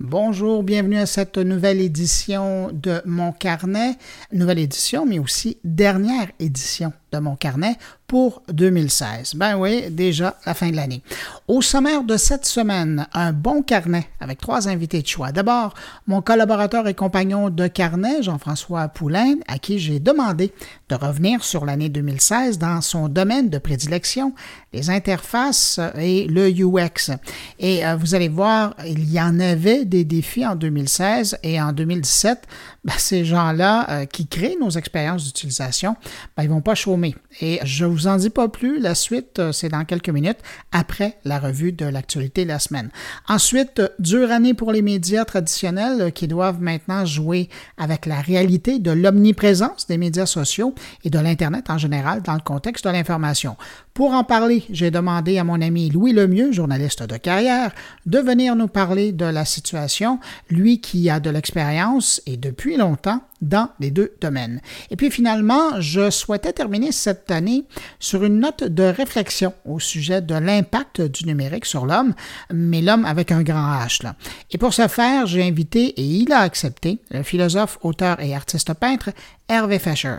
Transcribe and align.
Bonjour, 0.00 0.62
bienvenue 0.62 0.96
à 0.96 1.06
cette 1.06 1.38
nouvelle 1.38 1.80
édition 1.80 2.70
de 2.72 3.02
Mon 3.04 3.32
Carnet. 3.32 3.96
Nouvelle 4.32 4.60
édition, 4.60 5.04
mais 5.04 5.18
aussi 5.18 5.58
dernière 5.64 6.30
édition 6.38 6.92
de 7.12 7.18
Mon 7.18 7.36
Carnet 7.36 7.76
pour 8.08 8.42
2016. 8.50 9.34
Ben 9.34 9.56
oui, 9.58 9.90
déjà 9.90 10.36
la 10.46 10.54
fin 10.54 10.70
de 10.70 10.76
l'année. 10.76 11.02
Au 11.46 11.60
sommaire 11.60 12.04
de 12.04 12.16
cette 12.16 12.46
semaine, 12.46 13.06
un 13.12 13.32
bon 13.32 13.62
carnet 13.62 14.08
avec 14.18 14.40
trois 14.40 14.66
invités 14.66 15.02
de 15.02 15.06
choix. 15.06 15.30
D'abord, 15.30 15.74
mon 16.06 16.22
collaborateur 16.22 16.88
et 16.88 16.94
compagnon 16.94 17.50
de 17.50 17.66
carnet, 17.66 18.22
Jean-François 18.22 18.88
Poulain, 18.88 19.34
à 19.46 19.58
qui 19.58 19.78
j'ai 19.78 20.00
demandé 20.00 20.52
de 20.88 20.94
revenir 20.94 21.44
sur 21.44 21.66
l'année 21.66 21.90
2016 21.90 22.58
dans 22.58 22.80
son 22.80 23.08
domaine 23.08 23.50
de 23.50 23.58
prédilection, 23.58 24.32
les 24.72 24.88
interfaces 24.88 25.78
et 25.98 26.26
le 26.28 26.48
UX. 26.48 27.12
Et 27.58 27.86
euh, 27.86 27.96
vous 27.96 28.14
allez 28.14 28.28
voir, 28.28 28.74
il 28.86 29.12
y 29.12 29.20
en 29.20 29.38
avait 29.38 29.84
des 29.84 30.04
défis 30.04 30.46
en 30.46 30.56
2016 30.56 31.38
et 31.42 31.60
en 31.60 31.72
2017. 31.72 32.38
Ben, 32.84 32.94
ces 32.96 33.24
gens-là 33.24 33.90
euh, 33.90 34.06
qui 34.06 34.28
créent 34.28 34.56
nos 34.60 34.70
expériences 34.70 35.24
d'utilisation, 35.24 35.96
ben, 36.36 36.44
ils 36.44 36.48
vont 36.48 36.60
pas 36.60 36.76
chômer. 36.76 37.16
Et 37.40 37.58
je 37.64 37.84
vous 37.84 38.06
en 38.06 38.16
dis 38.16 38.30
pas 38.30 38.48
plus. 38.48 38.78
La 38.78 38.94
suite, 38.94 39.40
euh, 39.40 39.50
c'est 39.50 39.68
dans 39.68 39.84
quelques 39.84 40.10
minutes 40.10 40.38
après 40.70 41.18
la 41.24 41.40
revue 41.40 41.72
de 41.72 41.84
l'actualité 41.84 42.44
de 42.44 42.48
la 42.48 42.60
semaine. 42.60 42.90
Ensuite, 43.28 43.82
dure 43.98 44.30
année 44.30 44.54
pour 44.54 44.70
les 44.70 44.82
médias 44.82 45.24
traditionnels 45.24 46.12
qui 46.12 46.28
doivent 46.28 46.62
maintenant 46.62 47.04
jouer 47.04 47.48
avec 47.78 48.06
la 48.06 48.20
réalité 48.20 48.78
de 48.78 48.92
l'omniprésence 48.92 49.88
des 49.88 49.98
médias 49.98 50.26
sociaux 50.26 50.74
et 51.02 51.10
de 51.10 51.18
l'Internet 51.18 51.70
en 51.70 51.78
général 51.78 52.22
dans 52.22 52.34
le 52.34 52.40
contexte 52.40 52.84
de 52.84 52.90
l'information. 52.90 53.56
Pour 53.98 54.12
en 54.12 54.22
parler, 54.22 54.62
j'ai 54.70 54.92
demandé 54.92 55.38
à 55.38 55.42
mon 55.42 55.60
ami 55.60 55.90
Louis 55.90 56.12
Lemieux, 56.12 56.52
journaliste 56.52 57.02
de 57.02 57.16
carrière, 57.16 57.72
de 58.06 58.20
venir 58.20 58.54
nous 58.54 58.68
parler 58.68 59.10
de 59.10 59.24
la 59.24 59.44
situation, 59.44 60.20
lui 60.50 60.80
qui 60.80 61.10
a 61.10 61.18
de 61.18 61.30
l'expérience 61.30 62.22
et 62.24 62.36
depuis 62.36 62.76
longtemps 62.76 63.22
dans 63.40 63.70
les 63.80 63.90
deux 63.90 64.14
domaines. 64.20 64.60
Et 64.90 64.96
puis 64.96 65.10
finalement, 65.10 65.80
je 65.80 66.10
souhaitais 66.10 66.52
terminer 66.52 66.92
cette 66.92 67.30
année 67.30 67.64
sur 67.98 68.22
une 68.24 68.38
note 68.38 68.62
de 68.64 68.84
réflexion 68.84 69.52
au 69.64 69.80
sujet 69.80 70.22
de 70.22 70.34
l'impact 70.34 71.00
du 71.00 71.26
numérique 71.26 71.66
sur 71.66 71.86
l'homme, 71.86 72.14
mais 72.52 72.82
l'homme 72.82 73.04
avec 73.04 73.32
un 73.32 73.42
grand 73.42 73.80
H. 73.84 74.12
Et 74.50 74.58
pour 74.58 74.74
ce 74.74 74.86
faire, 74.88 75.26
j'ai 75.26 75.42
invité, 75.42 75.88
et 75.88 76.04
il 76.04 76.32
a 76.32 76.40
accepté, 76.40 76.98
le 77.10 77.24
philosophe, 77.24 77.78
auteur 77.82 78.20
et 78.20 78.34
artiste 78.34 78.74
peintre 78.74 79.10
Hervé 79.48 79.78
Fischer. 79.78 80.18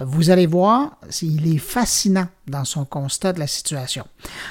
Vous 0.00 0.30
allez 0.30 0.46
voir, 0.46 0.96
il 1.20 1.54
est 1.54 1.58
fascinant 1.58 2.28
dans 2.46 2.64
son 2.64 2.84
constat 2.84 3.32
de 3.32 3.38
la 3.38 3.46
situation. 3.46 4.04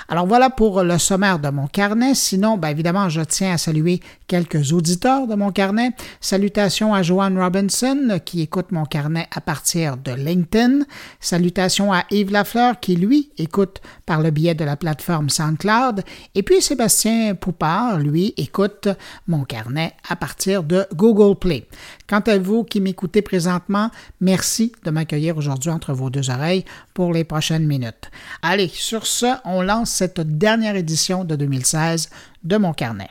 Alors 0.07 0.25
voilà 0.25 0.49
pour 0.49 0.83
le 0.83 0.97
sommaire 0.97 1.39
de 1.39 1.49
mon 1.49 1.67
carnet. 1.67 2.15
Sinon, 2.15 2.57
bien 2.57 2.69
évidemment, 2.69 3.09
je 3.09 3.21
tiens 3.21 3.53
à 3.53 3.57
saluer 3.57 3.99
quelques 4.27 4.71
auditeurs 4.71 5.27
de 5.27 5.35
mon 5.35 5.51
carnet. 5.51 5.91
Salutations 6.21 6.93
à 6.93 7.01
Joanne 7.01 7.37
Robinson 7.39 8.19
qui 8.23 8.41
écoute 8.41 8.71
mon 8.71 8.85
carnet 8.85 9.27
à 9.35 9.41
partir 9.41 9.97
de 9.97 10.11
LinkedIn. 10.11 10.81
Salutations 11.19 11.91
à 11.91 12.05
Yves 12.11 12.31
Lafleur 12.31 12.79
qui, 12.79 12.95
lui, 12.95 13.31
écoute 13.37 13.81
par 14.05 14.21
le 14.21 14.31
biais 14.31 14.55
de 14.55 14.63
la 14.63 14.77
plateforme 14.77 15.29
SoundCloud. 15.29 16.03
Et 16.35 16.43
puis 16.43 16.61
Sébastien 16.61 17.35
Poupard, 17.35 17.99
lui, 17.99 18.33
écoute 18.37 18.87
mon 19.27 19.43
carnet 19.43 19.93
à 20.07 20.15
partir 20.15 20.63
de 20.63 20.85
Google 20.93 21.37
Play. 21.37 21.67
Quant 22.07 22.21
à 22.21 22.37
vous 22.37 22.63
qui 22.63 22.79
m'écoutez 22.79 23.21
présentement, 23.21 23.91
merci 24.21 24.71
de 24.83 24.91
m'accueillir 24.91 25.37
aujourd'hui 25.37 25.69
entre 25.69 25.93
vos 25.93 26.09
deux 26.09 26.29
oreilles 26.29 26.65
pour 26.93 27.13
les 27.13 27.23
prochaines 27.23 27.65
minutes. 27.65 28.11
Allez, 28.41 28.67
sur 28.67 29.05
ce, 29.05 29.27
on 29.45 29.61
lance 29.61 29.89
cette 29.89 30.21
dernière 30.21 30.75
édition 30.75 31.23
de 31.23 31.35
2016 31.35 32.09
de 32.43 32.57
mon 32.57 32.73
carnet. 32.73 33.09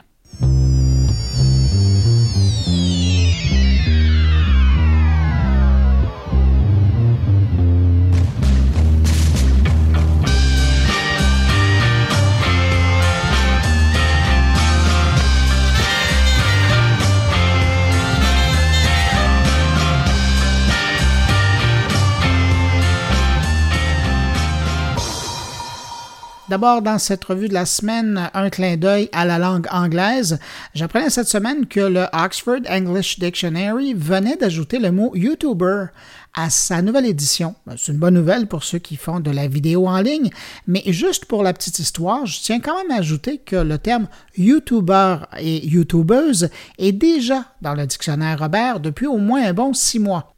D'abord, 26.48 26.80
dans 26.80 26.98
cette 26.98 27.24
revue 27.24 27.48
de 27.48 27.54
la 27.54 27.66
semaine, 27.66 28.30
un 28.32 28.48
clin 28.48 28.78
d'œil 28.78 29.10
à 29.12 29.26
la 29.26 29.38
langue 29.38 29.66
anglaise. 29.70 30.38
J'apprenais 30.74 31.10
cette 31.10 31.28
semaine 31.28 31.66
que 31.66 31.80
le 31.80 32.06
Oxford 32.14 32.62
English 32.70 33.18
Dictionary 33.18 33.92
venait 33.92 34.36
d'ajouter 34.36 34.78
le 34.78 34.90
mot 34.90 35.12
YouTuber 35.14 35.86
à 36.32 36.48
sa 36.48 36.80
nouvelle 36.80 37.04
édition. 37.04 37.54
Ben, 37.66 37.74
c'est 37.76 37.92
une 37.92 37.98
bonne 37.98 38.14
nouvelle 38.14 38.46
pour 38.46 38.64
ceux 38.64 38.78
qui 38.78 38.96
font 38.96 39.20
de 39.20 39.30
la 39.30 39.46
vidéo 39.46 39.88
en 39.88 40.00
ligne, 40.00 40.30
mais 40.66 40.82
juste 40.86 41.26
pour 41.26 41.42
la 41.42 41.52
petite 41.52 41.80
histoire, 41.80 42.24
je 42.24 42.40
tiens 42.40 42.60
quand 42.60 42.76
même 42.78 42.92
à 42.92 43.00
ajouter 43.00 43.38
que 43.38 43.56
le 43.56 43.76
terme 43.76 44.08
YouTuber 44.38 45.18
et 45.38 45.66
YouTubeuse 45.66 46.48
est 46.78 46.92
déjà 46.92 47.44
dans 47.60 47.74
le 47.74 47.86
dictionnaire 47.86 48.38
Robert 48.38 48.80
depuis 48.80 49.06
au 49.06 49.18
moins 49.18 49.44
un 49.44 49.52
bon 49.52 49.74
six 49.74 49.98
mois. 49.98 50.34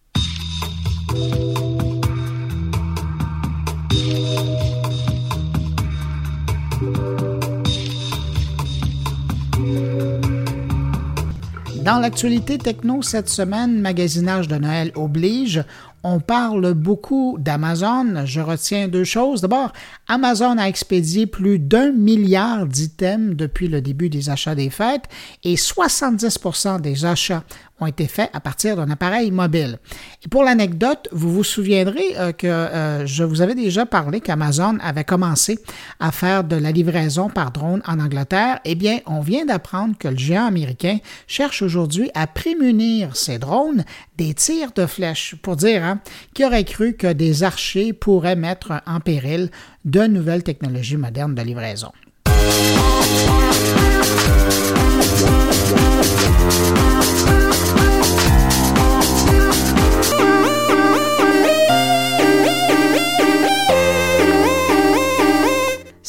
Dans 11.90 11.98
l'actualité 11.98 12.56
techno 12.56 13.02
cette 13.02 13.28
semaine, 13.28 13.80
magasinage 13.80 14.46
de 14.46 14.54
Noël 14.54 14.92
oblige, 14.94 15.64
on 16.04 16.20
parle 16.20 16.72
beaucoup 16.72 17.36
d'Amazon. 17.40 18.26
Je 18.26 18.40
retiens 18.40 18.86
deux 18.86 19.02
choses. 19.02 19.40
D'abord, 19.40 19.72
Amazon 20.06 20.56
a 20.58 20.68
expédié 20.68 21.26
plus 21.26 21.58
d'un 21.58 21.90
milliard 21.90 22.66
d'items 22.66 23.34
depuis 23.34 23.66
le 23.66 23.80
début 23.80 24.08
des 24.08 24.30
achats 24.30 24.54
des 24.54 24.70
fêtes 24.70 25.06
et 25.42 25.56
70% 25.56 26.80
des 26.80 27.04
achats 27.04 27.42
ont 27.80 27.86
été 27.86 28.06
faits 28.06 28.30
à 28.32 28.40
partir 28.40 28.76
d'un 28.76 28.90
appareil 28.90 29.30
mobile. 29.30 29.78
Et 30.24 30.28
pour 30.28 30.44
l'anecdote, 30.44 31.08
vous 31.12 31.32
vous 31.32 31.44
souviendrez 31.44 32.16
euh, 32.18 32.32
que 32.32 32.46
euh, 32.46 33.06
je 33.06 33.24
vous 33.24 33.40
avais 33.42 33.54
déjà 33.54 33.86
parlé 33.86 34.20
qu'Amazon 34.20 34.78
avait 34.82 35.04
commencé 35.04 35.58
à 35.98 36.12
faire 36.12 36.44
de 36.44 36.56
la 36.56 36.72
livraison 36.72 37.28
par 37.28 37.50
drone 37.50 37.82
en 37.86 38.00
Angleterre. 38.00 38.60
Eh 38.64 38.74
bien, 38.74 39.00
on 39.06 39.20
vient 39.20 39.44
d'apprendre 39.44 39.96
que 39.98 40.08
le 40.08 40.18
géant 40.18 40.46
américain 40.46 40.98
cherche 41.26 41.62
aujourd'hui 41.62 42.10
à 42.14 42.26
prémunir 42.26 43.16
ses 43.16 43.38
drones 43.38 43.84
des 44.16 44.34
tirs 44.34 44.72
de 44.74 44.86
flèches. 44.86 45.34
Pour 45.42 45.56
dire 45.56 45.84
hein, 45.84 46.00
qui 46.34 46.44
aurait 46.44 46.64
cru 46.64 46.94
que 46.94 47.12
des 47.12 47.42
archers 47.42 47.92
pourraient 47.92 48.36
mettre 48.36 48.82
en 48.86 49.00
péril 49.00 49.50
de 49.84 50.06
nouvelles 50.06 50.42
technologies 50.42 50.96
modernes 50.96 51.34
de 51.34 51.42
livraison. 51.42 51.92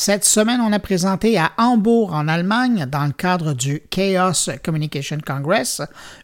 Cette 0.04 0.26
semaine, 0.26 0.62
on 0.62 0.74
a 0.74 0.80
présenté 0.80 1.38
à 1.38 1.52
Hambourg, 1.60 2.16
en 2.16 2.28
Allemagne, 2.28 2.88
dans 2.88 3.06
le 3.06 3.12
cadre 3.12 3.54
du 3.54 3.84
Chaos 3.92 4.50
Communication 4.66 5.20
Congress, 5.24 5.80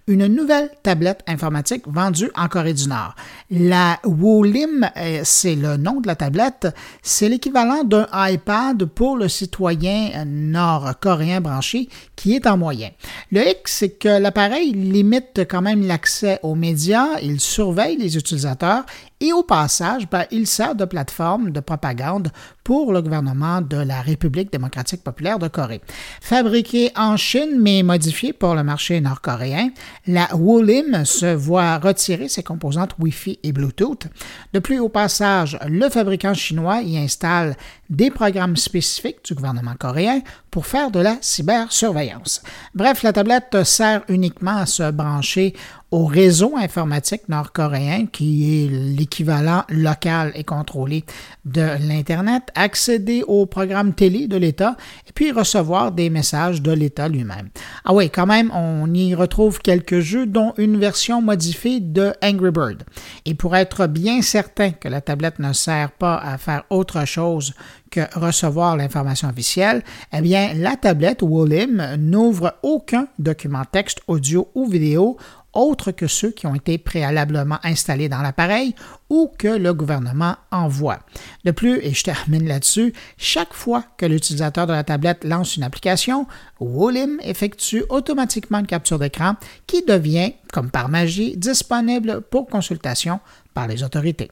une 0.07 0.28
nouvelle 0.28 0.69
tablette 0.84 1.22
informatique 1.28 1.84
vendue 1.85 2.31
en 2.35 2.47
Corée 2.47 2.73
du 2.73 2.88
Nord. 2.88 3.13
La 3.51 4.00
Wolim, 4.06 4.90
euh, 4.95 5.22
c'est 5.25 5.56
le 5.56 5.75
nom 5.75 6.00
de 6.00 6.07
la 6.07 6.16
tablette, 6.16 6.68
c'est 7.01 7.28
l'équivalent 7.28 7.84
d'un 7.84 8.07
iPad 8.13 8.85
pour 8.85 9.18
le 9.18 9.28
citoyen 9.28 10.23
nord-coréen 10.25 11.41
branché 11.41 11.90
qui 12.16 12.35
est 12.35 12.47
en 12.47 12.57
moyen. 12.57 12.90
Le 13.34 13.50
X, 13.50 13.73
c'est 13.79 13.90
que 13.90 14.07
l'appareil 14.07 14.71
limite 14.71 15.42
quand 15.50 15.62
même 15.62 15.86
l'accès 15.86 16.39
aux 16.42 16.56
médias, 16.56 17.19
il 17.21 17.42
surveille 17.42 17.98
les 17.98 18.15
utilisateurs 18.15 18.86
et 19.19 19.33
au 19.33 19.44
passage, 19.44 20.07
ben, 20.10 20.25
il 20.31 20.45
sert 20.45 20.75
de 20.75 20.86
plateforme 20.86 21.50
de 21.50 21.60
propagande 21.60 22.31
pour 22.63 22.94
le 22.94 23.01
gouvernement 23.01 23.62
de 23.62 23.77
la 23.77 24.01
République 24.01 24.51
démocratique 24.51 25.03
populaire 25.03 25.39
de 25.39 25.48
Corée. 25.48 25.81
Fabriquée 26.21 26.92
en 26.95 27.18
Chine 27.18 27.57
mais 27.60 27.81
modifiée 27.81 28.33
pour 28.33 28.53
le 28.53 28.63
marché 28.63 29.01
nord-coréen, 29.01 29.69
la 30.07 30.33
Wolim 30.36 31.04
se 31.06 31.33
voit 31.33 31.77
retirer 31.77 32.30
ses 32.30 32.44
composantes 32.44 32.95
Wi-Fi 33.00 33.39
et 33.44 33.51
Bluetooth. 33.51 34.07
De 34.54 34.59
plus, 34.59 34.80
au 34.80 34.89
passage, 34.89 35.59
le 35.68 35.89
fabricant 35.89 36.33
chinois 36.33 36.81
y 36.81 36.98
installe 36.98 37.56
des 37.89 38.12
programmes 38.12 38.57
spécifiques 38.57 39.24
du 39.24 39.34
gouvernement 39.34 39.75
coréen 39.78 40.22
pour 40.51 40.66
faire 40.66 40.92
de 40.92 41.00
la 41.00 41.18
cybersurveillance. 41.22 42.42
Bref, 42.74 43.04
la 43.04 43.13
tablette 43.13 43.63
sert 43.63 44.04
uniquement 44.10 44.57
à 44.57 44.66
se 44.66 44.92
brancher 44.92 45.54
au 45.92 46.06
réseau 46.06 46.57
informatique 46.57 47.30
nord-coréen, 47.30 48.07
qui 48.07 48.66
est 48.66 48.68
l'équivalent 48.69 49.63
local 49.69 50.31
et 50.36 50.44
contrôlé 50.44 51.06
de 51.45 51.66
l'Internet, 51.80 52.44
accéder 52.56 53.24
aux 53.25 53.45
programmes 53.45 53.94
télé 53.94 54.28
de 54.28 54.36
l'État 54.36 54.75
et 55.07 55.13
puis 55.13 55.31
recevoir 55.31 55.94
des 55.94 56.10
messages 56.10 56.62
de 56.62 56.72
l'État 56.74 57.07
lui-même. 57.07 57.50
Ah 57.86 57.94
oui, 57.94 58.10
quand 58.10 58.25
même, 58.25 58.51
on 58.54 58.94
y 58.94 59.16
retrouve 59.16 59.60
quelques 59.60 60.01
jeux, 60.01 60.25
dont 60.25 60.54
une 60.57 60.78
version 60.78 61.22
modifiée 61.22 61.80
de 61.80 62.13
Angry 62.22 62.51
Bird. 62.51 62.84
Et 63.25 63.34
pour 63.34 63.56
être 63.56 63.88
bien 63.88 64.22
certain 64.22 64.72
que 64.72 64.89
la 64.89 65.00
tablette 65.00 65.39
ne 65.39 65.54
sert 65.54 65.92
pas 65.92 66.18
à 66.18 66.38
faire 66.38 66.63
autre 66.69 67.06
chose 67.06 67.54
que 67.89 68.01
recevoir 68.18 68.78
l'information 68.78 69.30
officielle, 69.30 69.84
eh 70.13 70.22
bien, 70.22 70.54
la 70.56 70.75
tablette 70.75 71.22
Wolim 71.22 71.95
n'ouvre 71.98 72.56
aucun 72.63 73.07
document 73.19 73.63
texte, 73.66 74.01
audio 74.07 74.50
ou 74.56 74.68
vidéo 74.68 75.18
autres 75.57 75.92
que 75.92 76.07
ceux 76.07 76.31
qui 76.31 76.45
ont 76.45 76.56
été 76.56 76.78
préalablement 76.78 77.57
installés 77.63 78.10
dans 78.10 78.22
l'appareil 78.22 78.75
ou 79.10 79.31
que 79.38 79.48
le 79.48 79.74
gouvernement 79.74 80.36
envoie. 80.51 81.00
De 81.45 81.51
plus, 81.51 81.80
et 81.81 81.94
je 81.94 82.04
termine 82.04 82.48
là-dessus, 82.48 82.94
chaque 83.18 83.54
fois 83.54 83.84
que 83.98 84.06
l'utilisateur 84.06 84.68
de 84.68 84.74
la 84.74 84.84
tablette 84.84 85.24
lance 85.24 85.57
une 85.57 85.63
application, 85.63 86.28
Wolim 86.60 87.19
effectue 87.22 87.84
automatiquement 87.89 88.60
une 88.60 88.68
capture 88.68 89.00
d'écran 89.00 89.36
qui 89.66 89.84
devient, 89.84 90.34
comme 90.54 90.69
par 90.69 90.89
magie, 90.89 91.36
disponible 91.36 92.22
pour 92.22 92.48
consultation 92.48 93.19
par 93.54 93.68
les 93.68 93.84
autorités. 93.84 94.30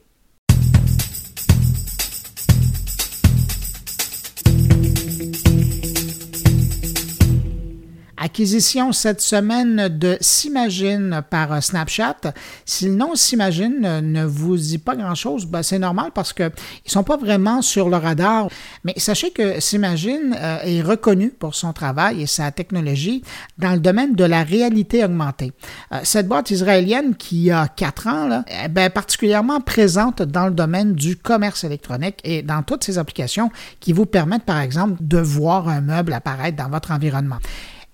Acquisition 8.26 8.92
cette 8.92 9.22
semaine 9.22 9.88
de 9.88 10.18
S'imagine 10.20 11.22
par 11.30 11.62
Snapchat. 11.62 12.34
Si 12.66 12.88
le 12.88 12.96
nom 12.96 13.14
S'imagine 13.14 14.02
ne 14.02 14.26
vous 14.26 14.58
dit 14.58 14.80
pas 14.80 14.96
grand-chose, 14.96 15.46
ben 15.46 15.62
c'est 15.62 15.78
normal 15.78 16.10
parce 16.12 16.34
qu'ils 16.34 16.46
ne 16.46 16.90
sont 16.90 17.04
pas 17.04 17.18
vraiment 17.18 17.62
sur 17.62 17.88
le 17.88 17.98
radar. 17.98 18.48
Mais 18.84 18.96
sachez 18.98 19.30
que 19.30 19.60
S'imagine 19.60 20.36
euh, 20.42 20.58
est 20.64 20.82
reconnu 20.82 21.30
pour 21.30 21.54
son 21.54 21.72
travail 21.72 22.24
et 22.24 22.26
sa 22.26 22.50
technologie 22.50 23.22
dans 23.60 23.74
le 23.74 23.80
domaine 23.80 24.16
de 24.16 24.24
la 24.24 24.42
réalité 24.42 25.06
augmentée. 25.06 25.54
Euh, 25.92 26.00
cette 26.04 26.28
boîte 26.28 26.50
israélienne 26.50 27.16
qui 27.16 27.52
a 27.52 27.68
quatre 27.68 28.08
ans, 28.08 28.28
là, 28.28 28.44
est 28.48 28.70
ben, 28.70 28.90
particulièrement 28.90 29.62
présente 29.62 30.24
dans 30.24 30.48
le 30.48 30.54
domaine 30.56 30.94
du 30.94 31.16
commerce 31.16 31.64
électronique 31.64 32.22
et 32.24 32.42
dans 32.42 32.64
toutes 32.64 32.86
ces 32.86 32.98
applications 32.98 33.52
qui 33.80 33.94
vous 33.94 34.08
permettent, 34.08 34.46
par 34.46 34.62
exemple, 34.62 34.96
de 35.00 35.20
voir 35.20 35.70
un 35.70 35.82
meuble 35.82 36.12
apparaître 36.12 36.58
dans 36.58 36.70
votre 36.70 36.90
environnement. 36.90 37.38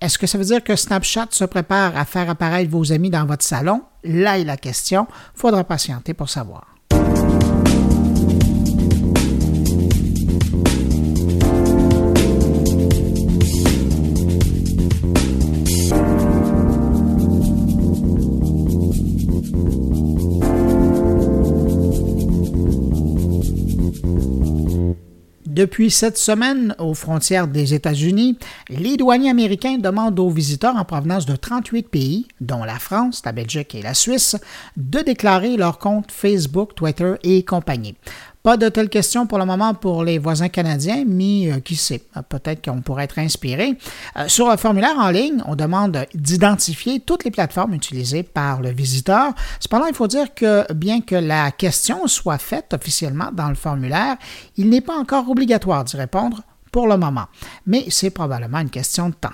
Est-ce 0.01 0.17
que 0.17 0.25
ça 0.25 0.39
veut 0.39 0.45
dire 0.45 0.63
que 0.63 0.75
Snapchat 0.75 1.27
se 1.29 1.45
prépare 1.45 1.95
à 1.95 2.05
faire 2.05 2.27
apparaître 2.27 2.71
vos 2.71 2.91
amis 2.91 3.11
dans 3.11 3.27
votre 3.27 3.43
salon? 3.43 3.83
Là 4.03 4.39
est 4.39 4.43
la 4.43 4.57
question. 4.57 5.05
Faudra 5.35 5.63
patienter 5.63 6.15
pour 6.15 6.27
savoir. 6.27 6.70
Depuis 25.61 25.91
cette 25.91 26.17
semaine, 26.17 26.75
aux 26.79 26.95
frontières 26.95 27.47
des 27.47 27.75
États-Unis, 27.75 28.35
les 28.69 28.97
douaniers 28.97 29.29
américains 29.29 29.77
demandent 29.77 30.19
aux 30.19 30.31
visiteurs 30.31 30.75
en 30.75 30.85
provenance 30.85 31.27
de 31.27 31.35
38 31.35 31.87
pays, 31.87 32.27
dont 32.41 32.63
la 32.63 32.79
France, 32.79 33.21
la 33.25 33.31
Belgique 33.31 33.75
et 33.75 33.83
la 33.83 33.93
Suisse, 33.93 34.35
de 34.75 35.01
déclarer 35.01 35.57
leurs 35.57 35.77
comptes 35.77 36.11
Facebook, 36.11 36.73
Twitter 36.73 37.13
et 37.21 37.45
compagnie. 37.45 37.95
Pas 38.43 38.57
de 38.57 38.69
telles 38.69 38.89
questions 38.89 39.27
pour 39.27 39.37
le 39.37 39.45
moment 39.45 39.75
pour 39.75 40.03
les 40.03 40.17
voisins 40.17 40.49
canadiens, 40.49 41.03
mais 41.05 41.51
euh, 41.51 41.59
qui 41.59 41.75
sait, 41.75 42.01
peut-être 42.27 42.65
qu'on 42.65 42.81
pourrait 42.81 43.03
être 43.03 43.19
inspiré. 43.19 43.77
Euh, 44.17 44.27
sur 44.27 44.49
le 44.49 44.57
formulaire 44.57 44.97
en 44.97 45.11
ligne, 45.11 45.43
on 45.45 45.55
demande 45.55 46.05
d'identifier 46.15 46.99
toutes 47.01 47.23
les 47.23 47.29
plateformes 47.29 47.75
utilisées 47.75 48.23
par 48.23 48.61
le 48.61 48.71
visiteur. 48.71 49.33
Cependant, 49.59 49.85
il 49.85 49.93
faut 49.93 50.07
dire 50.07 50.33
que 50.33 50.71
bien 50.73 51.01
que 51.01 51.15
la 51.15 51.51
question 51.51 52.07
soit 52.07 52.39
faite 52.39 52.73
officiellement 52.73 53.29
dans 53.31 53.49
le 53.49 53.55
formulaire, 53.55 54.17
il 54.57 54.69
n'est 54.69 54.81
pas 54.81 54.97
encore 54.97 55.29
obligatoire 55.29 55.83
d'y 55.83 55.97
répondre 55.97 56.41
pour 56.71 56.87
le 56.87 56.97
moment. 56.97 57.25
Mais 57.67 57.85
c'est 57.89 58.09
probablement 58.09 58.59
une 58.59 58.71
question 58.71 59.09
de 59.09 59.15
temps. 59.15 59.29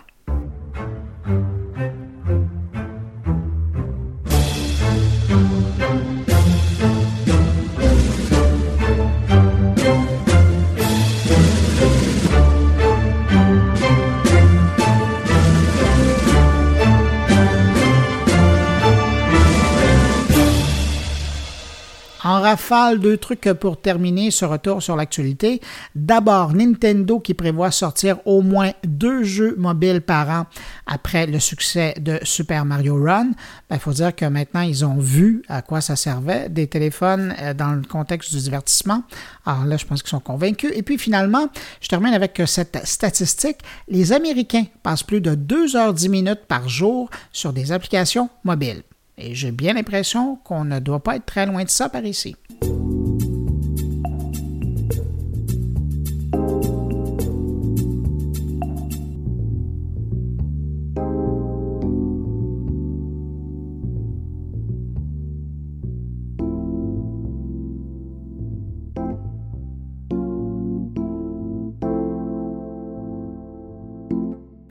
En 22.27 22.41
rafale, 22.41 22.99
deux 22.99 23.15
trucs 23.15 23.49
pour 23.53 23.79
terminer 23.79 24.31
ce 24.31 24.43
retour 24.43 24.83
sur 24.83 24.97
l'actualité. 24.97 25.61
D'abord, 25.95 26.51
Nintendo 26.51 27.21
qui 27.21 27.33
prévoit 27.33 27.71
sortir 27.71 28.17
au 28.25 28.41
moins 28.41 28.73
deux 28.85 29.23
jeux 29.23 29.55
mobiles 29.57 30.01
par 30.01 30.29
an 30.29 30.45
après 30.87 31.25
le 31.25 31.39
succès 31.39 31.93
de 32.01 32.19
Super 32.23 32.65
Mario 32.65 33.01
Run. 33.01 33.29
Ben, 33.69 33.77
il 33.77 33.79
faut 33.79 33.93
dire 33.93 34.13
que 34.13 34.25
maintenant, 34.25 34.59
ils 34.59 34.83
ont 34.83 34.97
vu 34.97 35.41
à 35.47 35.61
quoi 35.61 35.79
ça 35.79 35.95
servait, 35.95 36.49
des 36.49 36.67
téléphones 36.67 37.33
euh, 37.39 37.53
dans 37.53 37.71
le 37.71 37.83
contexte 37.83 38.35
du 38.35 38.41
divertissement. 38.41 39.03
Alors 39.45 39.63
là, 39.63 39.77
je 39.77 39.85
pense 39.85 40.03
qu'ils 40.03 40.09
sont 40.09 40.19
convaincus. 40.19 40.73
Et 40.75 40.83
puis 40.83 40.97
finalement, 40.97 41.47
je 41.79 41.87
termine 41.87 42.13
avec 42.13 42.41
cette 42.45 42.85
statistique. 42.85 43.59
Les 43.87 44.11
Américains 44.11 44.65
passent 44.83 45.03
plus 45.03 45.21
de 45.21 45.33
2 45.33 45.77
heures 45.77 45.93
10 45.93 46.09
minutes 46.09 46.45
par 46.45 46.67
jour 46.67 47.09
sur 47.31 47.53
des 47.53 47.71
applications 47.71 48.29
mobiles. 48.43 48.83
Et 49.17 49.33
j'ai 49.33 49.51
bien 49.51 49.73
l'impression 49.73 50.35
qu'on 50.43 50.63
ne 50.63 50.79
doit 50.79 51.01
pas 51.01 51.15
être 51.15 51.25
très 51.25 51.45
loin 51.45 51.63
de 51.63 51.69
ça 51.69 51.89
par 51.89 52.05
ici. 52.05 52.35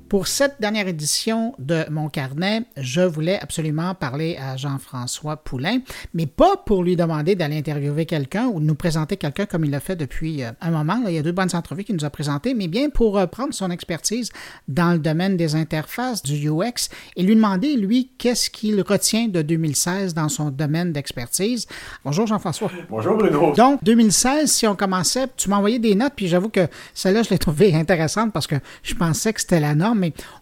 Pour 0.09 0.29
cette 0.29 0.61
dernière 0.61 0.87
édition 0.87 1.53
de 1.59 1.85
mon 1.91 2.09
carnet, 2.09 2.63
je 2.77 3.01
voulais 3.01 3.41
absolument 3.41 3.93
parler 3.97 4.37
à 4.41 4.57
Jean-François 4.57 5.37
Poulain, 5.37 5.81
mais 6.15 6.27
pas 6.27 6.57
pour 6.65 6.85
lui 6.85 6.95
demander 6.95 7.35
d'aller 7.35 7.59
interviewer 7.59 8.07
quelqu'un 8.07 8.47
ou 8.47 8.61
de 8.61 8.65
nous 8.65 8.77
présenter 8.77 9.17
quelqu'un 9.17 9.47
comme 9.47 9.65
il 9.65 9.73
l'a 9.73 9.81
fait 9.81 9.97
depuis 9.97 10.45
euh, 10.45 10.53
un 10.61 10.71
moment. 10.71 11.03
il 11.09 11.15
y 11.15 11.19
a 11.19 11.23
deux 11.23 11.33
bonnes 11.33 11.55
entrevues 11.55 11.83
qu'il 11.83 11.97
nous 11.97 12.05
a 12.05 12.11
présentées, 12.11 12.55
mais 12.55 12.69
bien 12.69 12.89
pour 12.89 13.19
euh, 13.19 13.27
prendre 13.27 13.53
son 13.53 13.69
expertise 13.73 14.31
dans 14.69 14.93
le 14.93 15.01
domaine 15.01 15.37
des 15.37 15.57
interfaces, 15.57 16.23
du 16.23 16.49
UX, 16.49 16.89
et 17.17 17.25
lui 17.25 17.35
demander, 17.35 17.75
lui, 17.75 18.13
qu'est-ce 18.17 18.49
qu'il 18.49 18.81
retient 18.83 19.27
de 19.27 19.43
2016 19.43 20.15
dans 20.15 20.29
son 20.29 20.51
domaine 20.51 20.93
d'expertise. 20.93 21.67
Bonjour 22.05 22.29
Jean-François. 22.29 22.71
Bonjour 22.89 23.17
Bruno. 23.17 23.55
Donc, 23.57 23.83
2016, 23.83 24.53
si 24.53 24.69
on 24.69 24.77
commençait, 24.77 25.27
tu 25.37 25.51
m'as 25.51 25.57
envoyé 25.57 25.81
des 25.81 25.97
notes, 25.97 26.13
puis 26.15 26.29
j'avoue 26.29 26.49
que 26.49 26.69
celle-là, 26.95 27.25
je 27.25 27.31
l'ai 27.31 27.39
trouvée 27.39 27.75
intéressante 27.75 28.33
parce 28.33 28.47
que 28.47 28.57
je 28.85 28.95
pensais 28.95 29.33
que 29.33 29.41
c'était 29.41 29.59
la 29.59 29.75
norme, 29.75 29.96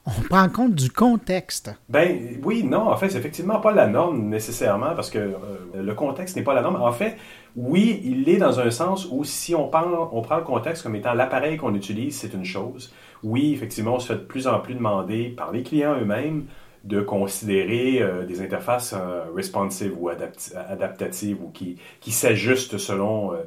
on 0.06 0.22
prend 0.28 0.48
compte 0.48 0.74
du 0.74 0.90
contexte. 0.90 1.70
Ben 1.88 2.38
oui, 2.42 2.64
non, 2.64 2.88
en 2.90 2.96
fait, 2.96 3.10
c'est 3.10 3.18
effectivement 3.18 3.60
pas 3.60 3.72
la 3.72 3.86
norme 3.86 4.28
nécessairement 4.28 4.94
parce 4.94 5.10
que 5.10 5.18
euh, 5.18 5.82
le 5.82 5.94
contexte 5.94 6.36
n'est 6.36 6.42
pas 6.42 6.54
la 6.54 6.62
norme. 6.62 6.76
En 6.76 6.92
fait, 6.92 7.16
oui, 7.56 8.00
il 8.04 8.28
est 8.28 8.38
dans 8.38 8.60
un 8.60 8.70
sens 8.70 9.08
où 9.10 9.24
si 9.24 9.54
on, 9.54 9.66
on 9.66 10.22
prend 10.22 10.36
le 10.36 10.44
contexte 10.44 10.82
comme 10.82 10.96
étant 10.96 11.14
l'appareil 11.14 11.56
qu'on 11.56 11.74
utilise, 11.74 12.18
c'est 12.18 12.34
une 12.34 12.44
chose. 12.44 12.92
Oui, 13.22 13.52
effectivement, 13.54 13.94
on 13.94 13.98
se 13.98 14.08
fait 14.08 14.18
de 14.18 14.24
plus 14.24 14.46
en 14.46 14.58
plus 14.60 14.74
demander 14.74 15.28
par 15.30 15.52
les 15.52 15.62
clients 15.62 15.96
eux-mêmes 15.98 16.46
de 16.84 17.00
considérer 17.00 18.02
euh, 18.02 18.24
des 18.26 18.42
interfaces 18.42 18.94
euh, 18.94 19.24
responsive 19.34 19.92
ou 19.98 20.10
adaptatives 20.10 21.42
ou 21.42 21.48
qui, 21.48 21.78
qui 22.00 22.12
s'ajustent 22.12 22.76
selon 22.76 23.32
euh, 23.32 23.38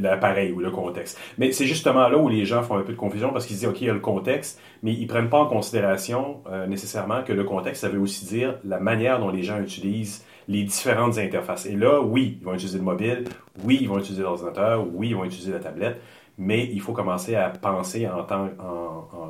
l'appareil 0.00 0.52
ou 0.52 0.60
le 0.60 0.70
contexte. 0.70 1.18
Mais 1.36 1.50
c'est 1.52 1.66
justement 1.66 2.08
là 2.08 2.16
où 2.16 2.28
les 2.28 2.44
gens 2.44 2.62
font 2.62 2.76
un 2.76 2.82
peu 2.82 2.92
de 2.92 2.98
confusion 2.98 3.32
parce 3.32 3.46
qu'ils 3.46 3.56
se 3.56 3.62
disent, 3.62 3.70
OK, 3.70 3.80
il 3.80 3.88
y 3.88 3.90
a 3.90 3.92
le 3.92 3.98
contexte, 3.98 4.60
mais 4.84 4.92
ils 4.92 5.08
prennent 5.08 5.28
pas 5.28 5.38
en 5.38 5.46
considération 5.46 6.42
nécessairement 6.68 7.22
que 7.22 7.32
le 7.32 7.44
contexte, 7.44 7.82
ça 7.82 7.88
veut 7.88 7.98
aussi 7.98 8.24
dire 8.24 8.58
la 8.64 8.78
manière 8.78 9.18
dont 9.18 9.30
les 9.30 9.42
gens 9.42 9.60
utilisent 9.60 10.24
les 10.48 10.64
différentes 10.64 11.18
interfaces. 11.18 11.66
Et 11.66 11.76
là, 11.76 12.00
oui, 12.00 12.38
ils 12.40 12.44
vont 12.44 12.54
utiliser 12.54 12.78
le 12.78 12.84
mobile, 12.84 13.24
oui, 13.64 13.78
ils 13.80 13.88
vont 13.88 13.98
utiliser 13.98 14.22
l'ordinateur, 14.22 14.84
oui, 14.92 15.10
ils 15.10 15.16
vont 15.16 15.24
utiliser 15.24 15.52
la 15.52 15.60
tablette, 15.60 16.00
mais 16.40 16.70
il 16.72 16.80
faut 16.80 16.94
commencer 16.94 17.34
à 17.34 17.50
penser 17.50 18.08
en, 18.08 18.24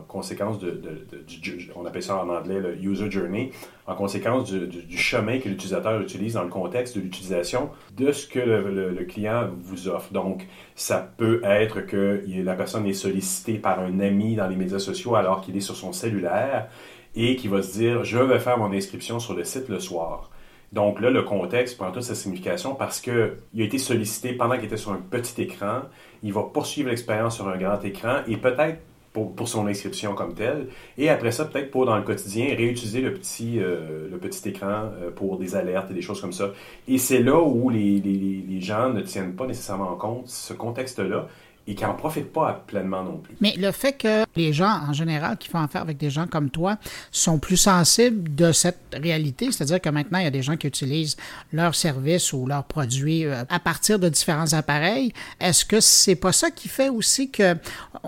conséquence 0.07 0.61
de, 0.61 0.81
du, 1.27 1.69
on 1.75 1.85
appelle 1.85 2.05
ça 2.05 2.17
en 2.17 2.29
anglais 2.29 2.61
le 2.61 2.77
user 2.77 3.11
journey, 3.11 3.51
en 3.89 3.97
conséquence 3.97 4.51
du, 4.51 4.97
chemin 4.97 5.41
que 5.41 5.49
l'utilisateur 5.49 6.01
utilise 6.01 6.35
dans 6.35 6.45
le 6.45 6.49
contexte 6.49 6.97
de 6.97 7.01
l'utilisation 7.03 7.71
de 7.97 8.13
ce 8.13 8.29
que 8.29 8.39
le, 8.39 9.05
client 9.05 9.49
vous 9.61 9.89
offre. 9.89 10.13
Donc, 10.13 10.47
ça 10.77 10.99
peut 11.17 11.41
être 11.43 11.81
que 11.81 12.23
la 12.29 12.55
personne 12.55 12.87
est 12.87 12.93
sollicitée 12.93 13.59
par 13.59 13.81
un 13.81 13.99
ami 13.99 14.37
dans 14.37 14.47
les 14.47 14.57
médias 14.57 14.79
sociaux 14.79 15.17
alors 15.17 15.41
qu'il 15.41 15.57
est 15.57 15.61
sur 15.61 15.75
son 15.75 15.93
cellulaire 15.93 16.69
et 17.17 17.35
qui 17.35 17.49
va 17.49 17.63
se 17.63 17.73
dire, 17.73 18.05
je 18.05 18.19
vais 18.19 18.39
faire 18.39 18.57
mon 18.57 18.73
inscription 18.73 19.19
sur 19.19 19.35
le 19.35 19.43
site 19.43 19.69
le 19.69 19.81
soir. 19.81 20.31
Donc 20.73 21.01
là, 21.01 21.11
le 21.11 21.23
contexte 21.23 21.77
prend 21.77 21.91
toute 21.91 22.05
sa 22.05 22.15
signification 22.15 22.77
parce 22.77 23.01
qu'il 23.01 23.13
a 23.13 23.63
été 23.63 23.79
sollicité 23.79 24.33
pendant 24.33 24.55
qu'il 24.55 24.67
était 24.67 24.77
sur 24.77 24.93
un 24.93 25.01
petit 25.01 25.43
écran. 25.43 25.83
Il 26.23 26.33
va 26.33 26.43
poursuivre 26.43 26.89
l'expérience 26.89 27.37
sur 27.37 27.49
un 27.49 27.57
grand 27.57 27.83
écran 27.85 28.19
et 28.27 28.37
peut-être 28.37 28.79
pour, 29.13 29.49
son 29.49 29.67
inscription 29.67 30.15
comme 30.15 30.35
telle. 30.35 30.69
Et 30.97 31.09
après 31.09 31.33
ça, 31.33 31.45
peut-être 31.45 31.71
pour 31.71 31.85
dans 31.85 31.97
le 31.97 32.03
quotidien, 32.03 32.55
réutiliser 32.55 33.01
le 33.01 33.13
petit, 33.15 33.59
euh, 33.59 34.09
le 34.09 34.19
petit 34.19 34.49
écran 34.49 34.91
euh, 35.03 35.11
pour 35.11 35.39
des 35.39 35.57
alertes 35.57 35.91
et 35.91 35.95
des 35.95 36.03
choses 36.03 36.21
comme 36.21 36.33
ça. 36.33 36.53
Et 36.87 36.99
c'est 36.99 37.21
là 37.21 37.41
où 37.41 37.71
les, 37.71 37.99
les, 38.01 38.45
les 38.49 38.61
gens 38.61 38.91
ne 38.91 39.01
tiennent 39.01 39.35
pas 39.35 39.47
nécessairement 39.47 39.91
en 39.91 39.97
compte 39.97 40.29
ce 40.29 40.53
contexte-là 40.53 41.27
et 41.71 41.75
qui 41.77 41.85
n'en 41.85 41.95
profitent 41.95 42.33
pas 42.33 42.65
pleinement 42.67 43.05
non 43.05 43.19
plus. 43.19 43.37
Mais 43.41 43.55
le 43.57 43.71
fait 43.71 43.93
que 43.93 44.25
les 44.35 44.53
gens, 44.53 44.81
en 44.89 44.93
général, 44.93 45.37
qui 45.39 45.49
font 45.49 45.61
affaire 45.61 45.83
avec 45.83 45.99
des 45.99 46.11
gens 46.11 46.27
comme 46.27 46.51
toi, 46.51 46.79
sont 47.13 47.39
plus 47.39 47.57
sensibles 47.57 48.35
de 48.35 48.51
cette 48.51 48.81
réalité, 48.93 49.53
c'est-à-dire 49.53 49.81
que 49.81 49.89
maintenant, 49.89 50.19
il 50.19 50.25
y 50.25 50.27
a 50.27 50.33
des 50.33 50.43
gens 50.43 50.57
qui 50.57 50.67
utilisent 50.67 51.17
leurs 51.53 51.77
services 51.77 52.33
ou 52.33 52.45
leurs 52.45 52.65
produits 52.65 53.25
euh, 53.25 53.45
à 53.49 53.61
partir 53.61 54.01
de 54.01 54.09
différents 54.09 54.53
appareils. 54.53 55.13
Est-ce 55.41 55.65
que 55.65 55.79
c'est 55.79 56.17
pas 56.17 56.33
ça 56.33 56.51
qui 56.51 56.69
fait 56.69 56.89
aussi 56.89 57.31
que 57.31 57.55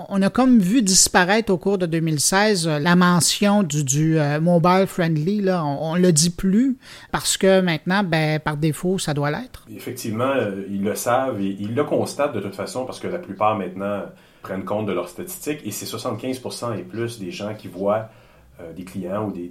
on 0.09 0.21
a 0.23 0.29
comme 0.31 0.59
vu 0.59 0.83
disparaître 0.83 1.53
au 1.53 1.57
cours 1.59 1.79
de 1.79 1.87
2016 1.87 2.67
euh, 2.67 2.79
la 2.81 2.97
mention 2.97 3.63
du, 3.63 3.85
du 3.85 4.19
euh, 4.19 4.41
mobile 4.41 4.87
friendly, 4.89 5.41
là, 5.41 5.65
on, 5.65 5.95
ne 5.95 6.01
le 6.01 6.13
dit 6.13 6.31
plus 6.31 6.77
parce 7.13 7.37
que 7.37 7.61
maintenant, 7.61 8.03
ben, 8.03 8.41
par 8.41 8.57
défaut, 8.57 8.99
ça 8.99 9.15
doit 9.15 9.31
l'être? 9.31 9.65
Effectivement, 9.71 10.35
ils 10.69 10.83
le 10.83 10.97
savent 10.97 11.41
et 11.41 11.57
ils 11.61 11.77
le 11.77 11.85
constatent 11.85 12.35
de 12.35 12.41
toute 12.41 12.57
façon 12.57 12.85
parce 12.85 12.99
que 12.99 13.07
la 13.07 13.19
plupart 13.19 13.52
maintenant 13.55 14.05
prennent 14.43 14.65
compte 14.65 14.87
de 14.87 14.93
leurs 14.93 15.09
statistiques 15.09 15.61
et 15.65 15.71
c'est 15.71 15.87
75% 15.87 16.77
et 16.79 16.83
plus 16.83 17.21
des 17.21 17.31
gens 17.31 17.55
qui 17.55 17.69
voient, 17.69 18.09
euh, 18.61 18.73
des 18.73 18.85
clients 18.85 19.27
ou 19.27 19.33
des, 19.33 19.51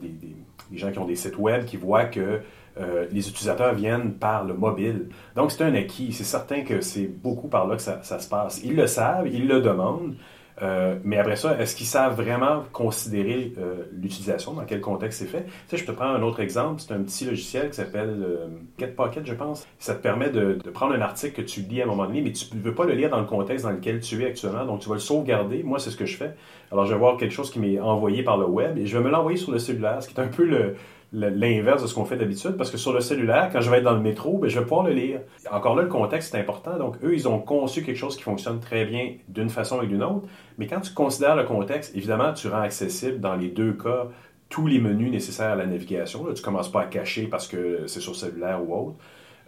gens 0.74 0.92
qui 0.92 1.00
ont 1.00 1.06
des 1.06 1.16
sites 1.16 1.38
web 1.38 1.66
qui 1.66 1.78
voient 1.78 2.06
que 2.06 2.42
euh, 2.80 3.08
les 3.12 3.28
utilisateurs 3.28 3.74
viennent 3.74 4.14
par 4.14 4.46
le 4.46 4.54
mobile. 4.54 5.10
Donc 5.36 5.52
c'est 5.52 5.64
un 5.64 5.74
acquis. 5.76 6.14
C'est 6.14 6.24
certain 6.24 6.62
que 6.64 6.82
c'est 6.82 7.08
beaucoup 7.08 7.48
par 7.48 7.68
là 7.68 7.76
que 7.76 7.82
ça, 7.82 8.02
se 8.02 8.30
passe. 8.30 8.62
Ils 8.64 8.76
le 8.76 8.88
savent, 8.88 9.28
ils 9.28 9.48
le 9.48 9.62
demandent. 9.62 10.16
Euh, 10.62 10.96
mais 11.04 11.18
après 11.18 11.36
ça, 11.36 11.60
est-ce 11.60 11.76
qu'ils 11.76 11.88
savent 11.88 12.16
vraiment 12.16 12.64
considérer 12.72 13.54
euh, 13.58 13.84
l'utilisation, 13.94 14.54
dans 14.54 14.64
quel 14.64 14.80
contexte 14.80 15.20
c'est 15.20 15.26
fait? 15.26 15.44
Tu 15.44 15.52
sais, 15.70 15.78
je 15.78 15.86
te 15.86 15.92
prends 15.92 16.06
un 16.06 16.22
autre 16.22 16.40
exemple. 16.40 16.82
C'est 16.82 16.94
un 16.94 17.02
petit 17.02 17.26
logiciel 17.26 17.70
qui 17.70 17.78
s'appelle 17.78 18.16
euh, 18.22 18.48
GetPocket, 18.78 19.26
je 19.26 19.34
pense. 19.34 19.66
Ça 19.80 19.96
te 19.96 20.02
permet 20.02 20.30
de, 20.30 20.60
prendre 20.74 20.94
un 20.94 21.02
article 21.02 21.42
que 21.42 21.48
tu 21.48 21.62
lis 21.62 21.82
à 21.82 21.86
un 21.86 21.88
moment 21.88 22.06
donné, 22.06 22.22
mais 22.22 22.32
tu 22.32 22.46
ne 22.56 22.62
veux 22.62 22.76
pas 22.76 22.86
le 22.86 22.94
lire 22.94 23.10
dans 23.10 23.20
le 23.20 23.26
contexte 23.26 23.66
dans 23.66 23.72
lequel 23.72 24.00
tu 24.02 24.22
es 24.24 24.28
actuellement. 24.28 24.66
Donc, 24.66 24.82
tu 24.82 24.90
vas 24.90 24.96
le 24.96 25.02
sauvegarder. 25.02 25.64
Moi, 25.64 25.80
c'est 25.80 25.90
ce 25.90 25.98
que 25.98 26.06
je 26.06 26.18
fais. 26.18 26.36
Alors, 26.72 26.86
je 26.86 26.94
vais 26.94 27.00
voir 27.00 27.18
quelque 27.18 27.34
chose 27.34 27.50
qui 27.50 27.60
m'est 27.60 27.80
envoyé 27.80 28.24
par 28.24 28.38
le 28.38 28.46
web 28.46 28.78
et 28.78 28.86
je 28.86 28.98
vais 28.98 29.04
me 29.04 29.10
l'envoyer 29.10 29.38
sur 29.38 29.52
le 29.52 29.60
cellulaire, 29.60 30.04
ce 30.04 30.08
qui 30.08 30.16
est 30.16 30.24
un 30.24 30.28
peu 30.28 30.46
le, 30.46 30.76
l'inverse 31.14 31.82
de 31.82 31.88
ce 31.88 31.94
qu'on 31.94 32.06
fait 32.06 32.16
d'habitude, 32.16 32.52
parce 32.58 32.72
que 32.72 32.78
sur 32.78 32.94
le 32.94 33.02
cellulaire, 33.02 33.50
quand 33.52 33.62
je 33.62 33.70
vais 33.70 33.78
être 33.78 33.84
dans 33.84 33.94
le 33.94 34.00
métro, 34.00 34.38
ben, 34.38 34.50
je 34.50 34.58
vais 34.58 34.66
pouvoir 34.66 34.84
le 34.86 34.94
lire. 34.94 35.20
Encore 35.52 35.76
là, 35.76 35.84
le 35.84 35.90
contexte 35.90 36.34
est 36.34 36.40
important. 36.40 36.78
Donc, 36.78 36.96
eux, 37.04 37.14
ils 37.14 37.28
ont 37.28 37.40
conçu 37.40 37.84
quelque 37.84 37.98
chose 37.98 38.16
qui 38.16 38.24
fonctionne 38.24 38.60
très 38.60 38.86
bien 38.86 39.16
d'une 39.28 39.50
façon 39.50 39.82
et 39.82 39.88
d'une 39.88 40.04
autre. 40.04 40.28
Mais 40.58 40.68
quand 40.68 40.80
tu 40.80 40.94
considères 40.94 41.36
le 41.36 41.44
contexte, 41.44 41.96
évidemment, 41.96 42.34
tu 42.34 42.48
rends 42.48 42.62
accessible 42.62 43.20
dans 43.20 43.36
les 43.36 43.50
deux 43.50 43.74
cas 43.74 44.08
tous 44.48 44.68
les 44.68 44.80
menus 44.80 45.12
nécessaires 45.12 45.52
à 45.52 45.56
la 45.56 45.66
navigation. 45.66 46.26
Là, 46.26 46.34
tu 46.34 46.42
commences 46.42 46.72
pas 46.72 46.82
à 46.82 46.86
cacher 46.86 47.28
parce 47.28 47.48
que 47.48 47.88
c'est 47.88 48.02
sur 48.02 48.16
cellulaire 48.16 48.62
ou 48.68 48.76
autre. 48.76 48.98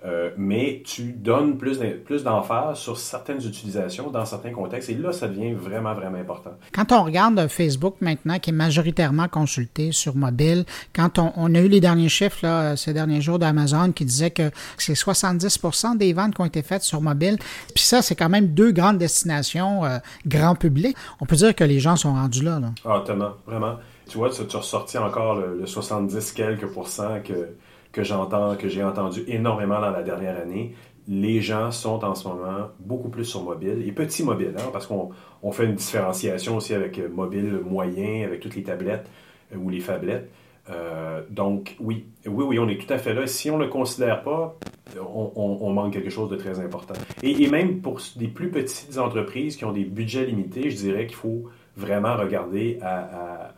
Euh, 0.06 0.32
mais 0.38 0.84
tu 0.86 1.14
donnes 1.14 1.58
plus, 1.58 1.80
plus 2.04 2.24
d'emphase 2.24 2.78
sur 2.78 2.98
certaines 2.98 3.42
utilisations 3.42 4.10
dans 4.12 4.26
certains 4.26 4.52
contextes 4.52 4.90
et 4.90 4.96
là, 4.96 5.14
ça 5.14 5.30
devient 5.30 5.54
vraiment, 5.54 5.94
vraiment 5.94 6.18
important. 6.18 6.52
Quand 6.74 6.92
on 6.92 7.06
regarde 7.06 7.48
Facebook 7.48 7.96
maintenant, 8.02 8.38
qui 8.38 8.50
est 8.50 8.54
majoritairement 8.54 9.30
consulté 9.30 9.94
sur 9.94 10.18
mobile, 10.18 10.66
quand 10.94 11.20
on, 11.20 11.56
a 11.56 11.60
eu 11.60 11.70
les 11.70 11.80
derniers 11.80 12.10
chiffres 12.10 12.40
là, 12.44 12.76
ces 12.76 12.94
derniers 12.94 13.22
jours 13.22 13.40
d'Amazon 13.40 13.94
qui 13.94 14.04
disaient 14.04 14.32
que 14.32 14.52
c'est 14.78 14.94
70% 14.94 15.96
des 15.98 16.12
ventes 16.12 16.36
qui 16.36 16.42
ont 16.42 16.46
été 16.46 16.64
faites 16.64 16.84
sur 16.84 17.00
mobile, 17.00 17.38
puis 17.74 17.84
ça, 17.86 18.02
c'est 18.02 18.16
quand 18.16 18.30
même 18.30 18.48
deux 18.48 18.74
grandes 18.74 18.98
destinations 18.98 19.86
euh, 19.86 20.00
grand 20.28 20.56
public. 20.56 20.98
On 21.22 21.26
peut 21.26 21.38
dire 21.38 21.56
que 21.56 21.64
les 21.64 21.80
gens 21.80 21.96
sont 21.96 22.14
rendus 22.14 22.44
là. 22.44 22.60
là. 22.60 22.72
Ah, 22.84 23.04
tellement, 23.06 23.36
vraiment. 23.48 23.78
Tu 24.10 24.18
vois, 24.18 24.30
tu 24.30 24.42
as 24.42 24.60
ressorti 24.60 24.98
encore 24.98 25.36
le, 25.36 25.58
le 25.62 25.66
70 25.66 26.34
quelques 26.34 26.68
pourcents 26.68 27.22
que 27.24 27.56
que 27.94 28.04
j'entends, 28.04 28.58
que 28.58 28.68
j'ai 28.68 28.84
entendu 28.84 29.24
énormément 29.28 29.80
dans 29.80 29.92
la 29.92 30.04
dernière 30.04 30.38
année. 30.38 30.76
Les 31.08 31.42
gens 31.42 31.72
sont 31.72 32.04
en 32.04 32.16
ce 32.16 32.28
moment 32.28 32.70
beaucoup 32.80 33.10
plus 33.10 33.26
sur 33.26 33.44
mobile 33.44 33.84
et 33.86 33.92
petit 33.92 34.24
mobile, 34.24 34.56
hein, 34.58 34.70
parce 34.74 34.88
qu'on 34.88 35.12
on 35.44 35.52
fait 35.52 35.66
une 35.66 35.76
différenciation 35.76 36.58
aussi 36.58 36.74
avec 36.74 36.98
euh, 36.98 37.08
mobile 37.08 37.60
moyen, 37.64 38.26
avec 38.26 38.40
toutes 38.40 38.56
les 38.56 38.64
tablettes 38.64 39.10
euh, 39.54 39.58
ou 39.58 39.70
les 39.70 39.80
phablettes. 39.80 40.30
Euh, 40.70 41.22
donc 41.30 41.76
oui, 41.80 42.06
oui, 42.26 42.46
oui, 42.48 42.58
on 42.58 42.68
est 42.70 42.78
tout 42.78 42.92
à 42.92 42.98
fait 42.98 43.14
là. 43.14 43.28
Si 43.28 43.52
on 43.52 43.58
ne 43.58 43.66
le 43.66 43.70
considère 43.70 44.24
pas, 44.24 44.58
on, 44.98 45.70
manque 45.72 45.94
quelque 45.94 46.10
chose 46.10 46.30
de 46.30 46.38
très 46.38 46.60
important. 46.62 46.94
Et, 47.22 47.48
même 47.48 47.82
pour 47.82 48.00
des 48.16 48.30
plus 48.30 48.50
petites 48.50 48.98
entreprises 48.98 49.58
qui 49.58 49.66
ont 49.66 49.74
des 49.74 49.84
budgets 49.84 50.26
limités, 50.26 50.70
je 50.70 50.78
dirais 50.78 51.06
qu'il 51.06 51.18
faut 51.18 51.50
vraiment 51.76 52.16
regarder 52.16 52.80
à 52.82 53.54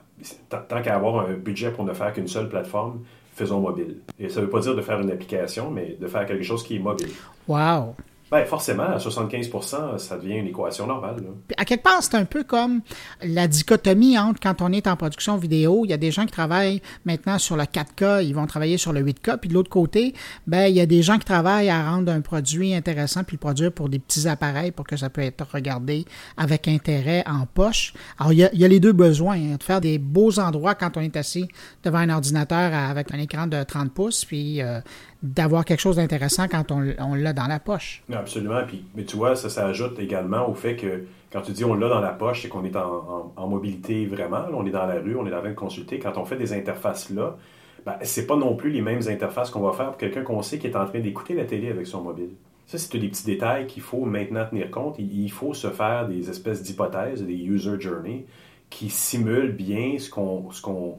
tant 0.49 0.81
qu'à 0.81 0.95
avoir 0.95 1.27
un 1.27 1.33
budget 1.33 1.71
pour 1.71 1.85
ne 1.85 1.93
faire 1.93 2.11
qu'une 2.13 2.27
seule 2.27 2.49
plateforme, 2.49 3.01
faisons 3.35 3.59
mobile. 3.59 3.97
Et 4.19 4.29
ça 4.29 4.39
ne 4.39 4.45
veut 4.45 4.51
pas 4.51 4.61
dire 4.61 4.75
de 4.75 4.81
faire 4.81 4.99
une 4.99 5.11
application, 5.11 5.69
mais 5.69 5.97
de 5.99 6.07
faire 6.07 6.25
quelque 6.25 6.43
chose 6.43 6.63
qui 6.63 6.77
est 6.77 6.79
mobile. 6.79 7.11
Wow! 7.47 7.95
Ben, 8.35 8.43
forcément, 8.43 8.83
à 8.83 8.97
75% 8.97 9.97
ça 9.97 10.17
devient 10.17 10.35
une 10.35 10.47
équation 10.47 10.85
normale. 10.85 11.23
À 11.55 11.63
quelque 11.63 11.83
part, 11.83 12.03
c'est 12.03 12.15
un 12.15 12.25
peu 12.25 12.43
comme 12.43 12.81
la 13.23 13.47
dichotomie 13.47 14.19
entre 14.19 14.41
quand 14.41 14.61
on 14.61 14.73
est 14.73 14.87
en 14.87 14.97
production 14.97 15.37
vidéo, 15.37 15.83
il 15.85 15.91
y 15.91 15.93
a 15.93 15.97
des 15.97 16.11
gens 16.11 16.25
qui 16.25 16.33
travaillent 16.33 16.81
maintenant 17.05 17.39
sur 17.39 17.55
le 17.55 17.63
4K, 17.63 18.25
ils 18.25 18.35
vont 18.35 18.45
travailler 18.45 18.77
sur 18.77 18.91
le 18.91 19.01
8K, 19.01 19.37
puis 19.37 19.47
de 19.47 19.53
l'autre 19.53 19.69
côté, 19.69 20.13
ben, 20.47 20.65
il 20.65 20.75
y 20.75 20.81
a 20.81 20.85
des 20.85 21.01
gens 21.01 21.17
qui 21.17 21.23
travaillent 21.23 21.69
à 21.69 21.89
rendre 21.89 22.11
un 22.11 22.19
produit 22.19 22.75
intéressant 22.75 23.23
puis 23.23 23.37
le 23.37 23.39
produire 23.39 23.71
pour 23.71 23.87
des 23.87 23.99
petits 23.99 24.27
appareils 24.27 24.71
pour 24.71 24.85
que 24.85 24.97
ça 24.97 25.09
puisse 25.09 25.27
être 25.27 25.47
regardé 25.53 26.03
avec 26.35 26.67
intérêt 26.67 27.23
en 27.27 27.45
poche. 27.45 27.93
Alors, 28.19 28.33
il 28.33 28.39
y 28.39 28.65
a, 28.65 28.67
les 28.67 28.81
deux 28.81 28.91
besoins, 28.91 29.37
hein, 29.37 29.55
de 29.57 29.63
faire 29.63 29.79
des 29.79 29.97
beaux 29.97 30.39
endroits 30.39 30.75
quand 30.75 30.97
on 30.97 31.01
est 31.01 31.15
assis 31.15 31.47
devant 31.85 31.99
un 31.99 32.09
ordinateur 32.09 32.73
avec 32.73 33.13
un 33.13 33.17
écran 33.17 33.47
de 33.47 33.63
30 33.63 33.93
pouces, 33.93 34.25
puis 34.25 34.61
euh, 34.61 34.81
d'avoir 35.25 35.65
quelque 35.65 35.79
chose 35.79 35.95
d'intéressant 35.95 36.47
quand 36.47 36.71
on, 36.71 37.15
l'a 37.15 37.33
dans 37.33 37.47
la 37.47 37.59
poche. 37.59 38.03
Absolument. 38.11 38.61
Puis, 38.67 38.85
mais 38.95 39.03
tu 39.03 39.17
vois, 39.17 39.35
ça 39.35 39.49
s'ajoute 39.49 39.99
également 39.99 40.47
au 40.49 40.53
fait 40.53 40.75
que 40.75 41.05
quand 41.31 41.41
tu 41.41 41.51
dis 41.51 41.65
on 41.65 41.73
l'a 41.73 41.89
dans 41.89 41.99
la 41.99 42.11
poche, 42.11 42.43
c'est 42.43 42.47
qu'on 42.47 42.63
est 42.63 42.75
en, 42.75 43.47
mobilité 43.47 44.05
vraiment. 44.05 44.45
on 44.53 44.65
est 44.65 44.71
dans 44.71 44.85
la 44.85 44.95
rue, 45.01 45.15
on 45.15 45.25
est 45.25 45.33
en 45.33 45.39
train 45.39 45.49
de 45.49 45.55
consulter. 45.55 45.99
Quand 45.99 46.17
on 46.17 46.25
fait 46.25 46.37
des 46.37 46.53
interfaces 46.53 47.09
là, 47.09 47.37
ben, 47.85 47.95
c'est 48.01 48.25
pas 48.25 48.35
non 48.35 48.55
plus 48.55 48.71
les 48.71 48.81
mêmes 48.81 49.01
interfaces 49.07 49.49
qu'on 49.49 49.61
va 49.61 49.71
faire 49.73 49.87
pour 49.87 49.97
quelqu'un 49.97 50.23
qu'on 50.23 50.41
sait 50.41 50.57
qui 50.57 50.67
est 50.67 50.75
en 50.75 50.85
train 50.85 50.99
d'écouter 50.99 51.33
la 51.33 51.45
télé 51.45 51.69
avec 51.69 51.87
son 51.87 52.01
mobile. 52.01 52.31
Ça, 52.67 52.79
c'est 52.79 52.97
des 52.97 53.07
petits 53.09 53.25
détails 53.25 53.67
qu'il 53.67 53.83
faut 53.83 54.05
maintenant 54.05 54.45
tenir 54.45 54.71
compte. 54.71 54.95
Il 54.97 55.31
faut 55.31 55.53
se 55.53 55.67
faire 55.69 56.07
des 56.07 56.29
espèces 56.29 56.63
d'hypothèses, 56.63 57.23
des 57.23 57.33
user 57.33 57.79
journey, 57.79 58.25
qui 58.71 58.89
simulent 58.89 59.51
bien 59.51 59.97
ce 59.99 60.09
qu'on 60.09 60.97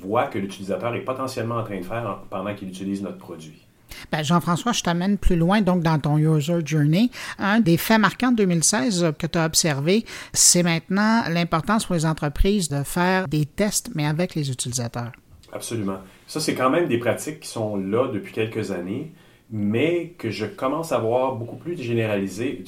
voit 0.00 0.26
que 0.26 0.38
l'utilisateur 0.38 0.94
est 0.94 1.00
potentiellement 1.00 1.56
en 1.56 1.64
train 1.64 1.78
de 1.78 1.84
faire 1.84 2.18
pendant 2.30 2.54
qu'il 2.54 2.68
utilise 2.68 3.02
notre 3.02 3.18
produit. 3.18 3.66
Ben, 4.12 4.22
Jean-François, 4.22 4.72
je 4.72 4.82
t'amène 4.82 5.18
plus 5.18 5.36
loin, 5.36 5.60
donc 5.60 5.82
dans 5.82 5.98
ton 5.98 6.18
user 6.18 6.58
journey. 6.64 7.10
Un 7.38 7.60
des 7.60 7.76
faits 7.76 8.00
marquants 8.00 8.30
de 8.30 8.36
2016 8.36 9.12
que 9.18 9.26
tu 9.26 9.38
as 9.38 9.46
observé, 9.46 10.04
c'est 10.32 10.62
maintenant 10.62 11.22
l'importance 11.28 11.86
pour 11.86 11.94
les 11.94 12.06
entreprises 12.06 12.68
de 12.68 12.82
faire 12.82 13.28
des 13.28 13.46
tests, 13.46 13.90
mais 13.94 14.06
avec 14.06 14.34
les 14.34 14.50
utilisateurs. 14.50 15.12
Absolument. 15.52 15.98
Ça, 16.26 16.40
c'est 16.40 16.54
quand 16.54 16.70
même 16.70 16.88
des 16.88 16.98
pratiques 16.98 17.40
qui 17.40 17.48
sont 17.48 17.76
là 17.76 18.08
depuis 18.12 18.32
quelques 18.32 18.70
années, 18.70 19.12
mais 19.50 20.14
que 20.16 20.30
je 20.30 20.46
commence 20.46 20.92
à 20.92 20.98
voir 20.98 21.34
beaucoup 21.34 21.56
plus 21.56 21.80
généralisées. 21.80 22.64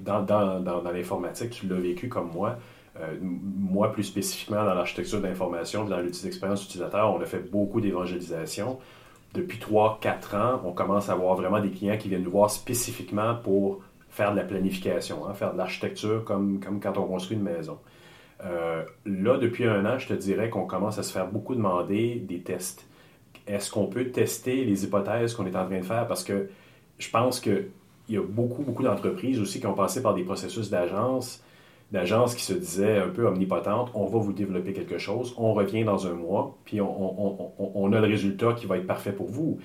dans, 0.00 0.22
dans, 0.22 0.60
dans 0.60 0.90
l'informatique, 0.92 1.50
tu 1.50 1.66
l'as 1.66 1.80
vécu 1.80 2.08
comme 2.08 2.30
moi. 2.32 2.58
Euh, 3.02 3.16
moi, 3.20 3.92
plus 3.92 4.04
spécifiquement 4.04 4.64
dans 4.64 4.74
l'architecture 4.74 5.20
d'information, 5.20 5.84
dans 5.84 5.98
l'expérience 5.98 6.64
utilisateur, 6.64 7.12
on 7.12 7.20
a 7.20 7.24
fait 7.24 7.50
beaucoup 7.50 7.80
d'évangélisation. 7.80 8.78
Depuis 9.34 9.58
3-4 9.58 10.36
ans, 10.36 10.60
on 10.64 10.72
commence 10.72 11.08
à 11.08 11.12
avoir 11.12 11.34
vraiment 11.34 11.60
des 11.60 11.70
clients 11.70 11.96
qui 11.96 12.08
viennent 12.08 12.22
nous 12.22 12.30
voir 12.30 12.50
spécifiquement 12.50 13.34
pour 13.34 13.80
faire 14.10 14.32
de 14.32 14.36
la 14.36 14.44
planification, 14.44 15.26
hein, 15.26 15.32
faire 15.32 15.52
de 15.52 15.58
l'architecture 15.58 16.22
comme, 16.24 16.60
comme 16.60 16.80
quand 16.80 16.98
on 16.98 17.06
construit 17.06 17.36
une 17.36 17.42
maison. 17.42 17.78
Euh, 18.44 18.84
là, 19.06 19.38
depuis 19.38 19.64
un 19.64 19.86
an, 19.86 19.98
je 19.98 20.08
te 20.08 20.14
dirais 20.14 20.50
qu'on 20.50 20.66
commence 20.66 20.98
à 20.98 21.02
se 21.02 21.12
faire 21.12 21.28
beaucoup 21.28 21.54
demander 21.54 22.16
des 22.16 22.40
tests. 22.40 22.86
Est-ce 23.46 23.70
qu'on 23.70 23.86
peut 23.86 24.10
tester 24.10 24.64
les 24.64 24.84
hypothèses 24.84 25.34
qu'on 25.34 25.46
est 25.46 25.56
en 25.56 25.64
train 25.64 25.78
de 25.78 25.82
faire? 25.82 26.06
Parce 26.06 26.24
que 26.24 26.50
je 26.98 27.10
pense 27.10 27.40
que 27.40 27.68
il 28.08 28.16
y 28.16 28.18
a 28.18 28.22
beaucoup, 28.22 28.62
beaucoup 28.62 28.82
d'entreprises 28.82 29.40
aussi 29.40 29.60
qui 29.60 29.66
ont 29.66 29.74
passé 29.74 30.02
par 30.02 30.14
des 30.14 30.24
processus 30.24 30.68
d'agence, 30.68 31.42
d'agences 31.92 32.34
qui 32.34 32.42
se 32.42 32.54
disaient 32.54 32.98
un 32.98 33.10
peu 33.10 33.26
omnipotentes, 33.26 33.90
on 33.94 34.06
va 34.06 34.18
vous 34.18 34.32
développer 34.32 34.72
quelque 34.72 34.96
chose, 34.96 35.34
on 35.36 35.52
revient 35.52 35.84
dans 35.84 36.06
un 36.06 36.14
mois, 36.14 36.58
puis 36.64 36.80
on, 36.80 37.92
a 37.92 38.00
le 38.00 38.06
résultat 38.06 38.54
qui 38.54 38.66
va 38.66 38.78
être 38.78 38.86
parfait 38.86 39.12
pour 39.12 39.28
vous. 39.28 39.58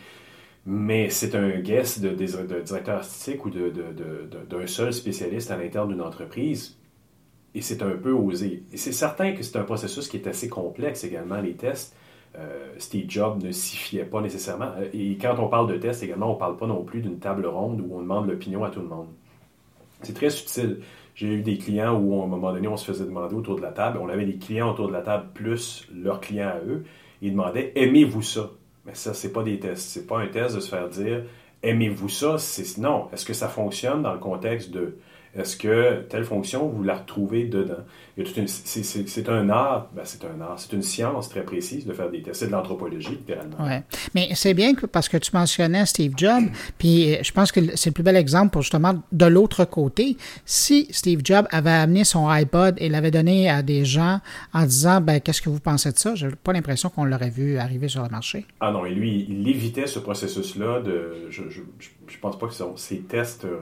Mais 0.66 1.10
c'est 1.10 1.34
un 1.36 1.62
guess 1.62 2.02
de, 2.02 2.10
directeur 2.10 2.98
artistique 2.98 3.46
ou 3.46 3.50
d'un 3.50 4.68
seul 4.68 4.92
spécialiste 4.92 5.50
à 5.52 5.56
l'intérieur 5.56 5.88
d'une 5.88 6.02
entreprise. 6.02 6.78
Et 7.56 7.62
c'est 7.62 7.82
un 7.82 7.96
peu 7.96 8.12
osé. 8.12 8.64
Et 8.74 8.78
c'est 8.78 8.92
certain 8.92 9.32
que 9.32 9.42
c'est 9.42 9.58
un 9.58 9.64
processus 9.64 10.10
qui 10.10 10.18
est 10.18 10.28
assez 10.28 10.50
complexe 10.50 11.06
également, 11.06 11.40
les 11.40 11.54
tests. 11.54 11.96
Euh, 12.38 12.74
Steve 12.78 13.06
Jobs 13.10 13.42
ne 13.42 13.52
s'y 13.52 13.78
fiait 13.78 14.04
pas 14.04 14.20
nécessairement. 14.20 14.74
Et 14.94 15.18
quand 15.18 15.40
on 15.40 15.48
parle 15.48 15.72
de 15.72 15.78
tests 15.78 16.04
également, 16.04 16.32
on 16.32 16.34
ne 16.34 16.40
parle 16.40 16.58
pas 16.58 16.68
non 16.68 16.84
plus 16.84 17.00
d'une 17.00 17.20
table 17.20 17.48
ronde 17.48 17.80
où 17.80 17.96
on 17.96 18.02
demande 18.02 18.28
l'opinion 18.28 18.66
à 18.66 18.70
tout 18.70 18.82
le 18.82 18.88
monde. 18.88 19.08
C'est 20.04 20.14
très 20.14 20.30
subtil. 20.30 20.82
J'ai 21.18 21.34
eu 21.34 21.42
des 21.42 21.58
clients 21.58 22.00
où, 22.00 22.22
à 22.22 22.26
un 22.26 22.28
moment 22.28 22.54
donné, 22.54 22.68
on 22.68 22.78
se 22.78 22.86
faisait 22.86 23.04
demander 23.04 23.34
autour 23.34 23.56
de 23.56 23.62
la 23.64 23.72
table. 23.72 23.98
On 24.00 24.08
avait 24.08 24.26
des 24.26 24.38
clients 24.38 24.70
autour 24.70 24.88
de 24.88 24.94
la 24.94 25.02
table 25.02 25.30
plus 25.34 25.88
leurs 25.92 26.22
clients 26.22 26.50
à 26.50 26.60
eux. 26.60 26.86
Ils 27.24 27.32
demandaient 27.32 27.72
Aimez-vous 27.76 28.22
ça 28.22 28.52
Mais 28.86 28.94
ça, 28.94 29.16
c'est 29.16 29.34
pas 29.34 29.42
des 29.42 29.60
tests. 29.60 29.90
C'est 29.90 30.06
pas 30.06 30.20
un 30.20 30.28
test 30.28 30.56
de 30.56 30.60
se 30.60 30.70
faire 30.70 30.88
dire 30.88 31.24
Aimez-vous 31.64 32.08
ça 32.08 32.38
C'est 32.38 32.78
non. 32.78 33.10
Est-ce 33.12 33.26
que 33.26 33.34
ça 33.34 33.48
fonctionne 33.48 34.04
dans 34.04 34.14
le 34.14 34.20
contexte 34.20 34.70
de 34.70 35.00
est-ce 35.38 35.56
que 35.56 36.02
telle 36.10 36.24
fonction, 36.24 36.68
vous 36.68 36.84
la 36.84 36.96
retrouvez 36.96 37.46
dedans? 37.46 37.84
C'est 38.24 39.30
un 39.30 39.50
art, 39.50 39.90
ben 39.96 40.02
c'est 40.04 40.26
un 40.26 40.42
art, 40.42 40.56
c'est 40.58 40.74
une 40.74 40.82
science 40.82 41.30
très 41.30 41.44
précise 41.44 41.86
de 41.86 41.94
faire 41.94 42.10
des 42.10 42.24
tests. 42.24 42.40
C'est 42.40 42.48
de 42.48 42.52
l'anthropologie, 42.52 43.12
littéralement. 43.12 43.58
Oui. 43.60 43.76
Mais 44.16 44.30
c'est 44.34 44.56
bien 44.56 44.74
que, 44.74 44.88
parce 44.88 45.08
que 45.08 45.18
tu 45.18 45.30
mentionnais 45.34 45.86
Steve 45.86 46.14
Jobs, 46.18 46.46
puis 46.80 47.16
je 47.22 47.32
pense 47.32 47.52
que 47.52 47.60
c'est 47.76 47.92
le 47.92 47.94
plus 47.94 48.04
bel 48.04 48.16
exemple 48.16 48.50
pour 48.50 48.64
justement 48.64 48.96
de 49.12 49.26
l'autre 49.26 49.66
côté. 49.66 50.18
Si 50.46 50.88
Steve 50.90 51.22
Jobs 51.24 51.46
avait 51.52 51.70
amené 51.70 52.04
son 52.04 52.28
iPod 52.28 52.76
et 52.80 52.90
l'avait 52.90 53.12
donné 53.12 53.50
à 53.50 53.62
des 53.62 53.86
gens 53.86 54.20
en 54.54 54.64
disant 54.64 55.00
ben, 55.00 55.22
Qu'est-ce 55.22 55.42
que 55.42 55.50
vous 55.50 55.60
pensez 55.60 55.92
de 55.92 55.98
ça? 55.98 56.16
J'ai 56.16 56.30
pas 56.30 56.54
l'impression 56.54 56.90
qu'on 56.90 57.06
l'aurait 57.06 57.30
vu 57.30 57.58
arriver 57.58 57.88
sur 57.88 58.02
le 58.02 58.10
marché. 58.10 58.46
Ah 58.60 58.72
non, 58.72 58.86
et 58.86 58.94
lui, 58.96 59.28
il 59.30 59.48
évitait 59.48 59.88
ce 59.88 60.00
processus-là 60.00 60.82
de. 60.82 61.28
Je, 61.30 61.44
je, 61.50 61.62
je, 62.08 62.18
pense 62.20 62.40
pas 62.40 62.48
que 62.48 62.54
ces 62.78 63.02
tests 63.02 63.46
euh, 63.46 63.58
euh, 63.58 63.62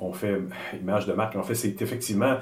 on 0.00 0.12
fait 0.12 0.40
image 0.80 1.06
de 1.06 1.12
marque. 1.12 1.36
En 1.36 1.42
fait, 1.42 1.54
c'est 1.54 1.80
effectivement. 1.82 2.36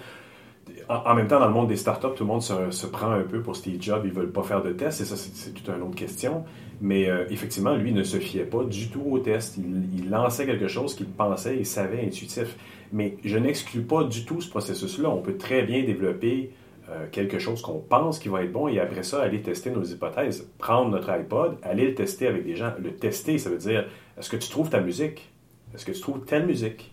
En, 0.88 1.14
même 1.14 1.26
temps, 1.26 1.40
dans 1.40 1.48
le 1.48 1.52
monde 1.52 1.68
des 1.68 1.76
startups, 1.76 2.14
tout 2.16 2.24
le 2.24 2.28
monde 2.28 2.42
se, 2.42 2.86
prend 2.86 3.10
un 3.10 3.22
peu 3.22 3.40
pour 3.40 3.56
Steve 3.56 3.80
Jobs. 3.80 4.02
Ils 4.04 4.12
veulent 4.12 4.30
pas 4.30 4.42
faire 4.42 4.62
de 4.62 4.72
tests, 4.72 5.00
et 5.00 5.04
ça, 5.04 5.16
c'est 5.16 5.52
toute 5.52 5.68
une 5.68 5.82
autre 5.82 5.96
question. 5.96 6.44
Mais 6.80 7.08
euh, 7.08 7.24
effectivement, 7.30 7.74
lui 7.74 7.92
ne 7.92 8.02
se 8.02 8.18
fiait 8.18 8.44
pas 8.44 8.64
du 8.64 8.88
tout 8.88 9.02
aux 9.08 9.18
tests. 9.18 9.56
Il, 9.56 10.10
lançait 10.10 10.46
quelque 10.46 10.68
chose 10.68 10.94
qu'il 10.94 11.06
pensait 11.06 11.58
et 11.58 11.64
savait 11.64 12.04
intuitif. 12.04 12.56
Mais 12.92 13.16
je 13.24 13.38
n'exclus 13.38 13.82
pas 13.82 14.04
du 14.04 14.24
tout 14.24 14.40
ce 14.40 14.50
processus-là. 14.50 15.08
On 15.08 15.22
peut 15.22 15.36
très 15.36 15.62
bien 15.62 15.82
développer 15.84 16.50
euh, 16.90 17.06
quelque 17.10 17.38
chose 17.38 17.62
qu'on 17.62 17.78
pense 17.78 18.18
qui 18.18 18.28
va 18.28 18.42
être 18.42 18.52
bon 18.52 18.68
et 18.68 18.80
après 18.80 19.04
ça, 19.04 19.22
aller 19.22 19.40
tester 19.40 19.70
nos 19.70 19.84
hypothèses. 19.84 20.48
Prendre 20.58 20.90
notre 20.90 21.10
iPod, 21.10 21.56
aller 21.62 21.86
le 21.86 21.94
tester 21.94 22.26
avec 22.26 22.44
des 22.44 22.56
gens. 22.56 22.72
Le 22.82 22.92
tester, 22.92 23.38
ça 23.38 23.50
veut 23.50 23.58
dire 23.58 23.86
est-ce 24.18 24.28
que 24.28 24.36
tu 24.36 24.48
trouves 24.50 24.68
ta 24.68 24.80
musique? 24.80 25.30
Est-ce 25.74 25.86
que 25.86 25.92
tu 25.92 26.00
trouves 26.00 26.24
telle 26.24 26.46
musique? 26.46 26.91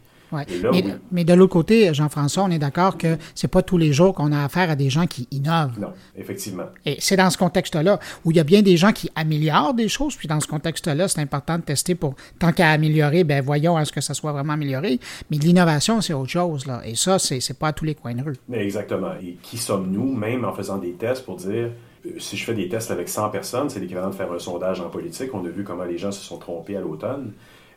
Mais, 1.11 1.23
de 1.23 1.33
l'autre 1.33 1.53
côté, 1.53 1.93
Jean-François, 1.93 2.43
on 2.43 2.51
est 2.51 2.59
d'accord 2.59 2.97
que 2.97 3.17
c'est 3.35 3.47
pas 3.47 3.61
tous 3.61 3.77
les 3.77 3.93
jours 3.93 4.13
qu'on 4.13 4.31
a 4.31 4.43
affaire 4.43 4.69
à 4.69 4.75
des 4.75 4.89
gens 4.89 5.07
qui 5.07 5.27
innovent. 5.31 5.79
Non, 5.79 5.93
effectivement. 6.17 6.65
Et 6.85 6.97
c'est 6.99 7.15
dans 7.15 7.29
ce 7.29 7.37
contexte-là 7.37 7.99
où 8.25 8.31
il 8.31 8.37
y 8.37 8.39
a 8.39 8.43
bien 8.43 8.61
des 8.61 8.77
gens 8.77 8.91
qui 8.91 9.09
améliorent 9.15 9.73
des 9.73 9.87
choses, 9.87 10.15
puis 10.15 10.27
dans 10.27 10.39
ce 10.39 10.47
contexte-là, 10.47 11.07
c'est 11.07 11.21
important 11.21 11.57
de 11.57 11.63
tester 11.63 11.95
pour, 11.95 12.15
tant 12.39 12.51
qu'à 12.51 12.69
améliorer, 12.69 13.23
ben 13.23 13.43
voyons 13.43 13.77
à 13.77 13.85
ce 13.85 13.91
que 13.91 14.01
ça 14.01 14.13
soit 14.13 14.31
vraiment 14.31 14.53
amélioré. 14.53 14.99
Mais 15.31 15.37
l'innovation, 15.37 16.01
c'est 16.01 16.13
autre 16.13 16.29
chose, 16.29 16.65
là. 16.65 16.81
Et 16.85 16.95
ça, 16.95 17.19
c'est, 17.19 17.39
c'est 17.39 17.57
pas 17.57 17.69
à 17.69 17.73
tous 17.73 17.85
les 17.85 17.95
coins 17.95 18.13
de 18.13 18.23
rue. 18.23 18.35
Exactement. 18.53 19.13
Et 19.21 19.37
qui 19.41 19.57
sommes-nous, 19.57 20.13
même 20.15 20.45
en 20.45 20.53
faisant 20.53 20.77
des 20.77 20.93
tests, 20.93 21.25
pour 21.25 21.37
dire 21.37 21.71
euh, 22.05 22.19
si 22.19 22.37
je 22.37 22.45
fais 22.45 22.53
des 22.53 22.69
tests 22.69 22.91
avec 22.91 23.09
100 23.09 23.29
personnes, 23.29 23.69
c'est 23.69 23.79
l'équivalent 23.79 24.09
de 24.09 24.15
faire 24.15 24.31
un 24.31 24.39
sondage 24.39 24.81
en 24.81 24.89
politique. 24.89 25.33
On 25.33 25.45
a 25.45 25.49
vu 25.49 25.63
comment 25.63 25.83
les 25.83 25.97
gens 25.97 26.11
se 26.11 26.23
sont 26.23 26.37
trompés 26.37 26.77
à 26.77 26.81
l'automne. 26.81 27.33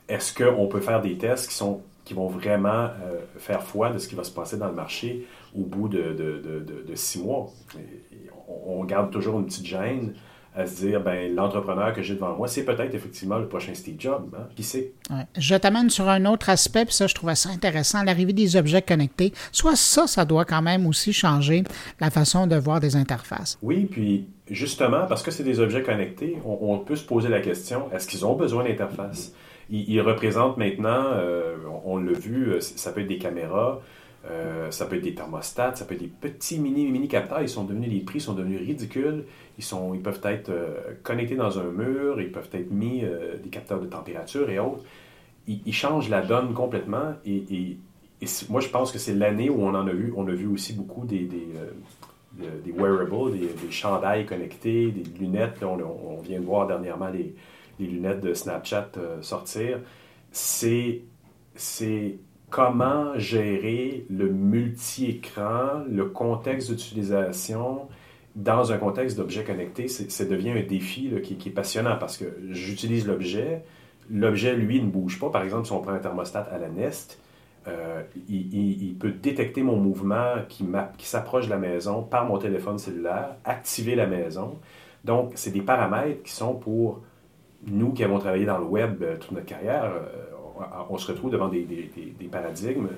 Est-ce 0.08 0.34
qu'on 0.34 0.66
peut 0.66 0.80
faire 0.80 1.00
des 1.00 1.16
tests 1.16 1.48
qui 1.48 1.54
sont 1.54 1.80
qui 2.04 2.14
vont 2.14 2.26
vraiment 2.26 2.68
euh, 2.68 3.20
faire 3.38 3.62
foi 3.62 3.90
de 3.90 3.98
ce 3.98 4.08
qui 4.08 4.14
va 4.14 4.24
se 4.24 4.30
passer 4.30 4.56
dans 4.56 4.68
le 4.68 4.74
marché 4.74 5.26
au 5.56 5.64
bout 5.64 5.88
de, 5.88 6.12
de, 6.12 6.94
six 6.94 7.20
mois. 7.20 7.50
on, 8.66 8.84
garde 8.84 9.10
toujours 9.10 9.38
une 9.38 9.46
petite 9.46 9.66
gêne 9.66 10.14
à 10.54 10.66
se 10.66 10.84
dire, 10.84 11.00
ben, 11.00 11.34
l'entrepreneur 11.34 11.94
que 11.94 12.02
j'ai 12.02 12.14
devant 12.14 12.36
moi, 12.36 12.46
c'est 12.46 12.64
peut-être 12.64 12.94
effectivement 12.94 13.38
le 13.38 13.48
prochain 13.48 13.72
Steve 13.72 13.96
Jobs. 13.98 14.34
Hein? 14.36 14.48
Qui 14.54 14.62
sait? 14.62 14.92
Je 15.38 15.54
t'amène 15.54 15.88
sur 15.88 16.08
un 16.08 16.26
autre 16.26 16.50
aspect, 16.50 16.84
puis 16.84 16.94
ça, 16.94 17.06
je 17.06 17.14
trouvais 17.14 17.34
ça 17.34 17.48
intéressant, 17.48 18.02
l'arrivée 18.02 18.34
des 18.34 18.56
objets 18.56 18.82
connectés. 18.82 19.32
Soit 19.50 19.76
ça, 19.76 20.06
ça 20.06 20.26
doit 20.26 20.44
quand 20.44 20.60
même 20.60 20.86
aussi 20.86 21.12
changer 21.12 21.64
la 22.00 22.10
façon 22.10 22.46
de 22.46 22.56
voir 22.56 22.80
des 22.80 22.96
interfaces. 22.96 23.58
Oui, 23.62 23.86
puis 23.90 24.28
justement, 24.50 25.06
parce 25.06 25.22
que 25.22 25.30
c'est 25.30 25.44
des 25.44 25.58
objets 25.58 25.82
connectés, 25.82 26.36
on, 26.44 26.58
on, 26.60 26.78
peut 26.80 26.96
se 26.96 27.04
poser 27.04 27.30
la 27.30 27.40
question, 27.40 27.90
est-ce 27.92 28.06
qu'ils 28.06 28.26
ont 28.26 28.34
besoin 28.34 28.64
d'interface? 28.64 29.32
Il, 29.72 30.00
représente 30.02 30.58
maintenant, 30.58 31.02
euh, 31.14 31.56
on, 31.84 31.96
l'a 31.96 32.12
vu, 32.12 32.52
euh, 32.52 32.60
ça 32.60 32.92
peut 32.92 33.00
être 33.00 33.06
des 33.06 33.18
caméras, 33.18 33.80
euh, 34.30 34.70
ça 34.70 34.84
peut 34.84 34.96
être 34.96 35.02
des 35.02 35.14
thermostats, 35.14 35.74
ça 35.74 35.86
peut 35.86 35.94
être 35.94 36.02
des 36.02 36.08
petits 36.08 36.58
mini 36.58 36.86
mini 36.90 37.08
capteurs. 37.08 37.40
Ils 37.40 37.48
sont 37.48 37.64
devenus, 37.64 37.90
les 37.90 38.00
prix 38.00 38.20
sont 38.20 38.34
devenus 38.34 38.60
ridicules. 38.60 39.24
Ils 39.58 39.64
sont, 39.64 39.94
ils 39.94 40.02
peuvent 40.02 40.20
être 40.24 40.52
connectés 41.02 41.36
dans 41.36 41.58
un 41.58 41.64
mur, 41.64 42.20
ils 42.20 42.30
peuvent 42.30 42.48
être 42.52 42.70
mis 42.70 43.02
des 43.42 43.50
capteurs 43.50 43.80
de 43.80 43.86
température 43.86 44.48
et 44.48 44.58
autres. 44.58 44.84
Ils, 45.46 45.74
changent 45.74 46.08
la 46.08 46.22
donne 46.22 46.54
complètement. 46.54 47.14
Et, 47.26 47.76
moi, 48.48 48.60
je 48.60 48.68
pense 48.68 48.92
que 48.92 48.98
c'est 48.98 49.14
l'année 49.14 49.50
où 49.50 49.62
on 49.62 49.74
en 49.74 49.86
a 49.86 49.92
vu, 49.92 50.12
on 50.16 50.26
a 50.28 50.32
vu 50.32 50.46
aussi 50.46 50.72
beaucoup 50.72 51.04
des, 51.04 51.28
des, 51.28 52.72
wearables, 52.72 53.32
des, 53.32 53.70
chandails 53.70 54.24
connectés, 54.24 54.90
des 54.90 55.04
lunettes. 55.18 55.62
on, 55.62 55.78
on, 55.80 56.20
vient 56.22 56.40
de 56.40 56.44
voir 56.44 56.66
dernièrement 56.66 57.08
les 57.08 57.34
les 57.82 57.92
lunettes 57.92 58.20
de 58.20 58.34
Snapchat 58.34 58.90
euh, 58.96 59.20
sortir, 59.22 59.80
c'est, 60.30 61.02
c'est 61.54 62.16
comment 62.50 63.18
gérer 63.18 64.06
le 64.10 64.28
multi-écran, 64.28 65.84
le 65.90 66.06
contexte 66.06 66.70
d'utilisation 66.70 67.88
dans 68.34 68.72
un 68.72 68.78
contexte 68.78 69.16
d'objet 69.16 69.44
connecté. 69.44 69.88
Ça 69.88 70.24
devient 70.24 70.50
un 70.50 70.62
défi 70.62 71.12
qui, 71.22 71.48
est 71.48 71.52
passionnant 71.52 71.96
parce 71.98 72.16
que 72.16 72.24
j'utilise 72.50 73.06
l'objet, 73.06 73.64
l'objet, 74.10 74.54
lui, 74.54 74.82
ne 74.82 74.88
bouge 74.88 75.18
pas. 75.18 75.30
Par 75.30 75.42
exemple, 75.42 75.66
si 75.66 75.72
on 75.72 75.80
prend 75.80 75.92
un 75.92 75.98
thermostat 75.98 76.48
à 76.52 76.58
la 76.58 76.68
Nest, 76.68 77.18
euh, 77.68 78.02
il, 78.28 78.96
peut 78.98 79.12
détecter 79.12 79.62
mon 79.62 79.76
mouvement 79.76 80.34
qui, 80.48 80.64
qui 80.98 81.06
s'approche 81.06 81.46
de 81.46 81.50
la 81.50 81.58
maison 81.58 82.02
par 82.02 82.26
mon 82.26 82.38
téléphone 82.38 82.78
cellulaire, 82.78 83.36
activer 83.44 83.94
la 83.94 84.06
maison. 84.06 84.58
Donc, 85.04 85.32
c'est 85.36 85.50
des 85.50 85.62
paramètres 85.62 86.22
qui 86.22 86.32
sont 86.32 86.54
pour 86.54 87.02
nous 87.66 87.92
qui 87.92 88.04
avons 88.04 88.18
travaillé 88.18 88.44
dans 88.44 88.58
le 88.58 88.64
web 88.64 89.02
euh, 89.02 89.16
toute 89.16 89.32
notre 89.32 89.46
carrière, 89.46 89.84
euh, 89.84 90.32
on 90.90 90.98
se 90.98 91.10
retrouve 91.10 91.30
devant 91.30 91.48
des, 91.48 91.66
paradigmes 92.30 92.88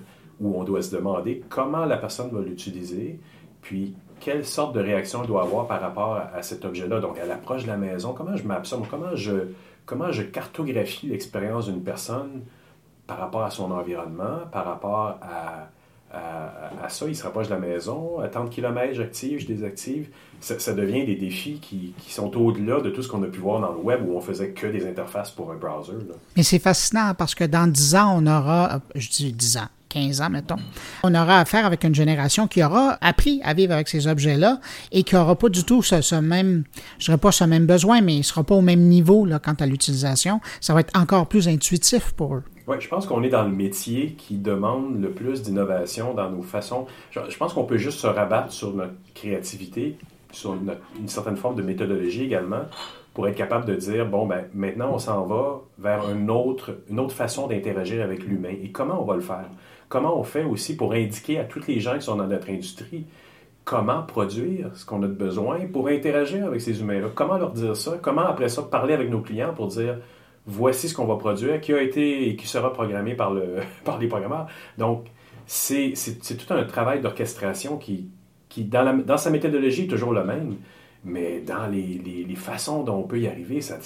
où 0.41 0.59
on 0.59 0.65
doit 0.65 0.83
se 0.83 0.95
demander 0.95 1.43
comment 1.49 1.85
la 1.85 1.97
personne 1.97 2.31
va 2.31 2.41
l'utiliser, 2.41 3.21
puis 3.63 3.95
quelle 4.21 4.45
sorte 4.45 4.75
de 4.75 4.81
réaction 4.81 5.23
elle 5.23 5.29
doit 5.29 5.43
avoir 5.43 5.67
par 5.67 5.81
rapport 5.81 6.17
à, 6.17 6.43
cet 6.43 6.65
objet-là. 6.65 7.01
Donc, 7.01 7.19
à 7.19 7.25
l'approche 7.25 7.63
de 7.63 7.69
la 7.69 7.77
maison, 7.77 8.13
comment 8.13 8.37
je 8.37 8.47
m'absorbe, 8.47 8.87
comment 8.91 9.15
je, 9.15 9.33
comment 9.87 10.11
je 10.11 10.23
cartographie 10.23 11.07
l'expérience 11.07 11.67
d'une 11.67 11.83
personne 11.83 12.43
par 13.07 13.19
rapport 13.19 13.43
à 13.43 13.51
son 13.51 13.71
environnement, 13.71 14.41
par 14.51 14.65
rapport 14.65 15.19
à, 15.23 15.69
à, 16.15 16.89
ça, 16.89 17.07
il 17.09 17.17
se 17.17 17.23
rapproche 17.23 17.47
de 17.47 17.55
la 17.55 17.59
maison, 17.59 18.19
à 18.21 18.29
tant 18.29 18.45
de 18.45 18.51
kilomètres, 18.51 18.95
j'active, 18.95 19.41
je 19.41 19.47
désactive. 19.47 20.09
Ça, 20.41 20.75
devient 20.75 21.07
des 21.07 21.17
défis 21.17 21.59
qui, 21.61 21.95
sont 22.09 22.37
au-delà 22.37 22.81
de 22.81 22.91
tout 22.91 23.03
ce 23.03 23.09
qu'on 23.09 23.23
a 23.23 23.27
pu 23.27 23.41
voir 23.41 23.61
dans 23.61 23.73
le 23.73 23.79
web 23.79 24.01
où 24.07 24.15
on 24.15 24.21
faisait 24.21 24.51
que 24.51 24.67
des 24.67 24.87
interfaces 24.87 25.31
pour 25.31 25.51
un 25.51 25.57
browser. 25.57 25.95
Mais 26.37 26.43
c'est 26.43 26.59
fascinant 26.59 27.15
parce 27.17 27.35
que 27.35 27.45
dans 27.45 27.67
10 27.67 27.95
ans, 27.95 28.19
on 28.19 28.27
aura, 28.27 28.81
je 28.95 29.09
dis 29.09 29.33
10 29.33 29.57
ans, 29.57 29.69
15 29.89 30.21
ans, 30.21 30.31
mettons, 30.31 30.57
on 31.03 31.15
aura 31.15 31.41
affaire 31.41 31.65
avec 31.65 31.85
une 31.85 31.95
génération 31.95 32.47
qui 32.47 32.63
aura 32.63 32.99
appris 33.01 33.41
à 33.43 33.55
vivre 33.55 33.73
avec 33.73 33.89
ces 33.89 34.07
objets-là 34.07 34.61
et 34.93 35.03
qui 35.03 35.15
n'aura 35.15 35.37
pas 35.37 35.49
du 35.49 35.65
tout 35.65 35.83
ce, 35.83 36.15
même, 36.17 36.65
je 36.99 37.07
dirais 37.07 37.19
pas 37.19 37.33
ce 37.33 37.45
même 37.45 37.65
besoin, 37.65 38.03
mais 38.03 38.15
il 38.15 38.19
ne 38.19 38.23
sera 38.23 38.45
pas 38.45 38.55
au 38.55 38.61
même 38.61 38.81
niveau 38.81 39.25
là, 39.25 39.39
quant 39.39 39.55
à 39.55 39.67
l'utilisation. 39.67 40.41
Ça 40.61 40.75
va 40.75 40.81
être 40.81 40.99
encore 40.99 41.27
plus 41.27 41.49
intuitif 41.49 42.13
pour 42.13 42.35
eux. 42.35 42.43
Oui, 42.67 42.77
je 42.81 42.89
pense 42.89 43.07
qu'on 43.07 43.23
est 43.23 43.29
dans 43.29 43.45
le 43.45 43.51
métier 43.51 44.13
qui 44.13 44.39
demande 44.39 45.01
le 45.01 45.11
plus 45.11 45.43
d'innovation 45.43 46.15
dans 46.15 46.31
nos 46.31 46.43
façons. 46.43 46.87
Je, 47.11 47.37
pense 47.37 47.53
qu'on 47.53 47.65
peut 47.65 47.77
juste 47.77 47.99
se 47.99 48.07
rabattre 48.07 48.53
sur 48.53 48.73
notre 48.73 48.95
créativité, 49.15 49.97
sur 50.33 50.55
une 50.55 51.09
certaine 51.09 51.37
forme 51.37 51.57
de 51.57 51.63
méthodologie 51.63 52.25
également, 52.25 52.63
pour 53.13 53.29
être 53.29 53.37
capable 53.37 53.67
de 53.67 53.75
dire, 53.75 54.07
bon, 54.07 54.27
ben, 54.27 54.47
maintenant, 54.55 54.91
on 54.95 54.99
s'en 54.99 55.25
va 55.27 55.61
vers 55.79 56.11
une 56.11 56.31
autre, 56.31 56.79
une 56.89 57.01
autre 57.01 57.15
façon 57.15 57.47
d'interagir 57.47 58.03
avec 58.03 58.25
l'humain. 58.25 58.55
Et 58.63 58.71
comment 58.71 59.01
on 59.01 59.05
va 59.05 59.15
le 59.15 59.21
faire? 59.21 59.47
Comment 59.91 60.19
on 60.19 60.25
fait 60.25 60.45
aussi 60.45 60.75
pour 60.75 60.95
indiquer 60.95 61.39
à 61.39 61.45
tous 61.45 61.67
les 61.69 61.81
gens 61.81 61.95
qui 61.95 62.03
sont 62.03 62.17
dans 62.17 62.27
notre 62.27 62.49
industrie 62.51 63.05
comment 63.65 64.03
produire 64.03 64.71
ce 64.75 64.85
qu'on 64.85 65.03
a 65.03 65.07
de 65.07 65.13
besoin 65.13 65.61
pour 65.73 65.89
interagir 65.89 66.47
avec 66.47 66.61
ces 66.61 66.81
humains-là? 66.81 67.09
Comment 67.15 67.39
leur 67.39 67.53
dire 67.53 67.77
ça? 67.77 67.99
Comment, 68.01 68.27
après 68.27 68.49
ça, 68.49 68.63
parler 68.63 68.95
avec 68.95 69.11
nos 69.11 69.21
clients 69.21 69.55
pour 69.55 69.69
dire, 69.69 69.99
voici 70.47 70.89
ce 70.89 70.95
qu'on 70.95 71.07
va 71.07 71.17
produire, 71.17 71.61
qui 71.61 71.73
a 71.73 71.83
été 71.83 72.29
et 72.29 72.37
qui 72.37 72.47
sera 72.47 72.73
programmé 72.73 73.15
par, 73.15 73.33
le, 73.33 73.57
par 73.85 73.99
les 73.99 74.09
programmeurs. 74.09 74.47
Donc, 74.79 75.07
c'est 75.47 75.95
tout 76.37 76.53
un 76.55 76.65
travail 76.65 77.01
d'orchestration 77.01 77.77
qui, 77.77 78.11
dans, 78.57 79.17
sa 79.17 79.31
méthodologie, 79.31 79.85
est 79.85 79.89
toujours 79.89 80.13
le 80.13 80.25
même, 80.25 80.57
mais 81.05 81.41
dans 81.41 81.67
les, 81.67 82.35
façons 82.37 82.83
dont 82.83 82.97
on 82.97 83.03
peut 83.03 83.21
y 83.21 83.29
arriver, 83.29 83.61
ça, 83.61 83.79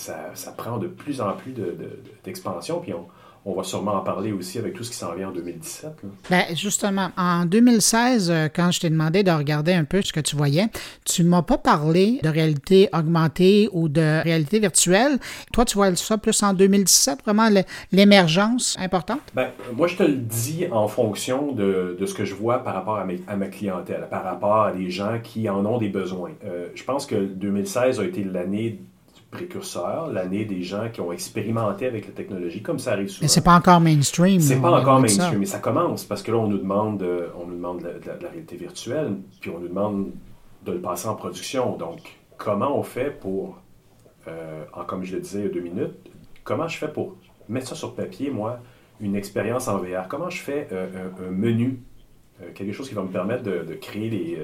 prend 0.57 0.79
de 0.79 0.89
plus 0.89 1.21
en 1.21 1.33
plus 1.33 1.55
d'expansion, 2.25 2.83
on 3.49 3.55
va 3.55 3.63
sûrement 3.63 3.95
en 3.95 4.01
parler 4.01 4.31
aussi 4.31 4.59
avec 4.59 4.75
tout 4.75 4.85
ce 4.85 4.91
qui 4.91 4.97
s'en 4.97 5.15
vient 5.15 5.29
en 5.29 5.33
2017. 5.33 6.03
Bien, 6.29 6.45
justement, 6.55 7.11
en 7.17 7.47
2016, 7.47 8.31
euh, 8.31 8.49
quand 8.55 8.71
je 8.71 8.81
t'ai 8.81 8.91
demandé 8.91 9.23
de 9.23 9.31
regarder 9.31 9.73
un 9.73 9.85
peu 9.85 10.03
ce 10.03 10.13
que 10.13 10.21
tu 10.21 10.37
voyais, 10.37 10.67
tu 11.07 11.25
ne 11.25 11.31
m'as 11.31 11.41
pas 11.41 11.57
parlé 11.57 12.21
de 12.23 12.29
réalité 12.29 12.91
augmentée 12.93 13.71
ou 13.73 13.89
de 13.89 14.23
réalité 14.23 14.59
virtuelle. 14.59 15.19
Toi, 15.53 15.65
tu 15.65 15.77
vois 15.77 15.97
ça 15.97 16.19
plus 16.19 16.43
en 16.43 16.53
2017, 16.53 17.21
vraiment 17.25 17.49
l'émergence 17.91 18.77
importante? 18.79 19.21
Bien, 19.35 19.51
moi, 19.75 19.87
je 19.87 19.97
te 19.97 20.03
le 20.03 20.17
dis 20.17 20.67
en 20.71 20.87
fonction 20.87 21.53
de, 21.53 21.97
ce 22.05 22.13
que 22.13 22.27
je 22.27 22.35
vois 22.35 22.59
par 22.59 22.75
rapport 22.75 22.97
à, 22.97 23.07
à, 23.29 23.37
ma 23.37 23.47
clientèle, 23.47 24.09
par 24.11 24.25
rapport 24.25 24.63
à 24.65 24.73
des 24.73 24.91
gens 24.91 25.19
qui 25.23 25.49
en 25.49 25.65
ont 25.65 25.79
des 25.79 25.89
besoins. 25.89 26.33
Euh, 26.45 26.69
je 26.75 26.85
pense 26.85 27.07
que 27.07 27.15
2016 27.17 27.99
a 28.01 28.05
été 28.05 28.25
l'année 28.25 28.81
précurseur, 29.31 30.11
l'année 30.11 30.45
des 30.45 30.63
gens 30.63 30.89
qui 30.91 31.01
ont 31.01 31.13
expérimenté 31.13 31.87
avec 31.87 32.07
la 32.07 32.13
technologie, 32.13 32.63
comme 32.63 32.79
ça 32.79 32.93
arrive 32.93 33.09
souvent. 33.09 33.25
Mais 33.25 33.29
c'est 33.29 33.45
pas 33.45 33.55
encore 33.55 33.81
mainstream. 33.81 34.41
C'est 34.41 34.61
pas 34.61 34.81
encore 34.81 35.01
mainstream, 35.01 35.39
mais 35.39 35.47
ça 35.47 35.59
commence 35.59 36.05
parce 36.05 36.23
que 36.23 36.33
là, 36.33 36.39
on 36.39 36.49
nous 36.49 36.59
demande, 36.59 37.03
euh, 37.03 37.29
on 37.39 37.47
nous 37.47 37.55
demande 37.55 37.83
de 37.83 38.07
la, 38.07 38.29
réalité 38.29 38.57
virtuelle, 38.57 39.17
puis 39.41 39.51
on 39.51 39.61
nous 39.61 39.69
demande 39.69 40.11
de 40.65 40.73
le 40.73 40.81
passer 40.81 41.09
en 41.09 41.15
production. 41.15 41.77
Donc, 41.77 42.19
comment 42.39 42.77
on 42.79 42.83
fait 42.83 43.11
pour, 43.11 43.59
euh, 44.29 44.65
en, 44.73 44.85
comme 44.85 45.05
je 45.05 45.15
le 45.17 45.21
disais 45.21 45.41
il 45.41 45.45
y 45.45 45.49
a 45.49 45.53
deux 45.53 45.61
minutes, 45.61 45.95
comment 46.43 46.67
je 46.67 46.79
fais 46.79 46.89
pour 46.89 47.17
mettre 47.49 47.69
ça 47.69 47.75
sur 47.75 47.95
papier, 47.95 48.31
moi, 48.31 48.61
une 49.01 49.15
expérience 49.15 49.69
en 49.69 49.77
VR? 49.77 50.09
Comment 50.09 50.31
je 50.31 50.41
fais 50.41 50.69
euh, 50.73 51.11
un, 51.29 51.31
menu, 51.31 51.81
quelque 52.55 52.73
chose 52.73 52.89
qui 52.89 52.95
va 52.95 53.03
me 53.03 53.09
permettre 53.09 53.43
de 53.43 53.75
créer 53.75 54.09
les 54.09 54.39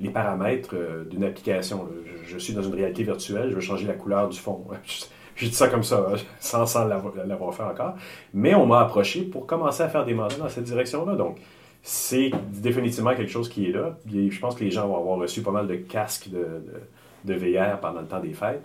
les 0.00 0.10
paramètres 0.10 0.74
euh, 0.74 1.04
d'une 1.04 1.24
application. 1.24 1.88
Je, 2.26 2.38
suis 2.38 2.52
dans 2.54 2.62
une 2.62 2.74
réalité 2.74 3.02
virtuelle, 3.02 3.50
je 3.50 3.54
veux 3.54 3.60
changer 3.60 3.86
la 3.86 3.94
couleur 3.94 4.28
du 4.28 4.38
fond. 4.38 4.64
J'ai 5.36 5.48
dit 5.48 5.54
ça 5.54 5.68
comme 5.68 5.82
ça, 5.82 6.06
sans, 6.40 6.66
sans 6.66 6.86
l'avoir 6.86 7.54
fait 7.54 7.62
encore. 7.62 7.94
Mais 8.32 8.54
on 8.54 8.66
m'a 8.66 8.80
approché 8.80 9.22
pour 9.22 9.46
commencer 9.46 9.82
à 9.82 9.88
faire 9.88 10.04
des 10.04 10.14
mandats 10.14 10.36
dans 10.36 10.48
cette 10.48 10.64
direction-là. 10.64 11.14
Donc, 11.14 11.38
c'est 11.82 12.30
définitivement 12.50 13.14
quelque 13.14 13.30
chose 13.30 13.48
qui 13.48 13.68
est 13.68 13.72
là. 13.72 13.96
je 14.10 14.40
pense 14.40 14.56
que 14.56 14.64
les 14.64 14.70
gens 14.70 14.88
vont 14.88 14.96
avoir 14.96 15.18
reçu 15.18 15.42
pas 15.42 15.52
mal 15.52 15.68
de 15.68 15.76
casques 15.76 16.28
de, 16.30 17.34
VR 17.34 17.78
pendant 17.80 18.00
le 18.00 18.06
temps 18.06 18.20
des 18.20 18.32
fêtes. 18.32 18.64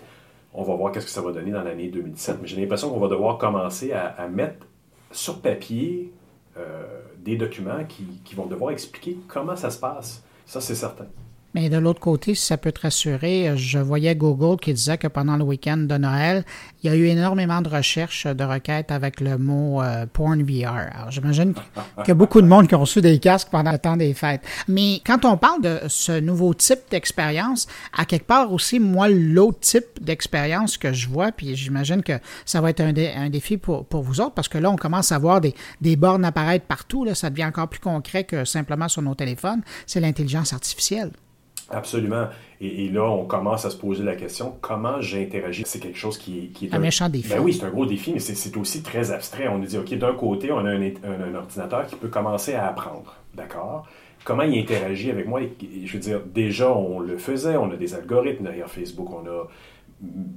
On 0.54 0.64
va 0.64 0.76
voir 0.76 0.92
qu'est-ce 0.92 1.06
que 1.06 1.12
ça 1.12 1.22
va 1.22 1.32
donner 1.32 1.52
dans 1.52 1.64
l'année 1.64 1.88
2017. 1.88 2.38
Mais 2.42 2.48
j'ai 2.48 2.60
l'impression 2.60 2.90
qu'on 2.90 3.00
va 3.00 3.08
devoir 3.08 3.38
commencer 3.38 3.92
à, 3.92 4.28
mettre 4.28 4.66
sur 5.12 5.40
papier 5.40 6.12
euh, 6.58 7.02
des 7.18 7.36
documents 7.36 7.84
qui 7.88 8.36
vont 8.36 8.46
devoir 8.46 8.72
expliquer 8.72 9.18
comment 9.28 9.56
ça 9.56 9.70
se 9.70 9.80
passe. 9.80 10.24
Ça, 10.52 10.60
c'est 10.60 10.76
certain. 10.76 11.08
Mais 11.54 11.70
de 11.70 11.78
l'autre 11.78 12.00
côté, 12.00 12.34
si 12.34 12.46
ça 12.46 12.58
peut 12.58 12.72
te 12.72 12.82
rassurer, 12.82 13.52
je 13.58 13.78
voyais 13.80 14.16
Google 14.16 14.58
qui 14.60 14.74
disait 14.74 14.98
que 14.98 15.08
pendant 15.08 15.36
le 15.36 15.44
week-end 15.44 15.78
de 15.78 15.98
Noël, 15.98 16.46
il 16.82 16.90
y 16.90 16.94
a 16.94 16.96
eu 16.96 17.06
énormément 17.06 17.62
de 17.62 17.70
recherches 17.70 18.26
de 18.26 18.44
requêtes 18.44 18.92
avec 18.92 19.20
le 19.20 19.38
mot 19.38 19.82
euh, 19.82 20.06
porn 20.12 20.42
VR. 20.44 20.90
Alors, 20.96 21.12
j'imagine 21.12 21.54
qu'il 21.54 22.08
y 22.08 22.12
a 22.12 22.16
beaucoup 22.16 22.42
de 22.42 22.48
monde 22.48 22.68
qui 22.68 22.76
ont 22.76 22.80
reçu 22.80 23.02
des 23.02 23.20
casques 23.20 23.50
pendant 23.52 23.72
le 23.72 23.80
temps 23.80 23.98
des 23.98 24.14
fêtes. 24.14 24.42
Mais 24.68 25.02
quand 25.06 25.26
on 25.26 25.38
parle 25.38 25.62
de 25.62 25.80
ce 25.88 26.20
nouveau 26.20 26.54
type 26.54 26.80
d'expérience, 26.90 27.68
à 27.98 28.06
quelque 28.06 28.28
part 28.28 28.52
aussi, 28.54 28.80
moi, 28.80 29.10
l'autre 29.10 29.60
type 29.60 30.02
d'expérience 30.02 30.78
que 30.78 30.94
je 30.94 31.10
vois, 31.10 31.32
puis 31.32 31.56
j'imagine 31.56 32.02
que 32.02 32.14
ça 32.46 32.62
va 32.62 32.70
être 32.70 32.82
un, 32.82 32.94
un 32.96 33.30
défi 33.30 33.58
pour, 33.58 33.86
pour, 33.86 34.04
vous 34.04 34.22
autres, 34.22 34.34
parce 34.34 34.48
que 34.48 34.58
là, 34.58 34.72
on 34.72 34.78
commence 34.78 35.12
à 35.12 35.20
voir 35.20 35.42
des, 35.42 35.54
des 35.82 35.96
bornes 35.96 36.24
apparaître 36.24 36.66
partout. 36.66 37.04
Là, 37.04 37.14
ça 37.14 37.30
devient 37.30 37.46
encore 37.46 37.68
plus 37.68 37.82
concret 37.82 38.24
que 38.24 38.46
simplement 38.46 38.88
sur 38.88 39.02
nos 39.02 39.16
téléphones. 39.16 39.62
C'est 39.86 40.00
l'intelligence 40.00 40.54
artificielle. 40.54 41.12
Absolument. 41.72 42.28
Et, 42.60 42.90
là, 42.90 43.10
on 43.10 43.26
commence 43.26 43.66
à 43.66 43.70
se 43.70 43.78
poser 43.78 44.04
la 44.04 44.16
question 44.16 44.56
comment 44.62 45.02
j'interagis? 45.02 45.64
C'est 45.66 45.80
quelque 45.80 45.98
chose 45.98 46.18
qui, 46.18 46.52
est 46.62 46.74
un, 46.74 46.80
méchant 46.80 47.10
défi. 47.10 47.30
Ben 47.30 47.40
oui, 47.40 47.54
c'est 47.54 47.66
un 47.66 47.70
gros 47.70 47.86
défi, 47.86 48.14
mais 48.14 48.20
c'est 48.20 48.58
aussi 48.58 48.84
très 48.84 49.12
abstrait. 49.12 49.48
On 49.48 49.58
nous 49.58 49.66
dit 49.66 49.78
ok, 49.78 49.94
d'un 49.96 50.14
côté, 50.14 50.52
on 50.52 50.60
a 50.66 50.70
un, 50.70 51.36
ordinateur 51.36 51.88
qui 51.88 51.96
peut 51.96 52.08
commencer 52.08 52.54
à 52.54 52.68
apprendre, 52.68 53.16
d'accord? 53.34 53.88
Comment 54.24 54.44
il 54.44 54.60
interagit 54.60 55.10
avec 55.10 55.28
moi? 55.28 55.42
Je 55.42 55.92
veux 55.92 56.00
dire, 56.00 56.22
déjà, 56.24 56.72
on 56.72 57.00
le 57.00 57.18
faisait. 57.18 57.58
On 57.58 57.72
a 57.72 57.76
des 57.76 57.96
algorithmes 57.96 58.44
derrière 58.44 58.70
Facebook. 58.70 59.10
On 59.12 59.26
a 59.28 59.48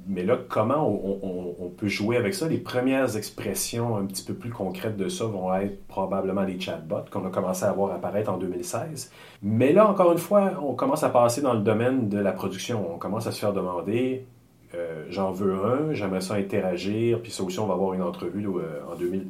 mais 0.07 0.23
là, 0.23 0.37
comment 0.47 0.87
on, 0.87 1.69
peut 1.69 1.87
jouer 1.87 2.17
avec 2.17 2.33
ça? 2.33 2.47
Les 2.47 2.59
premières 2.59 3.17
expressions 3.17 3.97
un 3.97 4.05
petit 4.05 4.23
peu 4.23 4.33
plus 4.33 4.51
concrètes 4.51 4.95
de 4.95 5.09
ça 5.09 5.25
vont 5.25 5.53
être 5.55 5.85
probablement 5.87 6.43
les 6.43 6.59
chatbots 6.59 7.05
qu'on 7.11 7.25
a 7.25 7.29
commencé 7.29 7.65
à 7.65 7.71
voir 7.71 7.91
apparaître 7.91 8.31
en 8.31 8.37
2016. 8.37 9.11
Mais 9.41 9.73
là, 9.73 9.89
encore 9.89 10.11
une 10.11 10.19
fois, 10.19 10.53
on 10.61 10.73
commence 10.73 11.03
à 11.03 11.09
passer 11.09 11.41
dans 11.41 11.53
le 11.53 11.61
domaine 11.61 12.09
de 12.09 12.19
la 12.19 12.31
production. 12.31 12.93
On 12.93 12.97
commence 12.97 13.25
à 13.25 13.31
se 13.31 13.39
faire 13.39 13.53
demander, 13.53 14.27
euh, 14.75 15.05
j'en 15.09 15.31
veux 15.31 15.53
un, 15.53 15.93
j'aimerais 15.93 16.21
ça 16.21 16.35
interagir, 16.35 17.21
puis 17.21 17.31
ça 17.31 17.43
aussi, 17.43 17.59
on 17.59 17.65
va 17.65 17.73
avoir 17.73 17.93
une 17.93 18.03
entrevue 18.03 18.47
euh, 18.47 18.81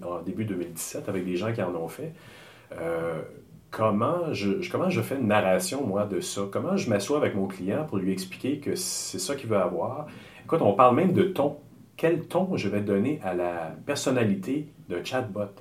en, 0.04 0.22
début 0.22 0.46
2017 0.46 1.08
avec 1.08 1.26
des 1.26 1.38
gens 1.38 1.54
qui 1.54 1.62
en 1.62 1.74
ont 1.76 1.88
fait. 1.88 2.14
Euh, 2.74 3.22
comment 3.76 4.32
je, 4.32 5.02
fais 5.02 5.18
une 5.18 5.28
narration, 5.28 5.86
moi, 5.86 6.06
de 6.06 6.22
ça? 6.22 6.44
Comment 6.50 6.78
je 6.78 6.90
m'assois 6.90 7.18
avec 7.18 7.36
mon 7.36 7.46
client 7.46 7.84
pour 7.84 7.98
lui 7.98 8.14
expliquer 8.14 8.60
que 8.60 8.74
c'est 8.76 9.20
ça 9.20 9.36
qu'il 9.36 9.50
veut 9.50 9.58
avoir? 9.58 10.08
Écoute, 10.46 10.62
on 10.62 10.74
parle 10.74 10.96
même 10.96 11.12
de 11.12 11.24
ton. 11.24 11.58
Quel 11.98 12.22
ton 12.22 12.56
je 12.56 12.70
vais 12.70 12.80
donner 12.80 13.20
à 13.22 13.34
la 13.34 13.76
personnalité 13.86 14.68
d'un 14.88 15.04
chatbot? 15.04 15.52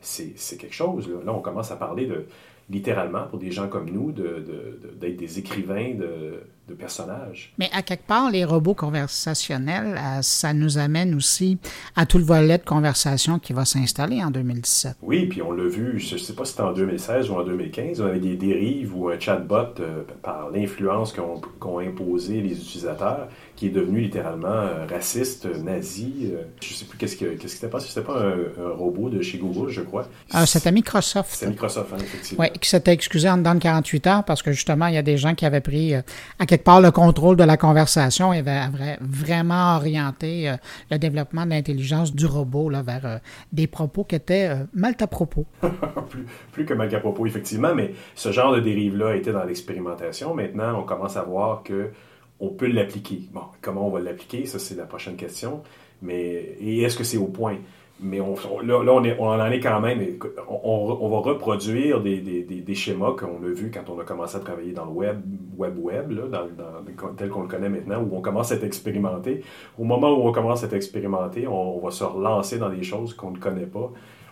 C'est 0.00 0.34
quelque 0.58 0.74
chose. 0.74 1.08
Là. 1.08 1.32
on 1.32 1.40
commence 1.40 1.70
à 1.70 1.76
parler 1.76 2.06
de, 2.06 2.26
littéralement, 2.68 3.26
pour 3.28 3.38
des 3.38 3.52
gens 3.52 3.68
comme 3.68 3.88
nous, 3.88 4.10
d'être 4.10 4.98
de, 4.98 5.08
des 5.08 5.38
écrivains 5.38 5.94
de, 5.94 6.42
personnages. 6.74 7.52
Mais 7.58 7.68
à 7.72 7.82
quelque 7.82 8.06
part, 8.06 8.30
les 8.30 8.44
robots 8.44 8.74
conversationnels, 8.74 9.96
euh, 9.98 10.22
ça 10.22 10.54
nous 10.54 10.78
amène 10.78 11.14
aussi 11.14 11.58
à 11.96 12.06
tout 12.06 12.18
le 12.18 12.24
volet 12.24 12.58
de 12.58 12.64
conversation 12.64 13.38
qui 13.38 13.52
va 13.52 13.64
s'installer 13.64 14.22
en 14.22 14.30
2017. 14.30 14.96
Oui, 15.02 15.26
puis 15.26 15.42
on 15.42 15.52
l'a 15.52 15.68
vu, 15.68 15.98
je 15.98 16.14
ne 16.14 16.18
sais 16.18 16.34
pas 16.34 16.44
si 16.44 16.52
c'était 16.52 16.62
en 16.62 16.72
2016 16.72 17.30
ou 17.30 17.34
en 17.34 17.44
2015, 17.44 18.00
on 18.00 18.06
avait 18.06 18.20
des 18.20 18.36
dérives 18.36 18.96
ou 18.96 19.08
un 19.08 19.18
chatbot, 19.18 19.80
euh, 19.80 20.02
par 20.22 20.50
l'influence 20.50 21.12
qu'ont 21.12 21.78
imposé 21.78 22.40
les 22.40 22.52
utilisateurs, 22.52 23.28
qui 23.56 23.66
est 23.66 23.70
devenu 23.70 24.00
littéralement 24.00 24.48
euh, 24.48 24.86
raciste, 24.86 25.46
nazi. 25.46 26.32
je 26.60 26.68
ne 26.68 26.74
sais 26.74 26.84
plus 26.84 26.98
qu'est-ce 26.98 27.16
qui 27.16 27.48
s'était 27.48 27.68
passé. 27.68 27.88
C'était 27.88 28.06
pas 28.06 28.20
un, 28.22 28.72
robot 28.72 29.10
de 29.10 29.20
chez 29.22 29.38
Google, 29.38 29.70
je 29.70 29.82
crois. 29.82 30.06
Ah, 30.30 30.46
c'était 30.46 30.72
Microsoft. 30.72 31.30
C'était 31.32 31.50
Microsoft, 31.50 31.92
hein, 31.92 31.98
effectivement. 32.00 32.44
Oui, 32.44 32.58
qui 32.58 32.68
s'était 32.68 32.92
excusé 32.92 33.28
en 33.28 33.36
dedans 33.36 33.54
de 33.54 33.60
48 33.60 34.06
heures 34.06 34.24
parce 34.24 34.42
que 34.42 34.52
justement, 34.52 34.86
il 34.86 34.94
y 34.94 34.98
a 34.98 35.02
des 35.02 35.16
gens 35.16 35.34
qui 35.34 35.44
avaient 35.44 35.60
pris 35.60 35.94
à 35.94 36.46
quelque 36.52 36.64
part 36.64 36.82
le 36.82 36.90
contrôle 36.90 37.36
de 37.36 37.44
la 37.44 37.56
conversation 37.56 38.30
avait 38.30 38.60
vraiment 39.00 39.76
orienté 39.76 40.50
euh, 40.50 40.56
le 40.90 40.98
développement 40.98 41.46
de 41.46 41.50
l'intelligence 41.50 42.14
du 42.14 42.26
robot 42.26 42.68
là, 42.68 42.82
vers 42.82 43.06
euh, 43.06 43.16
des 43.52 43.66
propos 43.66 44.04
qui 44.04 44.16
étaient 44.16 44.50
euh, 44.50 44.64
mal 44.74 44.94
à 45.00 45.06
propos. 45.06 45.46
plus, 46.10 46.26
plus, 46.52 46.66
que 46.66 46.74
mal 46.74 46.94
à 46.94 47.00
propos, 47.00 47.24
effectivement, 47.24 47.74
mais 47.74 47.94
ce 48.14 48.32
genre 48.32 48.54
de 48.54 48.60
dérive-là 48.60 49.16
était 49.16 49.32
dans 49.32 49.44
l'expérimentation. 49.44 50.34
Maintenant, 50.34 50.78
on 50.78 50.82
commence 50.82 51.16
à 51.16 51.22
voir 51.22 51.62
que 51.62 51.90
on 52.38 52.50
peut 52.50 52.66
l'appliquer. 52.66 53.30
Bon, 53.32 53.44
comment 53.62 53.86
on 53.86 53.90
va 53.90 54.00
l'appliquer, 54.00 54.44
ça 54.44 54.58
c'est 54.58 54.74
la 54.74 54.84
prochaine 54.84 55.16
question. 55.16 55.62
Mais 56.02 56.56
et 56.60 56.82
est-ce 56.82 56.98
que 56.98 57.04
c'est 57.04 57.16
au 57.16 57.28
point? 57.28 57.56
Mais 58.02 58.20
on, 58.20 58.34
là, 58.62 58.78
on, 58.78 59.04
est, 59.04 59.16
on, 59.18 59.28
en 59.28 59.50
est 59.50 59.60
quand 59.60 59.80
même. 59.80 60.00
On, 60.48 61.08
va 61.08 61.18
reproduire 61.18 62.00
des, 62.00 62.20
des, 62.20 62.42
des, 62.42 62.74
schémas 62.74 63.12
qu'on 63.12 63.42
a 63.44 63.48
vus 63.48 63.70
quand 63.72 63.88
on 63.88 63.98
a 64.00 64.04
commencé 64.04 64.36
à 64.36 64.40
travailler 64.40 64.72
dans 64.72 64.84
le 64.84 64.90
web, 64.90 65.20
web, 65.56 65.78
web, 65.78 66.10
là, 66.10 66.22
dans, 66.28 67.14
tel 67.16 67.28
qu'on 67.28 67.42
le 67.42 67.48
connaît 67.48 67.68
maintenant, 67.68 68.02
où 68.02 68.16
on 68.16 68.20
commence 68.20 68.52
à 68.52 68.56
être 68.56 68.64
expérimenté. 68.64 69.44
Au 69.78 69.84
moment 69.84 70.10
où 70.10 70.26
on 70.26 70.32
commence 70.32 70.62
à 70.62 70.66
être 70.66 70.72
expérimenté, 70.74 71.46
on, 71.46 71.78
va 71.78 71.90
se 71.90 72.04
relancer 72.04 72.58
dans 72.58 72.70
des 72.70 72.82
choses 72.82 73.14
qu'on 73.14 73.30
ne 73.30 73.38
connaît 73.38 73.66
pas. 73.66 73.90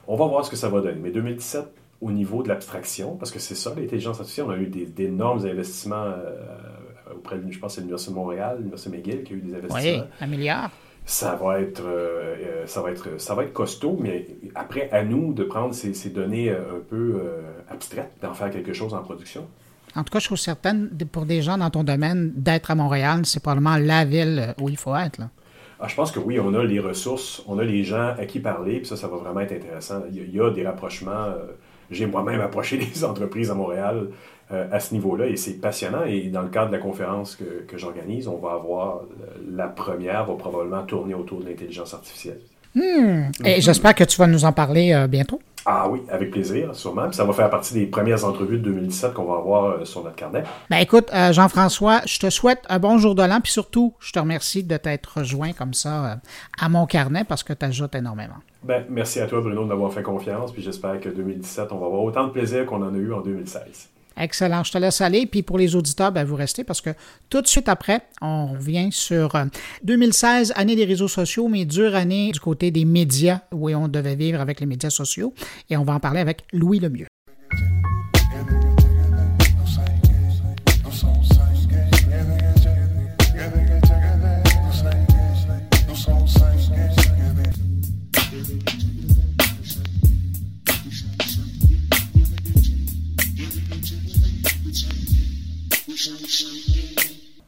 On 0.08 0.16
va 0.16 0.26
voir 0.26 0.44
ce 0.44 0.50
que 0.50 0.56
ça 0.56 0.68
va 0.68 0.80
donner. 0.80 0.98
Mais 1.00 1.10
2017, 1.10 1.72
au 2.00 2.10
niveau 2.10 2.42
de 2.42 2.48
l'abstraction, 2.48 3.16
parce 3.16 3.30
que 3.30 3.38
c'est 3.38 3.54
ça, 3.54 3.72
l'intelligence 3.76 4.18
artificielle, 4.18 4.46
on 4.48 4.52
a 4.52 4.56
eu 4.56 4.66
d'énormes 4.66 5.44
investissements 5.46 5.96
euh, 5.96 6.36
auprès 7.14 7.38
de, 7.38 7.50
je 7.50 7.58
pense, 7.58 7.74
c'est 7.74 7.80
l'Université 7.80 8.10
de 8.10 8.16
Montréal, 8.16 8.56
l'Université 8.58 8.96
McGill 8.96 9.22
qui 9.22 9.34
a 9.34 9.36
eu 9.36 9.40
des 9.40 9.54
investissements. 9.54 10.02
Oui, 10.02 10.10
un 10.20 10.26
milliard 10.26 10.70
ça 11.10 11.34
va 11.34 11.60
être, 11.60 11.82
euh, 11.84 12.36
euh, 12.40 12.66
ça 12.66 12.82
va 12.82 12.92
être, 12.92 13.20
ça 13.20 13.34
va 13.34 13.42
être 13.42 13.52
costaud, 13.52 13.98
mais 14.00 14.28
après, 14.54 14.88
à 14.92 15.02
nous 15.02 15.34
de 15.34 15.42
prendre 15.42 15.74
ces, 15.74 16.10
données 16.10 16.50
euh, 16.50 16.76
un 16.76 16.80
peu 16.88 17.20
abstraites, 17.68 18.12
d'en 18.22 18.32
faire 18.32 18.50
quelque 18.50 18.72
chose 18.72 18.94
en 18.94 19.02
production. 19.02 19.48
En 19.96 20.04
tout 20.04 20.12
cas, 20.12 20.20
je 20.20 20.26
trouve 20.26 20.38
certaine, 20.38 20.88
pour 21.10 21.26
des 21.26 21.42
gens 21.42 21.58
dans 21.58 21.70
ton 21.70 21.82
domaine, 21.82 22.32
d'être 22.36 22.70
à 22.70 22.76
Montréal, 22.76 23.22
c'est 23.24 23.42
probablement 23.42 23.76
la 23.76 24.04
ville 24.04 24.54
où 24.60 24.68
il 24.68 24.76
faut 24.76 24.94
être. 24.94 25.18
Là. 25.18 25.30
Ah, 25.80 25.88
je 25.88 25.96
pense 25.96 26.12
que 26.12 26.20
oui, 26.20 26.38
on 26.38 26.54
a 26.54 26.62
les 26.62 26.78
ressources, 26.78 27.42
on 27.48 27.58
a 27.58 27.64
les 27.64 27.82
gens 27.82 28.14
à 28.16 28.24
qui 28.26 28.38
parler, 28.38 28.78
puis 28.78 28.86
ça, 28.86 28.96
ça 28.96 29.08
va 29.08 29.16
vraiment 29.16 29.40
être 29.40 29.52
intéressant. 29.52 30.02
Il 30.12 30.32
y 30.32 30.40
a, 30.40 30.50
des 30.50 30.64
rapprochements. 30.64 31.26
J'ai 31.90 32.06
moi-même 32.06 32.40
approché 32.40 32.76
des 32.94 33.04
entreprises 33.04 33.50
à 33.50 33.54
Montréal 33.54 34.10
à 34.50 34.80
ce 34.80 34.94
niveau-là 34.94 35.26
et 35.26 35.36
c'est 35.36 35.60
passionnant. 35.60 36.04
Et 36.04 36.28
dans 36.28 36.42
le 36.42 36.48
cadre 36.48 36.68
de 36.68 36.76
la 36.76 36.82
conférence 36.82 37.36
que, 37.36 37.64
que 37.66 37.78
j'organise, 37.78 38.28
on 38.28 38.38
va 38.38 38.52
avoir 38.52 39.02
la 39.48 39.68
première, 39.68 40.26
va 40.26 40.34
probablement 40.34 40.82
tourner 40.82 41.14
autour 41.14 41.40
de 41.40 41.48
l'intelligence 41.48 41.94
artificielle. 41.94 42.40
Hmm. 42.74 43.30
Et 43.44 43.60
j'espère 43.60 43.94
que 43.94 44.04
tu 44.04 44.16
vas 44.18 44.26
nous 44.26 44.44
en 44.44 44.52
parler 44.52 44.92
euh, 44.92 45.06
bientôt. 45.06 45.40
Ah 45.66 45.88
oui, 45.90 46.00
avec 46.08 46.30
plaisir, 46.30 46.74
sûrement. 46.74 47.08
Puis 47.08 47.16
ça 47.16 47.24
va 47.24 47.32
faire 47.32 47.50
partie 47.50 47.74
des 47.74 47.84
premières 47.84 48.24
entrevues 48.24 48.58
de 48.58 48.64
2017 48.64 49.12
qu'on 49.12 49.24
va 49.24 49.38
avoir 49.38 49.64
euh, 49.64 49.84
sur 49.84 50.02
notre 50.02 50.16
carnet. 50.16 50.44
Ben 50.70 50.78
écoute, 50.78 51.10
euh, 51.12 51.32
Jean-François, 51.32 52.00
je 52.06 52.18
te 52.18 52.30
souhaite 52.30 52.62
un 52.68 52.78
bon 52.78 52.96
jour 52.96 53.14
de 53.14 53.22
l'an, 53.22 53.40
puis 53.42 53.52
surtout, 53.52 53.94
je 54.00 54.12
te 54.12 54.18
remercie 54.18 54.62
de 54.64 54.76
t'être 54.76 55.18
rejoint 55.18 55.52
comme 55.52 55.74
ça 55.74 56.20
à 56.58 56.68
mon 56.68 56.86
carnet 56.86 57.24
parce 57.24 57.42
que 57.42 57.52
tu 57.52 57.66
ajoutes 57.66 57.94
énormément. 57.94 58.36
Ben, 58.62 58.84
merci 58.88 59.20
à 59.20 59.26
toi, 59.26 59.40
Bruno, 59.40 59.64
de 59.64 59.68
m'avoir 59.68 59.92
fait 59.92 60.02
confiance, 60.02 60.52
puis 60.52 60.62
j'espère 60.62 60.98
que 61.00 61.08
2017, 61.08 61.72
on 61.72 61.78
va 61.78 61.86
avoir 61.86 62.02
autant 62.04 62.26
de 62.26 62.32
plaisir 62.32 62.64
qu'on 62.66 62.82
en 62.82 62.94
a 62.94 62.98
eu 62.98 63.12
en 63.12 63.20
2016. 63.20 63.90
Excellent. 64.20 64.62
Je 64.62 64.70
te 64.70 64.78
laisse 64.78 65.00
aller. 65.00 65.26
Puis 65.26 65.42
pour 65.42 65.58
les 65.58 65.74
auditeurs, 65.74 66.12
ben, 66.12 66.24
vous 66.24 66.36
restez 66.36 66.62
parce 66.62 66.80
que 66.80 66.90
tout 67.30 67.40
de 67.40 67.46
suite 67.46 67.68
après, 67.68 68.02
on 68.20 68.48
revient 68.48 68.90
sur 68.92 69.32
2016, 69.82 70.50
euh, 70.50 70.60
année 70.60 70.76
des 70.76 70.84
réseaux 70.84 71.08
sociaux, 71.08 71.48
mais 71.48 71.64
dure 71.64 71.94
année 71.94 72.30
du 72.30 72.38
côté 72.38 72.70
des 72.70 72.84
médias 72.84 73.40
où 73.50 73.70
on 73.70 73.88
devait 73.88 74.16
vivre 74.16 74.40
avec 74.40 74.60
les 74.60 74.66
médias 74.66 74.90
sociaux. 74.90 75.32
Et 75.70 75.76
on 75.76 75.84
va 75.84 75.94
en 75.94 76.00
parler 76.00 76.20
avec 76.20 76.44
Louis 76.52 76.78
Lemieux. 76.78 77.06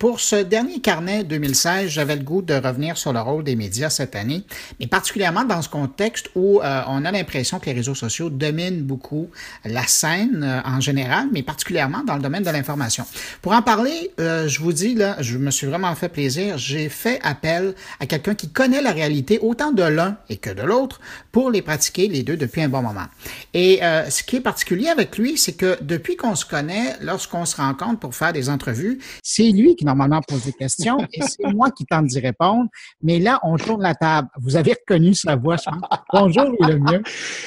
Pour 0.03 0.19
ce 0.19 0.35
dernier 0.35 0.81
carnet 0.81 1.23
2016, 1.23 1.89
j'avais 1.89 2.17
le 2.17 2.25
goût 2.25 2.43
de 2.43 2.55
revenir 2.55 2.99
sur 2.99 3.13
le 3.13 3.21
rôle 3.21 3.45
des 3.45 3.55
médias 3.55 3.89
cette 3.89 4.17
année, 4.17 4.43
mais 4.81 4.89
particulièrement 4.89 5.45
dans 5.45 5.63
ce 5.63 5.69
contexte 5.69 6.29
où 6.35 6.61
euh, 6.61 6.83
on 6.89 7.05
a 7.05 7.13
l'impression 7.13 7.61
que 7.61 7.67
les 7.67 7.73
réseaux 7.73 7.95
sociaux 7.95 8.29
dominent 8.29 8.83
beaucoup 8.83 9.31
la 9.65 9.87
scène 9.87 10.43
euh, 10.43 10.61
en 10.65 10.81
général, 10.81 11.29
mais 11.31 11.45
particulièrement 11.45 12.03
dans 12.03 12.17
le 12.17 12.21
domaine 12.21 12.43
de 12.43 12.51
l'information. 12.51 13.05
Pour 13.43 13.53
en 13.53 13.63
parler, 13.63 14.11
euh, 14.19 14.49
je 14.49 14.59
vous 14.59 14.73
dis, 14.73 14.97
là, 14.97 15.15
je 15.21 15.39
me 15.39 15.53
suis 15.53 15.69
vraiment 15.69 15.95
fait 15.95 16.09
plaisir. 16.09 16.59
J'ai 16.59 16.89
fait 16.89 17.21
appel 17.23 17.73
à 18.01 18.07
quelqu'un 18.07 18.35
qui 18.35 18.49
connaît 18.51 18.83
la 18.83 18.91
réalité 18.91 19.39
autant 19.41 19.71
de 19.71 19.85
l'un 19.85 20.17
et 20.29 20.37
que 20.37 20.51
de 20.51 20.63
l'autre 20.63 21.01
pour 21.31 21.49
les 21.49 21.63
pratiquer 21.63 22.09
les 22.09 22.25
deux 22.25 22.37
depuis 22.37 22.63
un 22.63 22.69
bon 22.69 22.83
moment. 22.83 23.07
Et 23.55 23.79
ce 24.11 24.25
qui 24.25 24.37
est 24.37 24.41
particulier 24.41 24.89
avec 24.89 25.17
lui, 25.17 25.39
c'est 25.39 25.53
que 25.53 25.79
depuis 25.81 26.17
qu'on 26.17 26.35
se 26.35 26.45
connaît, 26.45 26.97
lorsqu'on 27.01 27.45
se 27.45 27.57
rencontre 27.57 28.01
pour 28.01 28.17
faire 28.17 28.33
des 28.33 28.51
entrevues, 28.51 28.99
c'est 29.23 29.51
lui 29.51 29.77
qui 29.77 29.85
normalement 29.93 30.21
pose 30.27 30.45
des 30.45 30.53
questions 30.53 30.99
et 31.13 31.21
c'est 31.23 31.53
moi 31.53 31.71
qui 31.71 31.85
tente 31.85 32.07
d'y 32.07 32.21
répondre. 32.21 32.69
Mais 33.03 33.19
là, 33.19 33.39
on 33.43 33.57
tourne 33.57 33.83
la 33.83 33.95
table. 33.95 34.29
Vous 34.41 34.57
avez 34.57 34.73
reconnu 34.73 35.15
sa 35.15 35.37
voix, 35.37 35.57
je 35.57 35.71
Bonjour, 36.13 36.45
Louis 36.45 36.81
mieux. 36.81 37.03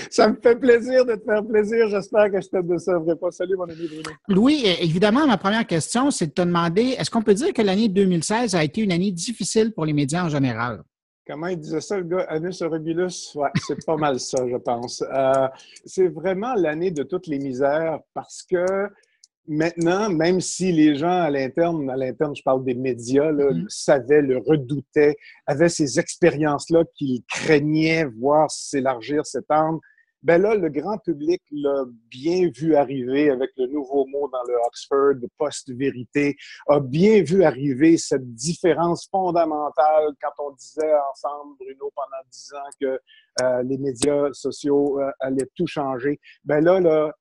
Ça 0.10 0.30
me 0.30 0.36
fait 0.42 0.56
plaisir 0.56 1.06
de 1.06 1.16
te 1.16 1.24
faire 1.24 1.46
plaisir. 1.46 1.90
J'espère 1.90 2.32
que 2.32 2.42
je 2.42 2.48
te 2.48 2.62
décevrai 2.62 3.16
pas. 3.16 3.32
Salut, 3.32 3.56
mon 3.58 3.64
ami 3.64 3.88
Bruno. 3.88 4.10
Louis, 4.28 4.64
évidemment, 4.80 5.26
ma 5.28 5.38
première 5.38 5.66
question, 5.66 6.12
c'est 6.12 6.28
de 6.28 6.32
te 6.32 6.42
demander, 6.42 6.96
est-ce 6.98 7.10
qu'on 7.10 7.22
peut 7.22 7.34
dire 7.34 7.54
que 7.54 7.62
l'année 7.62 7.90
2016 7.90 8.56
a 8.56 8.64
été 8.64 8.82
une 8.82 8.92
année 8.92 9.12
difficile 9.12 9.74
pour 9.74 9.86
les 9.86 9.94
médias 9.94 10.24
en 10.24 10.30
général? 10.30 10.84
Comment 11.28 11.48
il 11.48 11.58
disait 11.58 11.82
ça, 11.82 11.98
le 11.98 12.04
gars? 12.04 12.26
Anus 12.30 12.62
horribilus? 12.62 13.34
Ouais, 13.34 13.50
c'est 13.68 13.84
pas 13.84 13.96
mal 13.96 14.20
ça, 14.20 14.48
je 14.48 14.58
pense. 14.58 15.04
Euh, 15.12 15.48
c'est 15.84 16.08
vraiment 16.08 16.54
l'année 16.54 16.92
de 16.92 17.02
toutes 17.02 17.26
les 17.26 17.40
misères 17.40 18.00
parce 18.14 18.44
que 18.44 18.64
Maintenant, 19.48 20.10
même 20.10 20.42
si 20.42 20.72
les 20.72 20.96
gens 20.96 21.22
à 21.22 21.30
l'interne, 21.30 21.90
à 21.90 21.96
l'interne, 21.96 22.36
je 22.36 22.44
parle 22.44 22.64
des 22.64 22.74
médias, 22.74 23.32
là, 23.32 23.52
mm-hmm. 23.52 23.70
savaient, 23.70 24.22
le 24.22 24.38
redoutaient, 24.40 25.16
avaient 25.46 25.70
ces 25.70 26.00
expériences-là 26.00 26.84
qu'ils 26.96 27.24
craignaient 27.30 28.06
voir 28.06 28.50
s'élargir, 28.50 29.26
s'étendre, 29.26 29.80
ben 30.26 30.42
là, 30.42 30.56
le 30.56 30.70
grand 30.70 30.98
public 30.98 31.40
l'a 31.52 31.86
bien 32.10 32.50
vu 32.50 32.76
arriver 32.76 33.30
avec 33.30 33.52
le 33.58 33.68
nouveau 33.68 34.08
mot 34.08 34.28
dans 34.34 34.42
le 34.48 34.56
Oxford, 34.66 35.14
post-vérité, 35.38 36.36
a 36.68 36.80
bien 36.80 37.22
vu 37.22 37.44
arriver 37.44 37.96
cette 38.00 38.34
différence 38.34 39.08
fondamentale 39.12 40.16
quand 40.20 40.44
on 40.44 40.52
disait 40.54 40.96
ensemble, 41.12 41.56
Bruno, 41.60 41.92
pendant 41.96 42.24
dix 42.32 42.54
ans 42.56 42.70
que 42.82 43.00
euh, 43.44 43.64
les 43.64 43.78
médias 43.78 44.34
sociaux 44.34 45.00
euh, 45.00 45.12
allaient 45.20 45.48
tout 45.54 45.68
changer. 45.68 46.20
Ben 46.44 46.64
là, 46.64 46.80
là, 46.80 47.14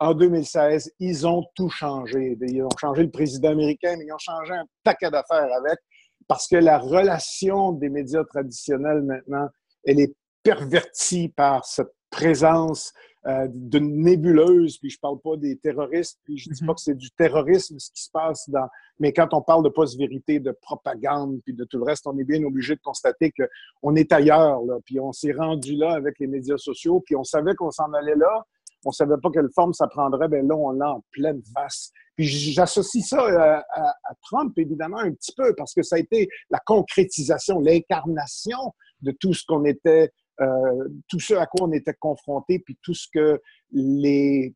en 0.00 0.14
2016, 0.14 0.92
ils 0.98 1.26
ont 1.26 1.44
tout 1.54 1.68
changé. 1.68 2.36
Ils 2.40 2.62
ont 2.62 2.76
changé 2.80 3.02
le 3.02 3.10
président 3.10 3.50
américain, 3.50 3.94
mais 3.98 4.06
ils 4.06 4.12
ont 4.12 4.18
changé 4.18 4.54
un 4.54 4.64
paquet 4.82 5.10
d'affaires 5.10 5.52
avec, 5.52 5.78
parce 6.26 6.48
que 6.48 6.56
la 6.56 6.78
relation 6.78 7.72
des 7.72 7.90
médias 7.90 8.24
traditionnels 8.24 9.02
maintenant, 9.02 9.48
elle 9.84 10.00
est 10.00 10.14
pervertie 10.42 11.28
par 11.28 11.66
cette 11.66 11.92
présence 12.10 12.92
euh, 13.26 13.46
de 13.50 13.78
nébuleuse, 13.78 14.78
puis 14.78 14.88
je 14.88 14.98
parle 14.98 15.20
pas 15.20 15.36
des 15.36 15.58
terroristes, 15.58 16.18
puis 16.24 16.38
je 16.38 16.48
dis 16.48 16.60
pas 16.60 16.72
mhm. 16.72 16.74
que 16.74 16.80
c'est 16.80 16.96
du 16.96 17.10
terrorisme 17.10 17.78
ce 17.78 17.90
qui 17.90 18.02
se 18.02 18.10
passe 18.10 18.48
dans... 18.48 18.66
Mais 18.98 19.12
quand 19.12 19.34
on 19.34 19.42
parle 19.42 19.62
de 19.62 19.68
post-vérité, 19.68 20.40
de 20.40 20.52
propagande, 20.62 21.38
puis 21.44 21.52
de 21.52 21.64
tout 21.64 21.76
le 21.76 21.84
reste, 21.84 22.06
on 22.06 22.18
est 22.18 22.24
bien 22.24 22.42
obligé 22.44 22.74
de 22.74 22.80
constater 22.80 23.30
qu'on 23.30 23.94
est 23.94 24.10
ailleurs, 24.12 24.62
là, 24.62 24.78
puis 24.86 24.98
on 25.00 25.12
s'est 25.12 25.32
rendu 25.32 25.76
là 25.76 25.92
avec 25.92 26.18
les 26.18 26.26
médias 26.26 26.56
sociaux, 26.56 27.02
puis 27.04 27.14
on 27.14 27.24
savait 27.24 27.54
qu'on 27.54 27.70
s'en 27.70 27.92
allait 27.92 28.16
là, 28.16 28.46
on 28.84 28.92
savait 28.92 29.16
pas 29.22 29.30
quelle 29.32 29.50
forme 29.54 29.72
ça 29.72 29.86
prendrait, 29.86 30.28
ben 30.28 30.46
là, 30.46 30.54
on 30.54 30.70
l'a 30.72 30.92
en 30.92 31.04
pleine 31.10 31.42
face. 31.54 31.92
Puis 32.16 32.26
j'associe 32.26 33.06
ça 33.06 33.24
euh, 33.24 33.60
à, 33.74 34.14
Trump, 34.22 34.52
évidemment, 34.58 34.98
un 34.98 35.12
petit 35.12 35.32
peu, 35.36 35.54
parce 35.56 35.74
que 35.74 35.82
ça 35.82 35.96
a 35.96 35.98
été 35.98 36.28
la 36.50 36.58
concrétisation, 36.64 37.60
l'incarnation 37.60 38.58
de 39.02 39.12
tout 39.18 39.32
ce 39.32 39.44
qu'on 39.46 39.64
était, 39.64 40.10
euh, 40.40 40.88
tout 41.08 41.20
ce 41.20 41.34
à 41.34 41.46
quoi 41.46 41.68
on 41.68 41.72
était 41.72 41.94
confronté, 41.98 42.58
puis 42.58 42.78
tout 42.82 42.94
ce 42.94 43.06
que 43.12 43.40
les 43.72 44.54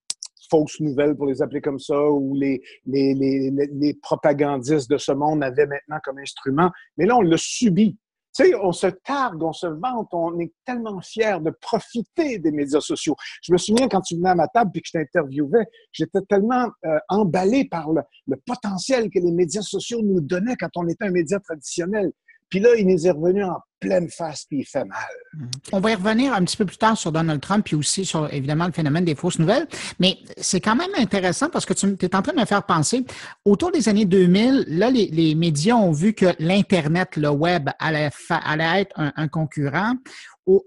fausses 0.50 0.80
nouvelles, 0.80 1.16
pour 1.16 1.26
les 1.26 1.40
appeler 1.40 1.60
comme 1.60 1.78
ça, 1.78 1.98
ou 2.10 2.34
les, 2.34 2.62
les, 2.86 3.14
les, 3.14 3.50
les 3.50 3.94
propagandistes 3.94 4.90
de 4.90 4.98
ce 4.98 5.12
monde 5.12 5.42
avaient 5.42 5.66
maintenant 5.66 5.98
comme 6.02 6.18
instrument. 6.18 6.70
Mais 6.98 7.06
là, 7.06 7.16
on 7.16 7.22
l'a 7.22 7.38
subi. 7.38 7.96
Sais, 8.36 8.52
on 8.56 8.72
se 8.72 8.88
targue, 8.88 9.40
on 9.44 9.52
se 9.52 9.68
vante, 9.68 10.08
on 10.12 10.40
est 10.40 10.52
tellement 10.64 11.00
fiers 11.00 11.38
de 11.40 11.50
profiter 11.50 12.40
des 12.40 12.50
médias 12.50 12.80
sociaux. 12.80 13.14
Je 13.40 13.52
me 13.52 13.58
souviens 13.58 13.88
quand 13.88 14.00
tu 14.00 14.16
venais 14.16 14.30
à 14.30 14.34
ma 14.34 14.48
table 14.48 14.72
et 14.74 14.80
que 14.80 14.88
je 14.88 14.98
t'interviewais, 14.98 15.66
j'étais 15.92 16.20
tellement 16.22 16.68
euh, 16.84 16.98
emballé 17.08 17.64
par 17.64 17.92
le, 17.92 18.02
potentiel 18.44 19.08
que 19.08 19.20
les 19.20 19.30
médias 19.30 19.62
sociaux 19.62 20.02
nous 20.02 20.20
donnaient 20.20 20.56
quand 20.58 20.70
on 20.74 20.88
était 20.88 21.04
un 21.04 21.12
média 21.12 21.38
traditionnel. 21.38 22.10
Puis 22.50 22.60
là, 22.60 22.70
il 22.76 22.86
nous 22.86 23.06
est 23.06 23.10
revenu 23.10 23.44
en 23.44 23.58
pleine 23.80 24.08
face, 24.08 24.46
puis 24.48 24.60
il 24.60 24.64
fait 24.64 24.84
mal. 24.84 25.48
On 25.72 25.80
va 25.80 25.90
y 25.90 25.94
revenir 25.94 26.32
un 26.32 26.42
petit 26.44 26.56
peu 26.56 26.64
plus 26.64 26.78
tard 26.78 26.96
sur 26.96 27.12
Donald 27.12 27.40
Trump, 27.40 27.64
puis 27.64 27.76
aussi 27.76 28.04
sur, 28.04 28.32
évidemment, 28.32 28.66
le 28.66 28.72
phénomène 28.72 29.04
des 29.04 29.14
fausses 29.14 29.38
nouvelles. 29.38 29.66
Mais 29.98 30.18
c'est 30.38 30.60
quand 30.60 30.76
même 30.76 30.90
intéressant 30.96 31.50
parce 31.50 31.66
que 31.66 31.74
tu 31.74 31.86
es 32.00 32.16
en 32.16 32.22
train 32.22 32.32
de 32.32 32.40
me 32.40 32.46
faire 32.46 32.64
penser, 32.64 33.04
autour 33.44 33.72
des 33.72 33.88
années 33.88 34.06
2000, 34.06 34.64
là, 34.68 34.90
les, 34.90 35.34
médias 35.34 35.74
ont 35.74 35.92
vu 35.92 36.14
que 36.14 36.26
l'Internet, 36.38 37.16
le 37.16 37.28
Web, 37.28 37.70
allait, 37.78 38.10
allait 38.30 38.82
être 38.82 38.94
un 38.96 39.28
concurrent 39.28 39.94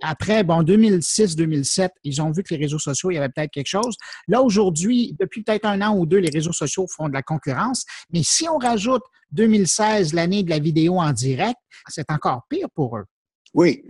après, 0.02 0.44
bon, 0.44 0.63
2006-2007, 0.63 1.90
ils 2.04 2.22
ont 2.22 2.32
vu 2.32 2.44
que 2.44 2.54
les 2.54 2.62
réseaux 2.62 2.80
sociaux, 2.80 3.12
il 3.12 3.16
y 3.16 3.18
avait 3.18 3.30
peut-être 3.30 3.52
quelque 3.52 3.68
chose. 3.68 3.96
Là, 4.28 4.42
aujourd'hui, 4.42 5.16
depuis 5.20 5.44
peut-être 5.44 5.66
un 5.66 5.82
an 5.82 5.98
ou 5.98 6.06
deux, 6.06 6.18
les 6.18 6.30
réseaux 6.30 6.54
sociaux 6.54 6.88
font 6.88 7.08
de 7.08 7.13
la 7.13 7.22
concurrence. 7.22 7.86
Mais 8.12 8.22
si 8.24 8.48
on 8.50 8.58
rajoute 8.58 9.04
2016, 9.32 10.13
l'année 10.13 10.44
de 10.44 10.50
la 10.50 10.60
vidéo 10.60 11.00
en 11.00 11.12
direct, 11.12 11.58
c'est 11.88 12.10
encore 12.10 12.44
pire 12.50 12.70
pour 12.74 12.98
eux. 12.98 13.06
Oui, 13.54 13.84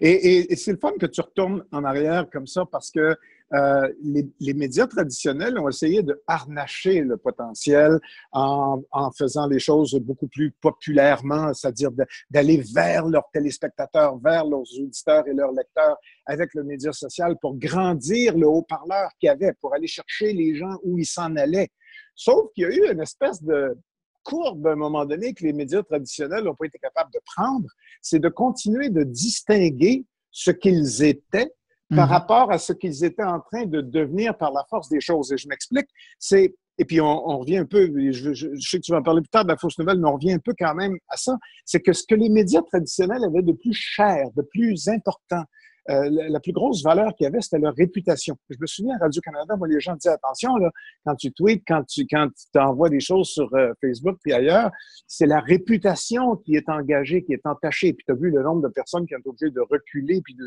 et, 0.00 0.56
c'est 0.56 0.72
le 0.72 0.78
fun 0.78 0.92
que 1.00 1.06
tu 1.06 1.20
retournes 1.20 1.64
en 1.72 1.84
arrière 1.84 2.26
comme 2.30 2.46
ça 2.46 2.64
parce 2.70 2.90
que 2.90 3.16
euh, 3.54 3.90
les, 4.02 4.54
médias 4.54 4.86
traditionnels 4.86 5.58
ont 5.58 5.68
essayé 5.68 6.02
de 6.02 6.22
harnacher 6.26 7.00
le 7.00 7.16
potentiel 7.16 7.98
en, 8.32 8.82
faisant 9.16 9.46
les 9.46 9.58
choses 9.58 9.94
beaucoup 9.94 10.28
plus 10.28 10.50
populairement, 10.50 11.54
c'est-à-dire 11.54 11.90
d'aller 12.30 12.62
vers 12.74 13.06
leurs 13.06 13.30
téléspectateurs, 13.32 14.18
vers 14.18 14.44
leurs 14.44 14.66
auditeurs 14.78 15.26
et 15.26 15.32
leurs 15.32 15.52
lecteurs 15.52 15.96
avec 16.26 16.52
le 16.54 16.62
média 16.62 16.92
social 16.92 17.36
pour 17.40 17.56
grandir 17.56 18.36
le 18.36 18.46
haut-parleur 18.46 19.10
qu'il 19.18 19.28
y 19.28 19.30
avait, 19.30 19.54
pour 19.60 19.74
aller 19.74 19.86
chercher 19.86 20.32
les 20.34 20.54
gens 20.54 20.76
où 20.82 20.98
ils 20.98 21.06
s'en 21.06 21.34
allaient. 21.36 21.70
Sauf 22.14 22.52
qu'il 22.54 22.64
y 22.64 22.66
a 22.66 22.70
eu 22.70 22.92
une 22.92 23.00
espèce 23.00 23.42
de 23.42 23.78
courbe 24.24 24.66
à 24.66 24.72
un 24.72 24.76
moment 24.76 25.06
donné 25.06 25.32
que 25.32 25.44
les 25.44 25.54
médias 25.54 25.82
traditionnels 25.82 26.44
n'ont 26.44 26.54
pas 26.54 26.66
été 26.66 26.78
capables 26.78 27.10
de 27.14 27.20
prendre, 27.34 27.68
c'est 28.02 28.18
de 28.18 28.28
continuer 28.28 28.90
de 28.90 29.04
distinguer 29.04 30.04
ce 30.30 30.50
qu'ils 30.50 31.02
étaient 31.02 31.50
par 31.94 32.06
mhm. 32.06 32.12
rapport 32.12 32.52
à 32.52 32.58
ce 32.58 32.72
qu'ils 32.72 33.04
étaient 33.04 33.24
en 33.24 33.40
train 33.40 33.64
de 33.64 33.80
devenir 33.80 34.36
par 34.36 34.52
la 34.52 34.64
force 34.68 34.88
des 34.88 35.00
choses. 35.00 35.32
Et 35.32 35.38
je 35.38 35.48
m'explique, 35.48 35.88
c'est 36.18 36.54
et 36.80 36.84
puis 36.84 37.00
on, 37.00 37.38
revient 37.38 37.58
un 37.58 37.64
peu, 37.64 37.90
je, 38.12 38.32
je, 38.32 38.46
sais 38.60 38.78
que 38.78 38.84
tu 38.84 38.92
vas 38.92 38.98
en 38.98 39.02
parler 39.02 39.20
plus 39.20 39.30
tard 39.30 39.42
de 39.42 39.48
la 39.48 39.56
fausse 39.56 39.76
nouvelle, 39.78 39.98
mais 39.98 40.08
on 40.08 40.14
revient 40.14 40.34
un 40.34 40.38
peu 40.38 40.54
quand 40.56 40.74
même 40.76 40.96
à 41.08 41.16
ça, 41.16 41.36
c'est 41.64 41.80
que 41.80 41.92
ce 41.92 42.04
que 42.08 42.14
les 42.14 42.28
médias 42.28 42.62
traditionnels 42.62 43.24
avaient 43.24 43.42
de 43.42 43.52
plus 43.52 43.72
cher, 43.72 44.28
de 44.36 44.42
plus 44.42 44.86
important, 44.86 45.42
euh, 45.90 46.08
la, 46.10 46.40
plus 46.40 46.52
grosse 46.52 46.82
valeur 46.82 47.14
qu'il 47.14 47.24
y 47.24 47.26
avait, 47.26 47.40
c'était 47.40 47.58
leur 47.58 47.74
réputation. 47.74 48.36
Je 48.50 48.56
me 48.60 48.66
souviens 48.66 48.96
à 48.96 49.04
Radio-Canada, 49.04 49.56
moi, 49.56 49.68
les 49.68 49.80
gens 49.80 49.94
disaient 49.94 50.14
attention, 50.14 50.56
là, 50.56 50.70
quand 51.04 51.14
tu 51.14 51.32
tweets, 51.32 51.62
quand 51.66 51.84
tu 51.84 52.06
quand 52.06 52.28
tu 52.28 52.58
envoies 52.58 52.90
des 52.90 53.00
choses 53.00 53.28
sur 53.28 53.52
euh, 53.54 53.72
Facebook 53.80 54.18
puis 54.22 54.32
ailleurs, 54.32 54.70
c'est 55.06 55.26
la 55.26 55.40
réputation 55.40 56.36
qui 56.36 56.56
est 56.56 56.68
engagée, 56.68 57.24
qui 57.24 57.32
est 57.32 57.46
entachée. 57.46 57.92
Puis 57.92 58.04
tu 58.06 58.12
as 58.12 58.16
vu 58.16 58.30
le 58.30 58.42
nombre 58.42 58.62
de 58.62 58.68
personnes 58.68 59.06
qui 59.06 59.14
ont 59.14 59.18
été 59.18 59.28
obligées 59.28 59.50
de 59.50 59.60
reculer 59.60 60.20
puis 60.22 60.34
de, 60.34 60.46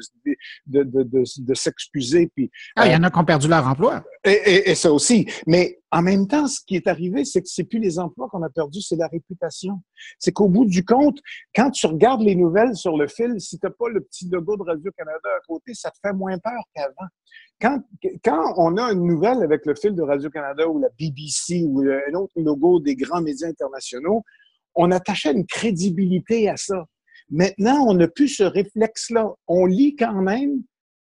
de, 0.68 0.84
de, 0.84 1.04
de, 1.04 1.24
de 1.38 1.54
s'excuser. 1.54 2.32
Puis, 2.36 2.52
ah, 2.76 2.88
il 2.88 2.94
y 2.94 2.96
en 2.96 3.04
a 3.04 3.12
qui 3.12 3.18
ont 3.18 3.26
perdu 3.26 3.48
leur 3.48 3.68
emploi. 3.68 4.04
Et, 4.24 4.32
et, 4.32 4.72
et 4.72 4.76
ça 4.76 4.92
aussi. 4.92 5.28
Mais 5.48 5.82
en 5.92 6.02
même 6.02 6.26
temps, 6.26 6.48
ce 6.48 6.60
qui 6.66 6.78
est 6.78 6.88
arrivé, 6.88 7.26
c'est 7.26 7.42
que 7.42 7.50
c'est 7.50 7.66
plus 7.66 7.80
les 7.80 8.00
emplois 8.00 8.30
qu'on 8.30 8.44
a 8.44 8.50
perdus, 8.50 8.82
c'est 8.82 8.96
la 8.96 9.08
réputation. 9.08 9.82
C'est 10.20 10.32
qu'au 10.32 10.48
bout 10.48 10.66
du 10.66 10.86
compte, 10.86 11.20
quand 11.54 11.70
tu 11.70 11.86
regardes 11.86 12.22
les 12.22 12.36
nouvelles 12.36 12.76
sur 12.76 12.98
le 12.98 13.08
fil, 13.08 13.36
si 13.40 13.60
tu 13.60 13.66
n'as 13.66 13.72
pas 13.72 13.90
le 13.90 14.00
petit 14.02 14.30
logo 14.30 14.56
de 14.56 14.64
Radio-Canada 14.64 15.30
à 15.38 15.40
côté, 15.48 15.74
ça 15.74 15.92
te 15.92 15.98
fait 16.02 16.14
moins 16.14 16.38
peur 16.38 16.62
qu'avant. 16.76 17.08
Quand, 17.60 17.80
quand 18.24 18.54
on 18.58 18.78
a 18.78 18.92
une 18.92 19.06
nouvelle 19.06 19.44
avec 19.44 19.66
le 19.66 19.76
fil 19.76 19.94
de 19.94 20.02
Radio-Canada 20.02 20.68
ou 20.68 20.80
la 20.80 20.90
BBC 21.00 21.64
ou 21.68 21.82
un 21.82 22.14
autre 22.16 22.34
logo 22.36 22.80
des 22.80 22.96
grands 22.96 23.22
médias 23.22 23.48
internationaux, 23.48 24.24
on 24.76 24.92
attachait 24.92 25.32
une 25.32 25.46
crédibilité 25.46 26.50
à 26.50 26.58
ça. 26.58 26.86
Maintenant, 27.30 27.86
on 27.88 27.94
n'a 27.94 28.08
plus 28.08 28.30
ce 28.30 28.44
réflexe-là. 28.44 29.34
On 29.48 29.66
lit 29.66 29.96
quand 29.96 30.22
même, 30.22 30.64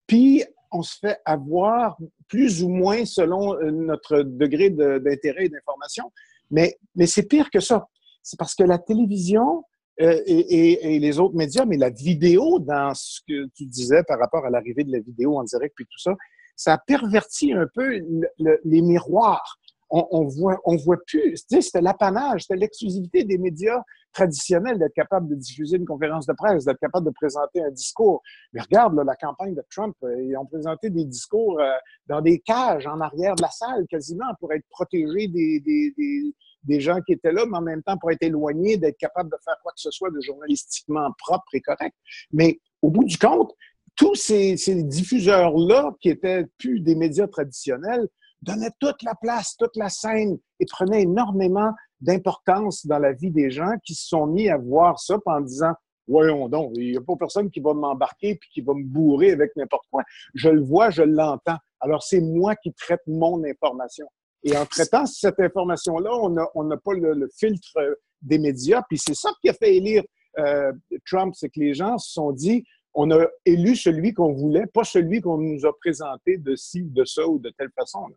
puis 0.08 0.43
on 0.71 0.82
se 0.82 0.97
fait 0.99 1.19
avoir 1.25 1.97
plus 2.28 2.63
ou 2.63 2.69
moins 2.69 3.06
selon 3.06 3.56
euh, 3.56 3.71
notre 3.71 4.21
degré 4.21 4.69
d'intérêt 4.69 5.45
et 5.45 5.49
d'information. 5.49 6.12
Mais, 6.51 6.78
mais 6.95 7.08
c'est 7.08 7.28
pire 7.28 7.49
que 7.49 7.60
ça. 7.60 7.88
C'est 8.23 8.38
parce 8.38 8.56
que 8.56 8.63
la 8.63 8.80
télévision 8.80 9.63
euh, 10.01 10.21
et, 10.25 10.99
les 10.99 11.19
autres 11.19 11.36
médias, 11.36 11.65
mais 11.65 11.77
la 11.77 11.89
vidéo, 11.89 12.60
dans 12.60 12.93
ce 12.93 13.21
que 13.27 13.47
tu 13.55 13.65
disais 13.65 14.03
par 14.03 14.19
rapport 14.19 14.45
à 14.45 14.49
l'arrivée 14.49 14.84
de 14.84 14.91
la 14.91 14.99
vidéo 14.99 15.38
en 15.38 15.43
direct 15.43 15.73
puis 15.75 15.86
tout 15.86 15.99
ça, 15.99 16.13
ça 16.55 16.73
a 16.73 16.77
perverti 16.77 17.53
un 17.53 17.67
peu 17.73 17.99
les 18.38 18.81
miroirs 18.81 19.60
on, 19.89 20.08
on, 20.12 20.28
voit, 20.28 20.60
on 20.65 20.76
voit 20.76 20.98
plus. 21.06 21.38
C'était 21.48 21.82
l'apanage, 21.82 22.43
c'était 22.43 22.60
l'exclusivité 22.60 23.24
des 23.24 23.38
médias 23.38 23.82
traditionnels 24.13 24.80
d'être 24.80 24.93
capable 24.93 25.28
de 25.28 25.36
diffuser 25.36 25.78
une 25.78 25.86
conférence 25.86 26.26
de 26.26 26.34
presse, 26.34 26.65
d'être 26.65 26.80
capable 26.80 27.06
de 27.06 27.12
présenter 27.12 27.62
un 27.62 27.71
discours. 27.71 28.21
Mais 28.54 28.62
regarde, 28.62 28.95
la 29.06 29.15
campagne 29.15 29.54
de 29.54 29.63
Trump, 29.69 29.95
euh, 30.04 30.24
ils 30.24 30.36
ont 30.38 30.45
présenté 30.45 30.89
des 30.89 31.06
discours 31.06 31.60
euh, 31.60 31.69
dans 32.08 32.21
des 32.21 32.39
cages 32.39 32.88
en 32.88 33.02
arrière 33.02 33.36
de 33.36 33.41
la 33.41 33.50
salle, 33.50 33.86
quasiment, 33.88 34.26
pour 34.39 34.54
être 34.54 34.65
protégés 34.69 35.28
des, 35.28 35.60
des, 35.60 35.93
des, 35.98 36.34
des 36.63 36.80
gens 36.80 37.02
qui 37.02 37.13
étaient 37.13 37.34
là, 37.34 37.45
mais 37.45 37.58
en 37.58 37.62
même 37.62 37.84
temps 37.84 37.98
pour 37.98 38.12
être 38.12 38.24
éloignés, 38.24 38.78
d'être 38.78 38.98
capable 38.98 39.30
de 39.30 39.38
faire 39.43 39.56
quoi 39.62 39.71
que 39.74 39.82
ce 39.82 39.91
soit 39.91 40.10
de 40.10 40.21
journalistiquement 40.21 41.10
propre 41.17 41.54
et 41.54 41.62
correct. 41.62 41.95
Mais 42.32 42.60
au 42.82 42.89
bout 42.89 43.04
du 43.04 43.17
compte, 43.17 43.54
tous 43.95 44.15
ces, 44.15 44.58
ces 44.58 44.84
diffuseurs-là, 44.84 45.93
qui 46.02 46.10
étaient 46.10 46.45
plus 46.58 46.80
des 46.80 46.95
médias 46.95 47.28
traditionnels, 47.28 48.08
donnait 48.41 48.71
toute 48.80 49.02
la 49.04 49.15
place, 49.15 49.56
toute 49.58 49.76
la 49.76 49.89
scène 49.89 50.38
et 50.60 50.65
prenait 50.65 51.04
énormément 51.04 51.71
d'importance 52.02 52.86
dans 52.86 53.00
la 53.00 53.13
vie 53.13 53.32
des 53.32 53.50
gens 53.50 53.74
qui 53.84 53.95
se 53.95 54.08
sont 54.08 54.28
mis 54.28 54.50
à 54.50 54.58
voir 54.58 55.00
ça 55.00 55.17
en 55.26 55.41
disant 55.41 55.74
Voyons 56.08 56.48
donc, 56.50 56.71
il 56.76 56.91
n'y 56.91 56.98
a 56.98 57.02
pas 57.02 57.15
personne 57.15 57.50
qui 57.50 57.60
va 57.60 57.74
m'embarquer 57.74 58.36
puis 58.36 58.50
qui 58.54 58.62
va 58.62 58.74
me 58.74 58.84
bourrer 58.84 59.32
avec 59.32 59.56
n'importe 59.56 59.86
quoi. 59.89 60.04
Je 60.36 60.50
le 60.50 60.62
vois, 60.62 60.91
je 60.91 61.02
l'entends. 61.02 61.58
Alors, 61.80 62.04
c'est 62.04 62.21
moi 62.21 62.56
qui 62.56 62.71
traite 62.74 63.02
mon 63.08 63.43
information. 63.43 64.06
Et 64.43 64.56
en 64.56 64.65
traitant 64.65 65.08
cette 65.08 65.39
information-là, 65.39 66.12
on 66.54 66.63
n'a 66.63 66.78
pas 66.78 66.93
le, 66.93 67.28
filtre 67.36 67.98
des 68.21 68.38
médias. 68.38 68.84
Puis 68.88 69.00
c'est 69.00 69.15
ça 69.15 69.32
qui 69.41 69.50
a 69.50 69.54
fait 69.54 69.76
élire 69.76 70.04
euh, 70.38 70.71
Trump, 71.06 71.34
c'est 71.36 71.50
que 71.50 71.60
les 71.60 71.74
gens 71.74 71.98
se 71.98 72.12
sont 72.12 72.32
dit 72.32 72.63
on 72.95 73.12
a 73.12 73.27
élu 73.45 73.75
celui 73.75 74.13
qu'on 74.13 74.31
voulait, 74.31 74.65
pas 74.67 74.84
celui 74.84 75.21
qu'on 75.21 75.38
nous 75.38 75.65
a 75.65 75.77
présenté 75.77 76.38
de 76.38 76.55
ci, 76.55 76.84
de 76.84 77.03
ça 77.03 77.27
ou 77.27 77.39
de 77.39 77.49
telle 77.49 77.71
façon. 77.77 78.08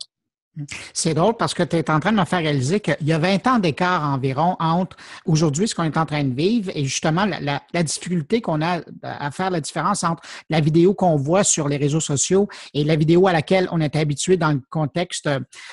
C'est 0.93 1.15
drôle 1.15 1.37
parce 1.37 1.55
que 1.55 1.63
tu 1.63 1.77
es 1.77 1.91
en 1.91 2.01
train 2.01 2.13
de 2.13 2.17
me 2.17 2.25
faire 2.25 2.41
réaliser 2.41 2.81
qu'il 2.81 2.97
y 3.03 3.13
a 3.13 3.19
20 3.19 3.47
ans 3.47 3.59
d'écart 3.59 4.03
environ 4.03 4.57
entre 4.59 4.97
aujourd'hui 5.25 5.69
ce 5.69 5.75
qu'on 5.75 5.85
est 5.85 5.97
en 5.97 6.07
train 6.07 6.25
de 6.25 6.35
vivre 6.35 6.73
et 6.75 6.85
justement 6.85 7.27
la, 7.27 7.83
difficulté 7.83 8.41
qu'on 8.41 8.61
a 8.61 8.81
à 9.03 9.31
faire 9.31 9.51
la 9.51 9.61
différence 9.61 10.03
entre 10.03 10.23
la 10.51 10.61
vidéo 10.61 10.95
qu'on 10.95 11.17
voit 11.17 11.45
sur 11.45 11.69
les 11.69 11.77
réseaux 11.77 12.01
sociaux 12.01 12.49
et 12.75 12.83
la 12.83 12.97
vidéo 12.97 13.29
à 13.29 13.33
laquelle 13.33 13.69
on 13.71 13.81
est 13.81 13.95
habitué 13.95 14.37
dans 14.37 14.51
le 14.51 14.61
contexte 14.69 15.29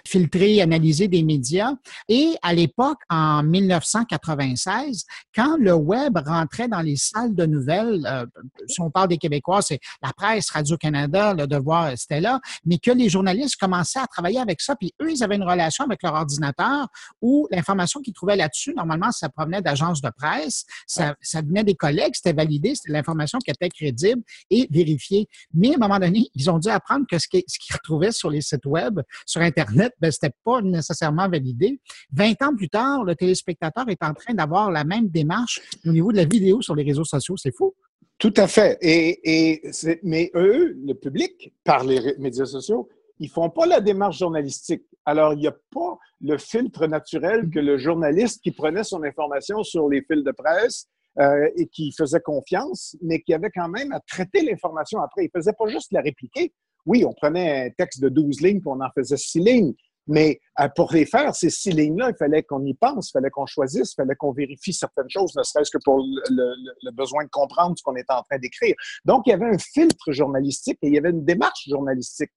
filtré, 0.07 0.61
analysé 0.61 1.07
des 1.07 1.23
médias. 1.23 1.73
Et 2.07 2.35
à 2.43 2.53
l'époque, 2.53 2.99
en 3.09 3.41
1996, 3.43 5.05
quand 5.33 5.57
le 5.57 5.73
web 5.73 6.17
rentrait 6.25 6.67
dans 6.67 6.81
les 6.81 6.95
salles 6.95 7.33
de 7.33 7.45
nouvelles, 7.45 8.05
euh, 8.05 8.25
si 8.67 8.81
on 8.81 8.91
parle 8.91 9.09
des 9.09 9.17
Québécois, 9.17 9.61
c'est 9.61 9.79
la 10.03 10.13
presse, 10.13 10.49
Radio-Canada, 10.51 11.33
Le 11.33 11.47
Devoir, 11.47 11.91
c'était 11.97 12.21
là, 12.21 12.39
mais 12.65 12.77
que 12.77 12.91
les 12.91 13.09
journalistes 13.09 13.55
commençaient 13.59 13.99
à 13.99 14.07
travailler 14.07 14.39
avec 14.39 14.61
ça 14.61 14.74
puis 14.79 14.93
eux, 15.01 15.11
ils 15.11 15.23
avaient 15.23 15.35
une 15.35 15.43
relation 15.43 15.85
avec 15.85 16.01
leur 16.03 16.13
ordinateur 16.13 16.87
où 17.21 17.47
l'information 17.51 18.01
qu'ils 18.01 18.13
trouvaient 18.13 18.35
là-dessus, 18.35 18.73
normalement, 18.73 19.11
ça 19.11 19.29
provenait 19.29 19.61
d'agences 19.61 20.01
de 20.01 20.09
presse, 20.15 20.65
ça, 20.87 21.15
ça 21.21 21.41
venait 21.41 21.63
des 21.63 21.75
collègues, 21.75 22.13
c'était 22.15 22.33
validé, 22.33 22.75
c'était 22.75 22.93
l'information 22.93 23.39
qui 23.39 23.51
était 23.51 23.69
crédible 23.69 24.21
et 24.49 24.67
vérifiée. 24.71 25.27
Mais 25.53 25.71
à 25.71 25.75
un 25.75 25.77
moment 25.77 25.99
donné, 25.99 26.27
ils 26.33 26.49
ont 26.49 26.59
dû 26.59 26.69
apprendre 26.69 27.05
que 27.09 27.17
ce 27.19 27.27
qu'ils 27.27 27.43
retrouvaient 27.73 28.11
sur 28.11 28.29
les 28.29 28.41
sites 28.41 28.65
web, 28.65 28.99
sur 29.25 29.41
Internet, 29.41 29.93
ben, 29.99 30.11
c'était 30.11 30.33
pas 30.43 30.61
nécessairement 30.61 31.29
validé. 31.29 31.79
20 32.13 32.41
ans 32.43 32.55
plus 32.55 32.69
tard, 32.69 33.03
le 33.03 33.15
téléspectateur 33.15 33.87
est 33.89 34.03
en 34.03 34.13
train 34.13 34.33
d'avoir 34.33 34.71
la 34.71 34.83
même 34.83 35.07
démarche 35.09 35.61
au 35.85 35.91
niveau 35.91 36.11
de 36.11 36.17
la 36.17 36.25
vidéo 36.25 36.61
sur 36.61 36.75
les 36.75 36.83
réseaux 36.83 37.03
sociaux. 37.03 37.37
C'est 37.37 37.55
fou. 37.55 37.73
Tout 38.17 38.33
à 38.37 38.47
fait. 38.47 38.77
Et, 38.81 39.19
et 39.23 39.71
mais 40.03 40.31
eux, 40.35 40.75
le 40.85 40.93
public, 40.93 41.53
par 41.63 41.83
les 41.83 42.15
médias 42.17 42.45
sociaux, 42.45 42.89
ils 43.19 43.29
font 43.29 43.49
pas 43.49 43.65
la 43.65 43.81
démarche 43.81 44.19
journalistique. 44.19 44.83
Alors, 45.05 45.33
il 45.33 45.39
n'y 45.39 45.47
a 45.47 45.55
pas 45.71 45.97
le 46.21 46.37
filtre 46.37 46.87
naturel 46.87 47.49
que 47.49 47.59
le 47.59 47.77
journaliste 47.77 48.41
qui 48.41 48.51
prenait 48.51 48.83
son 48.83 49.03
information 49.03 49.63
sur 49.63 49.87
les 49.87 50.01
fils 50.01 50.23
de 50.23 50.31
presse 50.31 50.87
euh, 51.19 51.49
et 51.55 51.67
qui 51.67 51.91
faisait 51.91 52.19
confiance, 52.19 52.97
mais 53.01 53.21
qui 53.21 53.33
avait 53.33 53.51
quand 53.51 53.69
même 53.69 53.91
à 53.91 53.99
traiter 54.01 54.41
l'information 54.41 54.99
après. 55.01 55.25
Il 55.25 55.31
faisait 55.33 55.53
pas 55.53 55.67
juste 55.67 55.91
la 55.91 56.01
répliquer. 56.01 56.53
Oui, 56.85 57.05
on 57.05 57.13
prenait 57.13 57.67
un 57.67 57.69
texte 57.71 58.01
de 58.01 58.09
12 58.09 58.41
lignes, 58.41 58.59
puis 58.59 58.69
on 58.69 58.81
en 58.81 58.89
faisait 58.95 59.17
6 59.17 59.39
lignes. 59.39 59.73
Mais 60.07 60.39
euh, 60.59 60.67
pour 60.75 60.93
les 60.93 61.05
faire, 61.05 61.33
ces 61.35 61.49
six 61.49 61.71
lignes-là, 61.71 62.11
il 62.11 62.15
fallait 62.15 62.43
qu'on 62.43 62.63
y 62.63 62.73
pense, 62.75 63.09
il 63.09 63.11
fallait 63.13 63.29
qu'on 63.29 63.45
choisisse, 63.45 63.93
il 63.93 63.95
fallait 63.95 64.15
qu'on 64.15 64.31
vérifie 64.31 64.73
certaines 64.73 65.09
choses, 65.09 65.35
ne 65.35 65.43
serait-ce 65.43 65.71
que 65.71 65.81
pour 65.83 65.97
le, 65.99 66.91
besoin 66.91 67.23
de 67.23 67.29
comprendre 67.29 67.75
ce 67.77 67.83
qu'on 67.83 67.95
était 67.95 68.13
en 68.13 68.21
train 68.21 68.37
d'écrire. 68.37 68.75
Donc, 69.03 69.23
il 69.25 69.31
y 69.31 69.33
avait 69.33 69.49
un 69.49 69.57
filtre 69.57 70.11
journalistique 70.11 70.77
et 70.81 70.87
il 70.87 70.93
y 70.93 70.97
avait 70.97 71.09
une 71.09 71.25
démarche 71.25 71.67
journalistique. 71.67 72.31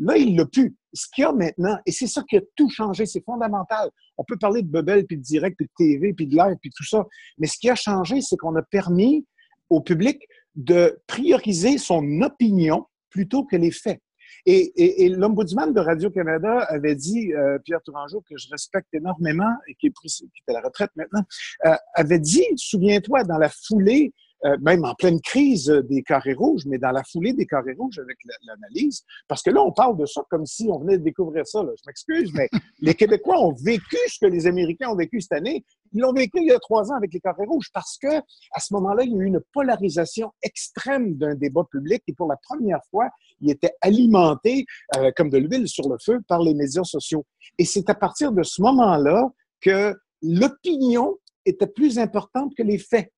Là, 0.00 0.16
il 0.16 0.36
l'a 0.36 0.46
pu. 0.46 0.76
Ce 0.92 1.06
qu'il 1.14 1.22
y 1.22 1.24
a 1.26 1.32
maintenant, 1.32 1.76
et 1.84 1.92
c'est 1.92 2.06
ça 2.06 2.22
qui 2.28 2.36
a 2.36 2.40
tout 2.56 2.70
changé, 2.70 3.06
c'est 3.06 3.24
fondamental. 3.24 3.90
On 4.16 4.24
peut 4.24 4.38
parler 4.38 4.62
de 4.62 4.68
Bubble, 4.68 5.04
puis 5.06 5.16
de 5.16 5.22
direct, 5.22 5.56
puis 5.56 5.66
de 5.66 5.72
TV, 5.76 6.12
puis 6.12 6.26
de 6.26 6.36
l'air, 6.36 6.54
puis 6.60 6.70
tout 6.74 6.84
ça. 6.84 7.06
Mais 7.38 7.46
ce 7.46 7.58
qui 7.58 7.68
a 7.68 7.74
changé, 7.74 8.20
c'est 8.20 8.36
qu'on 8.36 8.56
a 8.56 8.62
permis 8.62 9.26
au 9.68 9.80
public 9.80 10.20
de 10.54 10.98
prioriser 11.06 11.78
son 11.78 12.22
opinion 12.22 12.86
plutôt 13.10 13.44
que 13.44 13.56
les 13.56 13.70
faits. 13.70 14.00
Et, 14.46 15.04
et, 15.04 15.08
l'ombudsman 15.10 15.74
de 15.74 15.80
Radio-Canada 15.80 16.60
avait 16.68 16.94
dit, 16.94 17.34
euh, 17.34 17.58
Pierre 17.64 17.82
Tourangeau, 17.82 18.22
que 18.22 18.36
je 18.36 18.48
respecte 18.50 18.88
énormément 18.94 19.52
et 19.66 19.74
qui 19.74 19.88
est, 19.88 19.90
pris, 19.90 20.08
qui 20.08 20.42
est 20.46 20.50
à 20.50 20.54
la 20.54 20.60
retraite 20.60 20.90
maintenant, 20.96 21.22
euh, 21.66 21.74
avait 21.94 22.18
dit, 22.18 22.44
souviens-toi, 22.56 23.24
dans 23.24 23.38
la 23.38 23.50
foulée 23.50 24.14
euh, 24.44 24.56
même 24.60 24.84
en 24.84 24.94
pleine 24.94 25.20
crise 25.20 25.66
des 25.66 26.02
carrés 26.02 26.34
rouges, 26.34 26.64
mais 26.66 26.78
dans 26.78 26.90
la 26.90 27.02
foulée 27.04 27.32
des 27.32 27.46
carrés 27.46 27.74
rouges 27.78 27.98
avec 27.98 28.18
l'analyse, 28.46 29.02
parce 29.26 29.42
que 29.42 29.50
là, 29.50 29.62
on 29.62 29.72
parle 29.72 29.96
de 29.96 30.06
ça 30.06 30.22
comme 30.30 30.46
si 30.46 30.68
on 30.70 30.78
venait 30.78 30.98
de 30.98 31.04
découvrir 31.04 31.46
ça. 31.46 31.60
Je 31.62 31.82
m'excuse, 31.86 32.32
mais 32.34 32.48
les 32.80 32.94
Québécois 32.94 33.40
ont 33.40 33.52
vécu 33.52 33.96
ce 34.08 34.18
que 34.20 34.30
les 34.30 34.46
Américains 34.46 34.90
ont 34.90 34.96
vécu 34.96 35.20
cette 35.20 35.32
année. 35.32 35.64
Ils 35.92 36.00
l'ont 36.00 36.12
vécu 36.12 36.38
il 36.40 36.46
y 36.46 36.52
a 36.52 36.58
trois 36.58 36.90
ans 36.92 36.96
avec 36.96 37.12
les 37.12 37.20
carrés 37.20 37.46
rouges 37.46 37.70
parce 37.72 37.98
que 37.98 38.18
à 38.18 38.60
ce 38.60 38.72
moment-là, 38.74 39.04
il 39.04 39.12
y 39.12 39.18
a 39.18 39.22
eu 39.22 39.26
une 39.26 39.40
polarisation 39.52 40.32
extrême 40.42 41.14
d'un 41.14 41.34
débat 41.34 41.64
public 41.70 42.02
et 42.06 42.12
pour 42.12 42.28
la 42.28 42.36
première 42.36 42.80
fois, 42.90 43.08
il 43.40 43.50
était 43.50 43.72
alimenté 43.80 44.66
euh, 44.96 45.10
comme 45.16 45.30
de 45.30 45.38
l'huile 45.38 45.68
sur 45.68 45.88
le 45.88 45.96
feu 46.04 46.20
par 46.28 46.42
les 46.42 46.54
médias 46.54 46.84
sociaux. 46.84 47.24
Et 47.58 47.64
c'est 47.64 47.88
à 47.90 47.94
partir 47.94 48.32
de 48.32 48.42
ce 48.42 48.60
moment-là 48.62 49.28
que 49.60 49.94
l'opinion 50.22 51.16
était 51.44 51.66
plus 51.66 51.98
importante 51.98 52.54
que 52.56 52.62
les 52.62 52.78
faits. 52.78 53.10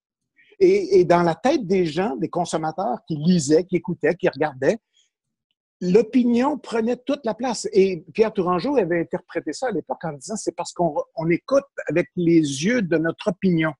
Et, 0.62 1.04
dans 1.04 1.22
la 1.22 1.34
tête 1.34 1.66
des 1.66 1.86
gens, 1.86 2.16
des 2.16 2.28
consommateurs 2.28 2.98
qui 3.08 3.16
lisaient, 3.16 3.64
qui 3.64 3.76
écoutaient, 3.76 4.14
qui 4.14 4.28
regardaient, 4.28 4.76
l'opinion 5.80 6.58
prenait 6.58 6.98
toute 6.98 7.24
la 7.24 7.34
place. 7.34 7.66
Et 7.72 8.04
Pierre 8.12 8.32
Tourangeau 8.32 8.76
avait 8.76 9.00
interprété 9.00 9.54
ça 9.54 9.68
à 9.68 9.70
l'époque 9.70 10.04
en 10.04 10.12
disant 10.12 10.36
c'est 10.36 10.54
parce 10.54 10.72
qu'on 10.74 11.30
écoute 11.30 11.64
avec 11.88 12.08
les 12.14 12.40
yeux 12.40 12.82
de 12.82 12.98
notre 12.98 13.28
opinion. 13.28 13.72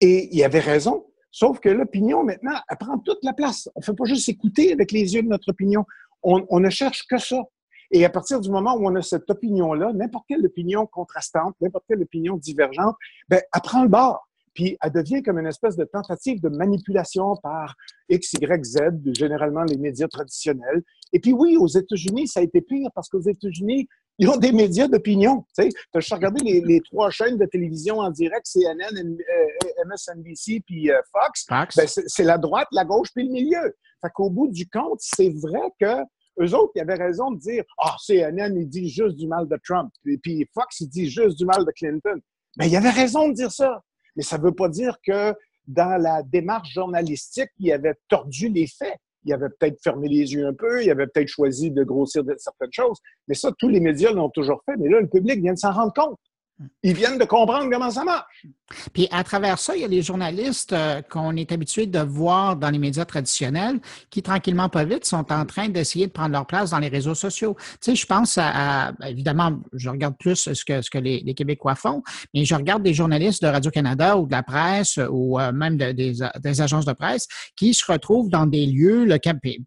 Et 0.00 0.28
il 0.34 0.44
avait 0.44 0.60
raison. 0.60 1.06
Sauf 1.32 1.58
que 1.58 1.68
l'opinion, 1.68 2.24
maintenant, 2.24 2.58
elle 2.70 2.78
prend 2.78 2.98
toute 2.98 3.22
la 3.22 3.32
place. 3.32 3.68
On 3.74 3.80
ne 3.80 3.84
fait 3.84 3.92
pas 3.92 4.04
juste 4.04 4.28
écouter 4.28 4.72
avec 4.72 4.92
les 4.92 5.14
yeux 5.14 5.22
de 5.22 5.28
notre 5.28 5.50
opinion. 5.50 5.84
On, 6.22 6.60
ne 6.60 6.70
cherche 6.70 7.06
que 7.06 7.18
ça. 7.18 7.42
Et 7.90 8.04
à 8.04 8.10
partir 8.10 8.40
du 8.40 8.50
moment 8.50 8.74
où 8.74 8.86
on 8.86 8.94
a 8.94 9.02
cette 9.02 9.28
opinion-là, 9.28 9.92
n'importe 9.92 10.24
quelle 10.28 10.44
opinion 10.44 10.86
contrastante, 10.86 11.54
n'importe 11.60 11.84
quelle 11.88 12.02
opinion 12.02 12.36
divergente, 12.36 12.96
ben, 13.28 13.40
elle 13.54 13.60
prend 13.60 13.82
le 13.82 13.88
bord. 13.88 14.26
Puis 14.56 14.76
elle 14.82 14.90
devient 14.90 15.22
comme 15.22 15.38
une 15.38 15.46
espèce 15.46 15.76
de 15.76 15.84
tentative 15.84 16.40
de 16.40 16.48
manipulation 16.48 17.36
par 17.36 17.74
X, 18.08 18.32
Y, 18.32 18.64
Z, 18.64 18.78
généralement 19.16 19.62
les 19.62 19.76
médias 19.76 20.08
traditionnels. 20.08 20.82
Et 21.12 21.20
puis 21.20 21.32
oui, 21.32 21.56
aux 21.56 21.68
États-Unis, 21.68 22.26
ça 22.26 22.40
a 22.40 22.42
été 22.42 22.62
pire 22.62 22.88
parce 22.94 23.08
qu'aux 23.08 23.20
États-Unis, 23.20 23.86
ils 24.18 24.28
ont 24.28 24.38
des 24.38 24.52
médias 24.52 24.88
d'opinion. 24.88 25.44
Tu 25.56 25.70
sais, 25.70 26.14
regardé 26.14 26.42
les, 26.42 26.62
les, 26.62 26.80
trois 26.80 27.10
chaînes 27.10 27.36
de 27.36 27.44
télévision 27.44 27.98
en 27.98 28.10
direct, 28.10 28.46
CNN, 28.50 29.18
MSNBC, 29.86 30.62
puis 30.66 30.90
euh, 30.90 30.98
Fox. 31.12 31.44
Fox. 31.46 31.76
Ben, 31.76 31.86
c'est 31.86 32.24
la 32.24 32.38
droite, 32.38 32.68
la 32.72 32.84
gauche, 32.84 33.08
puis 33.14 33.26
le 33.26 33.32
milieu. 33.32 33.74
Fait 34.00 34.10
qu'au 34.14 34.30
bout 34.30 34.48
du 34.48 34.66
compte, 34.68 35.00
c'est 35.00 35.28
vrai 35.28 35.70
que 35.78 36.02
eux 36.40 36.54
autres, 36.54 36.72
ils 36.76 36.80
avaient 36.80 36.94
raison 36.94 37.30
de 37.30 37.38
dire 37.38 37.64
Ah, 37.78 37.94
oh, 37.94 37.96
CNN, 38.06 38.54
il 38.56 38.68
dit 38.68 38.88
juste 38.88 39.16
du 39.16 39.26
mal 39.26 39.46
de 39.48 39.58
Trump. 39.64 39.90
Et 40.06 40.18
puis 40.18 40.48
Fox, 40.54 40.80
il 40.80 40.88
dit 40.88 41.10
juste 41.10 41.38
du 41.38 41.44
mal 41.44 41.64
de 41.64 41.72
Clinton. 41.72 42.20
Mais 42.58 42.64
ben, 42.64 42.66
il 42.66 42.76
avait 42.76 42.90
raison 42.90 43.28
de 43.28 43.34
dire 43.34 43.52
ça. 43.52 43.82
Mais 44.16 44.22
ça 44.22 44.38
ne 44.38 44.42
veut 44.42 44.54
pas 44.54 44.68
dire 44.68 44.96
que 45.04 45.34
dans 45.66 46.00
la 46.00 46.22
démarche 46.22 46.72
journalistique, 46.72 47.50
il 47.58 47.70
avait 47.72 47.94
tordu 48.08 48.48
les 48.48 48.66
faits. 48.66 48.96
Il 49.24 49.32
avait 49.32 49.48
peut-être 49.48 49.82
fermé 49.82 50.08
les 50.08 50.32
yeux 50.34 50.46
un 50.46 50.54
peu, 50.54 50.84
il 50.84 50.90
avait 50.90 51.08
peut-être 51.08 51.28
choisi 51.28 51.72
de 51.72 51.82
grossir 51.82 52.22
certaines 52.38 52.72
choses. 52.72 52.98
Mais 53.26 53.34
ça, 53.34 53.50
tous 53.58 53.68
les 53.68 53.80
médias 53.80 54.12
l'ont 54.12 54.30
toujours 54.30 54.62
fait. 54.64 54.76
Mais 54.78 54.88
là, 54.88 55.00
le 55.00 55.08
public 55.08 55.40
vient 55.40 55.54
de 55.54 55.58
s'en 55.58 55.72
rendre 55.72 55.92
compte. 55.92 56.18
Ils 56.82 56.94
viennent 56.94 57.18
de 57.18 57.24
comprendre 57.24 57.68
comment 57.70 57.90
ça 57.90 58.04
marche. 58.04 58.46
Puis 58.92 59.06
à 59.12 59.22
travers 59.22 59.58
ça, 59.58 59.76
il 59.76 59.82
y 59.82 59.84
a 59.84 59.88
les 59.88 60.02
journalistes 60.02 60.72
euh, 60.72 61.00
qu'on 61.02 61.36
est 61.36 61.52
habitué 61.52 61.86
de 61.86 62.00
voir 62.00 62.56
dans 62.56 62.70
les 62.70 62.78
médias 62.78 63.04
traditionnels 63.04 63.78
qui, 64.10 64.22
tranquillement, 64.22 64.68
pas 64.68 64.84
vite, 64.84 65.04
sont 65.04 65.30
en 65.32 65.44
train 65.44 65.68
d'essayer 65.68 66.06
de 66.06 66.12
prendre 66.12 66.32
leur 66.32 66.46
place 66.46 66.70
dans 66.70 66.78
les 66.78 66.88
réseaux 66.88 67.14
sociaux. 67.14 67.56
Tu 67.58 67.76
sais, 67.92 67.94
je 67.94 68.06
pense 68.06 68.38
à, 68.38 68.92
évidemment, 69.06 69.60
je 69.72 69.88
regarde 69.88 70.16
plus 70.18 70.52
ce 70.52 70.64
que, 70.64 70.82
ce 70.82 70.90
que 70.90 70.98
les, 70.98 71.34
Québécois 71.34 71.74
font, 71.74 72.02
mais 72.34 72.44
je 72.44 72.54
regarde 72.54 72.82
des 72.82 72.94
journalistes 72.94 73.42
de 73.42 73.48
Radio-Canada 73.48 74.16
ou 74.16 74.26
de 74.26 74.32
la 74.32 74.42
presse 74.42 74.98
ou 75.10 75.38
euh, 75.38 75.52
même 75.52 75.76
des, 75.76 76.22
agences 76.60 76.86
de 76.86 76.92
presse 76.92 77.28
qui 77.54 77.74
se 77.74 77.84
retrouvent 77.90 78.30
dans 78.30 78.46
des 78.46 78.66
lieux, 78.66 79.04
le, 79.04 79.18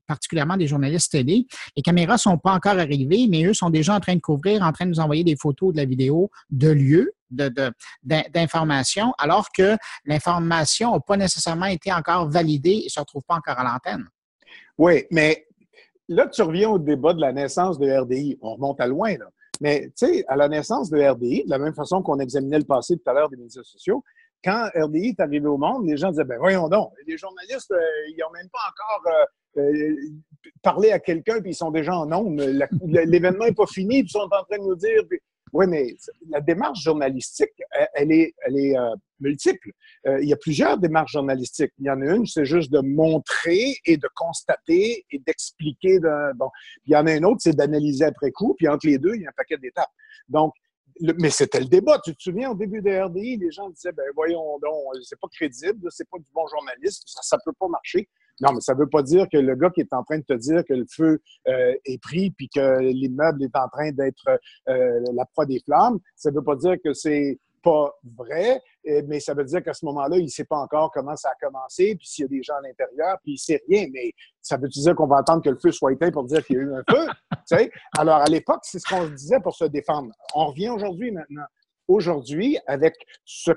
particulièrement 0.08 0.58
des 0.58 0.68
journalistes 0.68 1.12
télé. 1.12 1.46
Les 1.78 1.84
caméras 1.84 2.18
sont 2.18 2.38
pas 2.38 2.54
encore 2.54 2.80
arrivées, 2.80 3.28
mais 3.30 3.46
eux 3.46 3.54
sont 3.54 3.70
déjà 3.70 3.96
en 3.96 4.00
train 4.00 4.16
de 4.16 4.20
couvrir, 4.20 4.64
en 4.64 4.72
train 4.72 4.86
de 4.86 4.90
nous 4.90 5.00
envoyer 5.00 5.24
des 5.24 5.36
photos 5.36 5.72
de 5.74 5.78
la 5.78 5.86
vidéo 5.86 6.32
de 6.50 6.70
lieux 6.80 7.14
d'information, 7.30 9.14
alors 9.20 9.50
que 9.56 9.78
l'information 10.06 10.94
n'a 10.94 11.00
pas 11.00 11.18
nécessairement 11.18 11.68
été 11.68 11.94
encore 11.94 12.30
validée 12.30 12.80
et 12.82 12.86
ne 12.86 12.90
se 12.90 13.00
retrouve 13.00 13.24
pas 13.28 13.36
encore 13.36 13.60
à 13.60 13.64
l'antenne. 13.64 14.08
Oui, 14.78 15.06
mais 15.12 15.46
là, 16.08 16.28
tu 16.28 16.42
reviens 16.42 16.70
au 16.70 16.80
débat 16.80 17.14
de 17.14 17.22
la 17.22 17.32
naissance 17.32 17.78
de 17.78 17.90
RDI. 17.92 18.38
On 18.42 18.56
remonte 18.56 18.82
à 18.82 18.88
loin, 18.88 19.18
là. 19.18 19.30
Mais 19.62 19.88
tu 19.88 20.08
sais, 20.08 20.26
à 20.28 20.36
la 20.36 20.48
naissance 20.48 20.90
de 20.90 20.98
RDI, 20.98 21.44
de 21.44 21.50
la 21.50 21.60
même 21.60 21.74
façon 21.74 22.02
qu'on 22.02 22.20
examinait 22.20 22.60
le 22.60 22.66
passé 22.66 22.98
tout 22.98 23.10
à 23.10 23.14
l'heure 23.14 23.30
des 23.30 23.36
médias 23.36 23.64
sociaux, 23.64 24.04
quand 24.44 24.70
RDI 24.74 25.10
est 25.10 25.20
arrivé 25.20 25.48
au 25.48 25.58
monde, 25.58 25.86
les 25.86 25.98
gens 25.98 26.12
disaient, 26.12 26.24
ben 26.24 26.38
voyons 26.40 26.70
donc, 26.70 26.94
les 27.06 27.18
journalistes, 27.18 27.72
euh, 27.72 27.82
ils 28.08 28.16
n'ont 28.20 28.32
même 28.32 28.48
pas 28.50 28.60
encore 28.70 29.14
euh, 29.58 29.62
euh, 29.62 29.96
parlé 30.62 30.92
à 30.92 31.00
quelqu'un, 31.00 31.42
puis 31.42 31.52
ils 31.52 31.56
sont 31.56 31.72
déjà 31.72 31.94
en 31.98 32.12
ondes. 32.12 32.40
L'événement 32.86 33.46
n'est 33.46 33.54
pas 33.54 33.68
fini, 33.68 34.04
puis 34.04 34.12
ils 34.14 34.18
sont 34.18 34.20
en 34.20 34.44
train 34.44 34.58
de 34.58 34.64
nous 34.64 34.76
dire, 34.76 35.02
oui, 35.54 35.66
mais 35.68 35.95
la 36.30 36.41
démarche 36.41 36.82
journalistique, 36.82 37.62
elle, 37.93 38.12
est, 38.12 38.34
elle 38.45 38.58
est 38.58 38.78
euh, 38.78 38.95
multiple. 39.20 39.72
Euh, 40.08 40.22
il 40.22 40.30
y 40.30 40.34
a 40.34 40.38
plusieurs 40.38 40.78
démarches 40.78 41.14
journalistiques. 41.14 41.72
Il 41.80 41.86
y 41.86 41.89
en 41.89 42.02
a 42.02 42.16
une, 42.16 42.26
c'est 42.26 42.45
juste 42.45 42.72
de 42.72 42.80
montrer 42.80 43.78
et 43.86 43.97
de 43.97 44.08
constater 44.16 45.06
et 45.12 45.20
d'expliquer. 45.20 46.00
Il 46.86 46.93
y 46.93 46.95
en 46.95 47.06
a 47.06 47.14
une 47.14 47.26
autre, 47.26 47.39
c'est 47.41 47.56
d'analyser 47.56 48.06
après 48.06 48.32
coup. 48.32 48.56
Puis 48.58 48.68
entre 48.68 48.88
les 48.88 48.97
deux, 48.97 49.16
il 49.16 49.24
y 49.24 49.26
a 49.26 49.30
un 49.30 49.34
paquet 49.36 49.58
d'étapes. 49.58 49.91
Donc, 50.28 50.54
mais 51.18 51.30
c'était 51.30 51.60
le 51.60 51.66
débat. 51.66 52.00
Tu 52.04 52.16
te 52.16 52.22
souviens, 52.22 52.52
au 52.52 52.56
début 52.56 52.82
de 52.82 52.91
RDI, 52.91 53.38
les 53.38 53.52
gens 53.52 53.70
disaient, 53.70 53.91
ben 53.91 54.06
voyons 54.16 54.60
donc, 54.60 54.74
c'est 55.04 55.20
pas 55.20 55.30
crédible, 55.30 55.88
c'est 55.91 56.10
pas 56.10 56.18
du 56.18 56.30
bon 56.34 56.45
journalisme, 56.47 57.04
ça, 57.06 57.38
ne 57.38 57.41
peut 57.45 57.56
pas 57.58 57.68
marcher. 57.68 58.10
Non, 58.42 58.54
mais 58.54 58.62
ça 58.62 58.74
ne 58.74 58.80
veut 58.80 58.90
pas 58.90 59.04
dire 59.04 59.28
que 59.32 59.38
le 59.38 59.56
gars 59.56 59.70
qui 59.70 59.82
est 59.82 59.94
en 59.94 60.04
train 60.04 60.18
de 60.18 60.24
te 60.24 60.34
dire 60.34 60.64
que 60.66 60.74
le 60.74 60.86
feu 60.90 61.22
euh, 61.48 61.74
est 61.86 62.02
pris 62.02 62.32
puis 62.32 62.50
que 62.50 62.80
l'immeuble 62.80 63.44
est 63.44 63.56
en 63.56 63.68
train 63.68 63.92
d'être 63.92 64.40
euh, 64.70 65.00
la 65.14 65.26
proie 65.26 65.46
des 65.46 65.60
flammes, 65.60 66.00
ça 66.16 66.32
ne 66.32 66.36
veut 66.36 66.44
pas 66.44 66.56
dire 66.56 66.76
que 66.84 66.94
c'est 66.94 67.38
pas 67.62 67.94
vrai, 68.18 68.62
mais 69.08 69.20
ça 69.20 69.34
veut 69.34 69.44
dire 69.44 69.62
qu'à 69.62 69.74
ce 69.74 69.86
moment-là, 69.86 70.18
il 70.18 70.24
ne 70.24 70.30
sait 70.30 70.46
pas 70.46 70.58
encore 70.58 70.92
comment 70.92 71.16
ça 71.18 71.30
a 71.30 71.46
commencé, 71.46 71.96
puis 71.96 72.08
s'il 72.08 72.24
y 72.24 72.26
a 72.26 72.30
des 72.30 72.42
gens 72.42 72.56
à 72.56 72.62
l'intérieur, 72.62 73.18
puis 73.22 73.34
il 73.34 73.36
ne 73.36 73.38
sait 73.38 73.62
rien. 73.68 73.88
Mais 73.92 74.14
ça 74.42 74.58
veut 74.58 74.70
dire 74.70 74.96
qu'on 74.96 75.08
va 75.08 75.18
attendre 75.18 75.44
que 75.44 75.50
le 75.50 75.58
feu 75.58 75.72
soit 75.72 75.92
éteint 75.92 76.10
pour 76.10 76.24
dire 76.24 76.46
qu'il 76.46 76.56
y 76.56 76.60
a 76.60 76.62
eu 76.62 76.74
un 76.74 76.84
feu? 76.90 77.68
Alors, 77.98 78.18
à 78.18 78.26
l'époque, 78.26 78.62
c'est 78.64 78.80
ce 78.80 78.88
qu'on 78.88 79.06
se 79.08 79.12
disait 79.12 79.40
pour 79.42 79.56
se 79.56 79.66
défendre. 79.66 80.14
On 80.34 80.48
revient 80.48 80.70
aujourd'hui 80.70 81.12
maintenant. 81.12 81.46
Aujourd'hui, 81.90 82.60
avec 82.68 82.94
ce, 83.26 83.52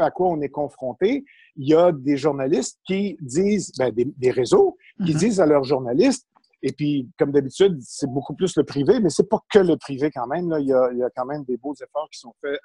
à 0.00 0.10
quoi 0.10 0.28
on 0.28 0.40
est 0.40 0.48
confronté, 0.48 1.24
il 1.54 1.68
y 1.68 1.74
a 1.74 1.92
des 1.92 2.16
journalistes 2.16 2.80
qui 2.84 3.16
disent, 3.20 3.70
ben, 3.78 3.94
des, 3.94 4.30
réseaux, 4.32 4.76
qui 5.04 5.12
mm-hmm. 5.12 5.18
disent 5.18 5.40
à 5.40 5.46
leurs 5.46 5.62
journalistes, 5.62 6.26
et 6.66 6.72
puis, 6.72 7.08
comme 7.16 7.30
d'habitude, 7.30 7.78
c'est 7.80 8.10
beaucoup 8.10 8.34
plus 8.34 8.56
le 8.56 8.64
privé, 8.64 8.98
mais 8.98 9.08
c'est 9.08 9.28
pas 9.28 9.38
que 9.52 9.60
le 9.60 9.76
privé 9.76 10.10
quand 10.10 10.26
même. 10.26 10.50
Là. 10.50 10.58
Il, 10.58 10.66
y 10.66 10.72
a, 10.72 10.90
il, 10.90 10.98
y 10.98 11.02
a, 11.04 11.10
quand 11.14 11.24
même 11.24 11.44
des 11.44 11.56
beaux 11.56 11.74
efforts 11.74 12.08
qui 12.10 12.18
sont 12.18 12.34
faits 12.40 12.58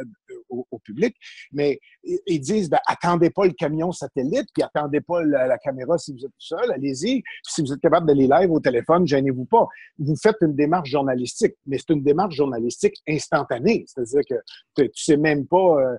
euh, 0.00 0.04
euh, 0.04 0.64
au, 0.70 0.78
public. 0.80 1.16
Mais 1.50 1.80
ils 2.02 2.40
disent, 2.40 2.68
ben, 2.68 2.80
attendez 2.86 3.30
pas 3.30 3.46
le 3.46 3.52
camion 3.52 3.90
satellite, 3.90 4.48
puis 4.52 4.62
attendez 4.62 5.00
pas 5.00 5.22
la, 5.24 5.56
caméra 5.56 5.96
si 5.96 6.12
vous 6.12 6.26
êtes 6.26 6.32
tout 6.32 6.46
seul, 6.46 6.72
allez-y. 6.72 7.22
Si 7.42 7.62
vous 7.62 7.72
êtes 7.72 7.80
capable 7.80 8.06
d'aller 8.06 8.26
live 8.26 8.50
au 8.50 8.60
téléphone, 8.60 9.06
gênez-vous 9.06 9.46
pas. 9.46 9.66
Vous 9.98 10.16
faites 10.22 10.36
une 10.42 10.54
démarche 10.54 10.90
journalistique, 10.90 11.54
mais 11.64 11.78
c'est 11.78 11.94
une 11.94 12.02
démarche 12.02 12.34
journalistique 12.34 12.96
instantanée. 13.08 13.86
C'est-à-dire 13.86 14.20
que 14.28 14.82
tu 14.82 14.90
sais 15.02 15.16
même 15.16 15.46
pas... 15.46 15.80
Euh, 15.80 15.96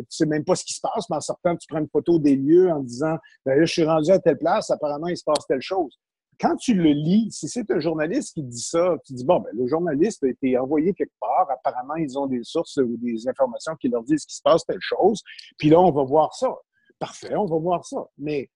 tu 0.00 0.04
sais 0.10 0.26
même 0.26 0.44
pas 0.44 0.54
ce 0.54 0.64
qui 0.64 0.74
se 0.74 0.80
passe, 0.80 1.08
mais 1.08 1.16
en 1.16 1.20
sortant, 1.20 1.56
tu 1.56 1.66
prends 1.66 1.80
une 1.80 1.88
photo 1.88 2.18
des 2.20 2.36
lieux 2.36 2.70
en 2.70 2.80
disant 2.80 3.16
ben 3.44 3.58
là, 3.58 3.64
je 3.64 3.72
suis 3.72 3.84
rendu 3.84 4.10
à 4.12 4.18
telle 4.20 4.38
place, 4.38 4.70
apparemment, 4.70 5.08
il 5.08 5.16
se 5.16 5.24
passe 5.24 5.46
telle 5.48 5.62
chose 5.62 5.98
quand 6.40 6.56
tu 6.56 6.74
le 6.74 6.90
lis, 6.90 7.30
si 7.30 7.48
c'est 7.48 7.70
un 7.70 7.78
journaliste 7.78 8.34
qui 8.34 8.42
dit 8.42 8.60
ça, 8.60 8.96
tu 9.04 9.12
dis, 9.14 9.24
bon, 9.24 9.40
ben, 9.40 9.50
le 9.52 9.66
journaliste 9.66 10.24
a 10.24 10.28
été 10.28 10.58
envoyé 10.58 10.92
quelque 10.94 11.12
part, 11.20 11.48
apparemment, 11.50 11.96
ils 11.96 12.18
ont 12.18 12.26
des 12.26 12.42
sources 12.42 12.76
ou 12.76 12.96
des 12.98 13.28
informations 13.28 13.74
qui 13.76 13.88
leur 13.88 14.02
disent 14.02 14.24
qu'il 14.24 14.36
se 14.36 14.42
passe 14.42 14.64
telle 14.64 14.80
chose, 14.80 15.22
puis 15.58 15.68
là, 15.70 15.80
on 15.80 15.90
va 15.90 16.04
voir 16.04 16.34
ça. 16.34 16.54
Parfait, 16.98 17.34
on 17.34 17.46
va 17.46 17.58
voir 17.58 17.84
ça. 17.84 17.98
Mais, 18.18 18.50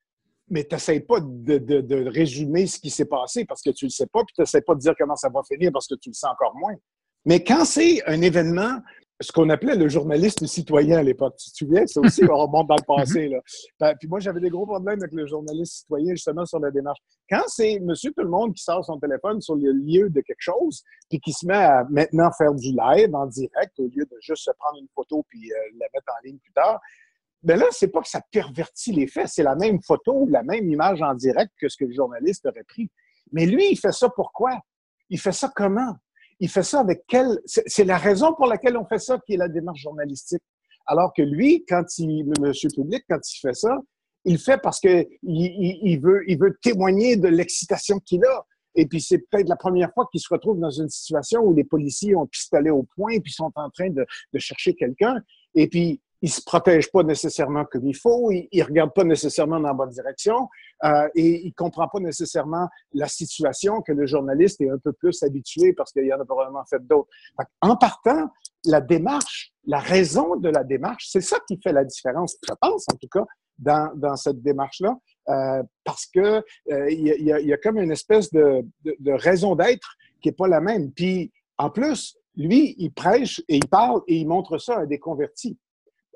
mais 0.48 0.64
tu 0.64 1.00
pas 1.00 1.20
de, 1.20 1.58
de, 1.58 2.08
résumer 2.08 2.66
ce 2.66 2.78
qui 2.78 2.90
s'est 2.90 3.04
passé 3.04 3.44
parce 3.44 3.62
que 3.62 3.70
tu 3.70 3.84
ne 3.84 3.88
le 3.88 3.92
sais 3.92 4.06
pas, 4.06 4.20
puis 4.24 4.44
tu 4.44 4.62
pas 4.62 4.74
de 4.74 4.80
dire 4.80 4.94
comment 4.98 5.16
ça 5.16 5.28
va 5.28 5.42
finir 5.42 5.70
parce 5.72 5.86
que 5.86 5.94
tu 5.96 6.10
le 6.10 6.14
sais 6.14 6.26
encore 6.26 6.56
moins. 6.56 6.74
Mais 7.24 7.42
quand 7.44 7.64
c'est 7.64 8.02
un 8.06 8.22
événement 8.22 8.80
ce 9.20 9.32
qu'on 9.32 9.48
appelait 9.50 9.74
le 9.74 9.88
journaliste 9.88 10.46
citoyen 10.46 10.98
à 10.98 11.02
l'époque. 11.02 11.36
Tu 11.36 11.50
te 11.50 11.56
souviens? 11.56 11.86
Ça 11.86 12.00
aussi, 12.00 12.22
on 12.30 12.36
remonte 12.36 12.68
dans 12.68 12.76
le 12.76 12.84
passé. 12.86 13.28
Là. 13.28 13.38
Ben, 13.80 13.94
puis 13.98 14.08
moi, 14.08 14.20
j'avais 14.20 14.40
des 14.40 14.50
gros 14.50 14.66
problèmes 14.66 15.00
avec 15.00 15.12
le 15.12 15.26
journaliste 15.26 15.78
citoyen, 15.78 16.12
justement, 16.14 16.46
sur 16.46 16.60
la 16.60 16.70
démarche. 16.70 16.98
Quand 17.28 17.42
c'est 17.46 17.80
monsieur 17.80 18.12
tout 18.12 18.22
le 18.22 18.28
monde 18.28 18.54
qui 18.54 18.62
sort 18.62 18.84
son 18.84 18.98
téléphone 18.98 19.40
sur 19.40 19.56
le 19.56 19.72
lieu 19.72 20.08
de 20.08 20.20
quelque 20.20 20.40
chose, 20.40 20.82
puis 21.10 21.18
qui 21.20 21.32
se 21.32 21.46
met 21.46 21.54
à 21.54 21.84
maintenant 21.90 22.30
faire 22.32 22.54
du 22.54 22.68
live 22.68 23.14
en 23.14 23.26
direct, 23.26 23.72
au 23.78 23.88
lieu 23.88 24.04
de 24.04 24.16
juste 24.20 24.44
se 24.44 24.50
prendre 24.58 24.78
une 24.78 24.88
photo 24.94 25.24
puis 25.28 25.50
euh, 25.50 25.56
la 25.80 25.86
mettre 25.92 26.12
en 26.12 26.26
ligne 26.26 26.38
plus 26.38 26.52
tard, 26.52 26.80
ben 27.42 27.58
là, 27.58 27.66
c'est 27.70 27.88
pas 27.88 28.00
que 28.00 28.08
ça 28.08 28.20
pervertit 28.32 28.92
les 28.92 29.06
faits, 29.06 29.28
c'est 29.28 29.44
la 29.44 29.54
même 29.54 29.80
photo, 29.82 30.26
la 30.28 30.42
même 30.42 30.68
image 30.68 31.02
en 31.02 31.14
direct 31.14 31.52
que 31.60 31.68
ce 31.68 31.76
que 31.76 31.84
le 31.84 31.92
journaliste 31.92 32.46
aurait 32.46 32.64
pris. 32.64 32.90
Mais 33.32 33.46
lui, 33.46 33.70
il 33.70 33.76
fait 33.76 33.92
ça 33.92 34.08
pourquoi? 34.08 34.58
Il 35.08 35.20
fait 35.20 35.32
ça 35.32 35.50
comment? 35.54 35.96
Il 36.41 36.49
fait 36.49 36.62
ça 36.62 36.80
avec 36.80 37.05
quelle... 37.07 37.41
C'est 37.47 37.84
la 37.84 37.99
raison 37.99 38.34
pour 38.34 38.47
laquelle 38.47 38.76
on 38.76 38.84
fait 38.84 38.99
ça 38.99 39.18
qui 39.26 39.34
est 39.34 39.36
la 39.36 39.49
démarche 39.49 39.80
journalistique. 39.80 40.43
Alors 40.86 41.12
que 41.12 41.22
lui, 41.22 41.64
quand 41.68 41.84
il, 41.99 42.24
le 42.24 42.49
monsieur 42.49 42.70
public, 42.70 43.05
quand 43.09 43.18
il 43.30 43.41
fait 43.41 43.55
ça, 43.55 43.78
il 44.24 44.39
fait 44.39 44.59
parce 44.59 44.80
que 44.80 45.07
il, 45.22 45.99
veut, 46.01 46.22
il 46.26 46.39
veut 46.39 46.57
témoigner 46.62 47.16
de 47.16 47.28
l'excitation 47.28 47.99
qu'il 48.01 48.24
a. 48.24 48.47
Et 48.74 48.86
puis, 48.86 49.01
c'est 49.01 49.18
peut-être 49.18 49.49
la 49.49 49.57
première 49.57 49.93
fois 49.93 50.09
qu'il 50.11 50.20
se 50.20 50.28
retrouve 50.30 50.61
dans 50.61 50.70
une 50.70 50.89
situation 50.89 51.41
où 51.41 51.55
les 51.55 51.64
policiers 51.64 52.14
ont 52.14 52.26
pistolet 52.26 52.70
au 52.70 52.84
point 52.95 53.18
puis 53.18 53.32
sont 53.32 53.53
en 53.55 53.70
train 53.70 53.91
de, 53.91 54.07
de 54.32 54.39
chercher 54.39 54.74
quelqu'un. 54.74 55.16
Et 55.55 55.68
puis, 55.68 56.01
il 56.20 56.30
se 56.30 56.42
protège 56.42 56.90
pas 56.90 57.02
nécessairement 57.02 57.64
comme 57.64 57.86
il 57.86 57.96
faut, 57.96 58.30
il, 58.30 58.48
il 58.50 58.62
regarde 58.62 58.92
pas 58.92 59.04
nécessairement 59.04 59.60
dans 59.60 59.68
la 59.68 59.74
bonne 59.74 59.90
direction 59.90 60.48
euh, 60.84 61.08
et 61.14 61.46
il 61.46 61.52
comprend 61.54 61.88
pas 61.88 62.00
nécessairement 62.00 62.68
la 62.92 63.08
situation 63.08 63.82
que 63.82 63.92
le 63.92 64.06
journaliste 64.06 64.60
est 64.60 64.70
un 64.70 64.78
peu 64.78 64.92
plus 64.92 65.22
habitué 65.22 65.72
parce 65.72 65.92
qu'il 65.92 66.06
y 66.06 66.12
en 66.12 66.20
a 66.20 66.24
probablement 66.24 66.64
fait 66.68 66.84
d'autres. 66.86 67.08
En 67.60 67.76
partant, 67.76 68.30
la 68.64 68.80
démarche, 68.80 69.52
la 69.66 69.78
raison 69.78 70.36
de 70.36 70.48
la 70.48 70.64
démarche, 70.64 71.08
c'est 71.10 71.20
ça 71.20 71.38
qui 71.46 71.60
fait 71.62 71.72
la 71.72 71.84
différence, 71.84 72.36
je 72.46 72.54
pense 72.60 72.86
en 72.92 72.96
tout 72.96 73.08
cas, 73.08 73.24
dans, 73.58 73.92
dans 73.96 74.16
cette 74.16 74.40
démarche-là, 74.42 74.96
euh, 75.28 75.62
parce 75.84 76.06
que 76.06 76.42
euh, 76.70 76.90
il, 76.90 77.00
y 77.00 77.32
a, 77.32 77.40
y 77.40 77.52
a, 77.52 77.56
comme 77.56 77.78
une 77.78 77.90
espèce 77.90 78.30
de, 78.30 78.64
de, 78.84 78.96
de 78.98 79.12
raison 79.12 79.54
d'être 79.56 79.96
qui 80.20 80.28
est 80.28 80.32
pas 80.32 80.48
la 80.48 80.60
même. 80.60 80.92
Puis 80.92 81.32
en 81.58 81.70
plus, 81.70 82.16
lui, 82.36 82.76
il 82.78 82.92
prêche 82.92 83.40
et 83.48 83.56
il 83.56 83.68
parle 83.68 84.00
et 84.06 84.16
il 84.16 84.28
montre 84.28 84.58
ça 84.58 84.78
à 84.78 84.86
des 84.86 84.98
convertis 84.98 85.58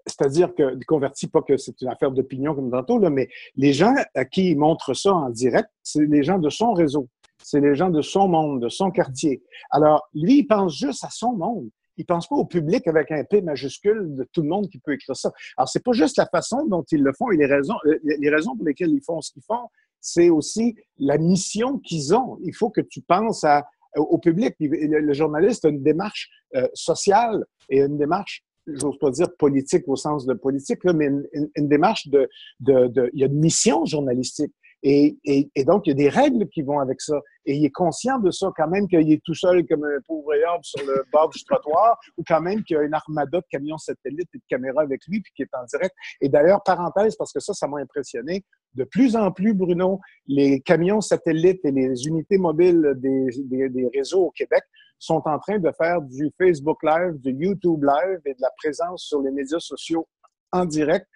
c'est-à-dire 0.06 0.54
que, 0.54 0.76
convertis, 0.84 1.28
pas 1.28 1.42
que 1.42 1.56
c'est 1.56 1.80
une 1.80 1.88
affaire 1.88 2.10
d'opinion 2.10 2.54
comme 2.54 2.70
tantôt, 2.70 2.98
là, 2.98 3.10
mais 3.10 3.28
les 3.56 3.72
gens 3.72 3.94
à 4.14 4.24
qui 4.24 4.50
il 4.50 4.58
montre 4.58 4.94
ça 4.94 5.14
en 5.14 5.30
direct, 5.30 5.68
c'est 5.82 6.04
les 6.04 6.22
gens 6.22 6.38
de 6.38 6.50
son 6.50 6.72
réseau. 6.72 7.08
C'est 7.42 7.60
les 7.60 7.74
gens 7.74 7.90
de 7.90 8.02
son 8.02 8.28
monde, 8.28 8.62
de 8.62 8.68
son 8.68 8.90
quartier. 8.90 9.42
Alors, 9.70 10.08
lui, 10.14 10.38
il 10.38 10.46
pense 10.46 10.76
juste 10.76 11.04
à 11.04 11.10
son 11.10 11.32
monde. 11.32 11.68
il 11.96 12.06
pense 12.06 12.26
pas 12.26 12.36
au 12.36 12.46
public 12.46 12.86
avec 12.86 13.10
un 13.10 13.24
P 13.24 13.42
majuscule 13.42 14.14
de 14.14 14.26
tout 14.32 14.42
le 14.42 14.48
monde 14.48 14.68
qui 14.68 14.78
peut 14.78 14.92
écrire 14.92 15.16
ça. 15.16 15.30
Alors, 15.56 15.68
c'est 15.68 15.82
pas 15.82 15.92
juste 15.92 16.16
la 16.16 16.26
façon 16.26 16.66
dont 16.66 16.84
ils 16.90 17.02
le 17.02 17.12
font 17.12 17.30
et 17.30 17.36
les 17.36 17.46
raisons, 17.46 17.76
euh, 17.86 17.98
les 18.02 18.30
raisons 18.30 18.56
pour 18.56 18.64
lesquelles 18.64 18.92
ils 18.92 19.02
font 19.02 19.20
ce 19.20 19.32
qu'ils 19.32 19.42
font, 19.42 19.68
c'est 20.00 20.30
aussi 20.30 20.74
la 20.98 21.18
mission 21.18 21.78
qu'ils 21.78 22.14
ont. 22.14 22.38
Il 22.42 22.54
faut 22.54 22.70
que 22.70 22.80
tu 22.80 23.00
penses 23.02 23.44
à, 23.44 23.64
au 23.96 24.18
public. 24.18 24.54
Le, 24.58 25.12
journaliste 25.12 25.64
a 25.64 25.68
une 25.68 25.82
démarche 25.82 26.28
euh, 26.56 26.66
sociale 26.74 27.44
et 27.68 27.80
une 27.80 27.98
démarche 27.98 28.42
j'ose 28.66 28.98
pas 28.98 29.10
dire 29.10 29.34
politique 29.36 29.84
au 29.86 29.96
sens 29.96 30.26
de 30.26 30.34
politique, 30.34 30.84
là, 30.84 30.92
mais 30.92 31.10
une, 31.32 31.68
démarche 31.68 32.08
de, 32.08 32.28
de, 32.60 32.86
de, 32.88 33.10
il 33.12 33.20
y 33.20 33.24
a 33.24 33.26
une 33.26 33.38
mission 33.38 33.84
journalistique. 33.84 34.52
Et, 34.84 35.16
et, 35.24 35.48
et, 35.54 35.64
donc, 35.64 35.86
il 35.86 35.90
y 35.90 35.92
a 35.92 35.94
des 35.94 36.08
règles 36.08 36.48
qui 36.48 36.62
vont 36.62 36.80
avec 36.80 37.00
ça. 37.00 37.20
Et 37.46 37.54
il 37.54 37.64
est 37.64 37.70
conscient 37.70 38.18
de 38.18 38.32
ça 38.32 38.50
quand 38.56 38.66
même 38.66 38.88
qu'il 38.88 39.12
est 39.12 39.22
tout 39.24 39.34
seul 39.34 39.64
comme 39.66 39.84
un 39.84 40.00
pauvre 40.06 40.32
homme 40.32 40.62
sur 40.62 40.84
le 40.84 41.04
bord 41.12 41.28
du 41.28 41.42
trottoir 41.44 41.98
ou 42.16 42.24
quand 42.26 42.40
même 42.40 42.64
qu'il 42.64 42.76
y 42.76 42.80
a 42.80 42.82
une 42.82 42.94
armada 42.94 43.38
de 43.38 43.46
camions 43.48 43.78
satellites 43.78 44.28
et 44.34 44.38
de 44.38 44.44
caméras 44.48 44.82
avec 44.82 45.00
lui 45.06 45.20
puis 45.20 45.32
qui 45.36 45.42
est 45.42 45.54
en 45.54 45.64
direct. 45.66 45.94
Et 46.20 46.28
d'ailleurs, 46.28 46.62
parenthèse, 46.64 47.14
parce 47.14 47.32
que 47.32 47.38
ça, 47.38 47.52
ça 47.52 47.68
m'a 47.68 47.78
impressionné, 47.78 48.44
de 48.74 48.84
plus 48.84 49.14
en 49.14 49.30
plus, 49.30 49.54
Bruno, 49.54 50.00
les 50.26 50.60
camions 50.60 51.00
satellites 51.00 51.64
et 51.64 51.70
les 51.70 52.06
unités 52.06 52.38
mobiles 52.38 52.94
des, 52.96 53.26
des, 53.44 53.68
des 53.68 53.88
réseaux 53.94 54.26
au 54.26 54.30
Québec 54.32 54.64
sont 55.02 55.22
en 55.24 55.38
train 55.38 55.58
de 55.58 55.70
faire 55.76 56.00
du 56.00 56.30
Facebook 56.38 56.82
Live, 56.82 57.18
du 57.20 57.32
YouTube 57.32 57.82
Live 57.82 58.20
et 58.24 58.34
de 58.34 58.40
la 58.40 58.50
présence 58.56 59.04
sur 59.04 59.20
les 59.20 59.32
médias 59.32 59.58
sociaux 59.58 60.06
en 60.52 60.64
direct 60.64 61.06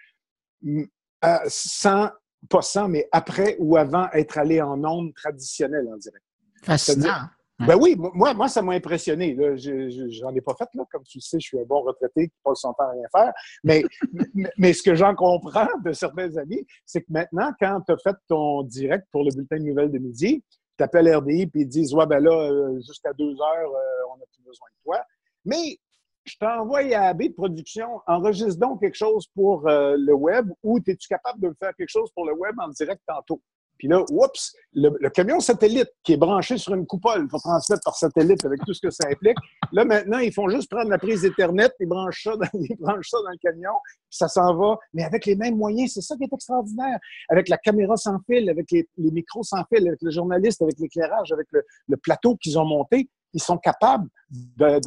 euh, 0.66 1.38
sans 1.46 2.10
pas 2.48 2.62
sans, 2.62 2.88
mais 2.88 3.08
après 3.12 3.56
ou 3.58 3.76
avant 3.76 4.08
être 4.12 4.38
allé 4.38 4.60
en 4.60 4.82
ondes 4.84 5.14
traditionnelles 5.14 5.88
en 5.92 5.96
direct. 5.96 6.24
Fascinant. 6.62 7.28
Ben 7.58 7.76
oui, 7.80 7.96
moi, 7.96 8.34
moi 8.34 8.48
ça 8.48 8.60
m'a 8.60 8.74
impressionné. 8.74 9.34
J'en 9.56 10.34
ai 10.34 10.40
pas 10.42 10.54
fait, 10.54 10.68
là. 10.74 10.84
Comme 10.90 11.04
tu 11.04 11.18
le 11.18 11.22
sais, 11.22 11.40
je 11.40 11.46
suis 11.46 11.58
un 11.58 11.64
bon 11.64 11.80
retraité 11.82 12.28
qui 12.28 12.34
passe 12.44 12.60
son 12.60 12.74
temps 12.74 12.84
à 12.84 12.90
rien 12.90 13.06
faire. 13.10 13.32
Mais, 13.64 13.82
mais, 14.58 14.72
ce 14.74 14.82
que 14.82 14.94
j'en 14.94 15.14
comprends 15.14 15.68
de 15.82 15.92
certains 15.92 16.36
amis, 16.36 16.66
c'est 16.84 17.00
que 17.00 17.10
maintenant, 17.10 17.52
quand 17.58 17.80
tu 17.86 17.92
as 17.92 17.96
fait 17.96 18.16
ton 18.28 18.62
direct 18.62 19.06
pour 19.10 19.24
le 19.24 19.34
bulletin 19.34 19.56
de 19.56 19.62
nouvelles 19.62 19.90
de 19.90 19.98
midi, 19.98 20.44
tu 20.76 20.84
appelles 20.84 21.14
RDI 21.14 21.42
et 21.42 21.50
ils 21.54 21.68
disent 21.68 21.94
Ouais, 21.94 22.06
ben 22.06 22.22
là, 22.22 22.32
euh, 22.32 22.76
jusqu'à 22.86 23.12
deux 23.12 23.34
heures, 23.40 23.70
euh, 23.70 24.12
on 24.12 24.16
n'a 24.18 24.24
plus 24.32 24.42
besoin 24.44 24.68
de 24.70 24.82
toi. 24.84 25.04
Mais 25.44 25.78
je 26.24 26.36
t'envoie 26.38 26.80
à 26.94 27.08
AB 27.08 27.22
de 27.22 27.32
production, 27.32 28.00
enregistre 28.06 28.58
donc 28.58 28.80
quelque 28.80 28.96
chose 28.96 29.26
pour 29.34 29.68
euh, 29.68 29.96
le 29.96 30.12
web 30.12 30.50
ou 30.62 30.78
es-tu 30.78 31.08
capable 31.08 31.40
de 31.40 31.54
faire 31.58 31.74
quelque 31.76 31.88
chose 31.88 32.10
pour 32.12 32.26
le 32.26 32.34
web 32.34 32.54
en 32.58 32.68
direct 32.68 33.00
tantôt? 33.06 33.40
Puis 33.78 33.88
là, 33.88 34.02
oups, 34.10 34.54
le, 34.72 35.08
camion 35.10 35.40
satellite 35.40 35.90
qui 36.02 36.14
est 36.14 36.16
branché 36.16 36.58
sur 36.58 36.74
une 36.74 36.86
coupole 36.86 37.28
pour 37.28 37.40
transmettre 37.40 37.82
par 37.84 37.94
satellite 37.96 38.44
avec 38.44 38.60
tout 38.64 38.74
ce 38.74 38.80
que 38.80 38.90
ça 38.90 39.08
implique. 39.08 39.36
Là, 39.72 39.84
maintenant, 39.84 40.18
ils 40.18 40.32
font 40.32 40.48
juste 40.48 40.70
prendre 40.70 40.90
la 40.90 40.98
prise 40.98 41.24
Ethernet, 41.24 41.70
ils 41.80 41.86
branchent 41.86 42.22
ça 42.22 42.32
dans, 42.32 42.48
le 42.52 43.38
camion, 43.38 43.72
puis 43.84 44.18
ça 44.18 44.28
s'en 44.28 44.54
va. 44.56 44.76
Mais 44.94 45.04
avec 45.04 45.26
les 45.26 45.36
mêmes 45.36 45.56
moyens, 45.56 45.92
c'est 45.94 46.02
ça 46.02 46.16
qui 46.16 46.24
est 46.24 46.32
extraordinaire. 46.32 46.98
Avec 47.28 47.48
la 47.48 47.58
caméra 47.58 47.96
sans 47.96 48.18
fil, 48.26 48.48
avec 48.48 48.70
les, 48.70 48.86
micros 48.96 49.42
sans 49.42 49.64
fil, 49.72 49.86
avec 49.86 50.00
le 50.02 50.10
journaliste, 50.10 50.62
avec 50.62 50.78
l'éclairage, 50.78 51.32
avec 51.32 51.46
le, 51.50 51.62
le 51.88 51.96
plateau 51.96 52.36
qu'ils 52.36 52.58
ont 52.58 52.66
monté, 52.66 53.08
ils 53.32 53.42
sont 53.42 53.58
capables 53.58 54.08
d'un 54.56 54.80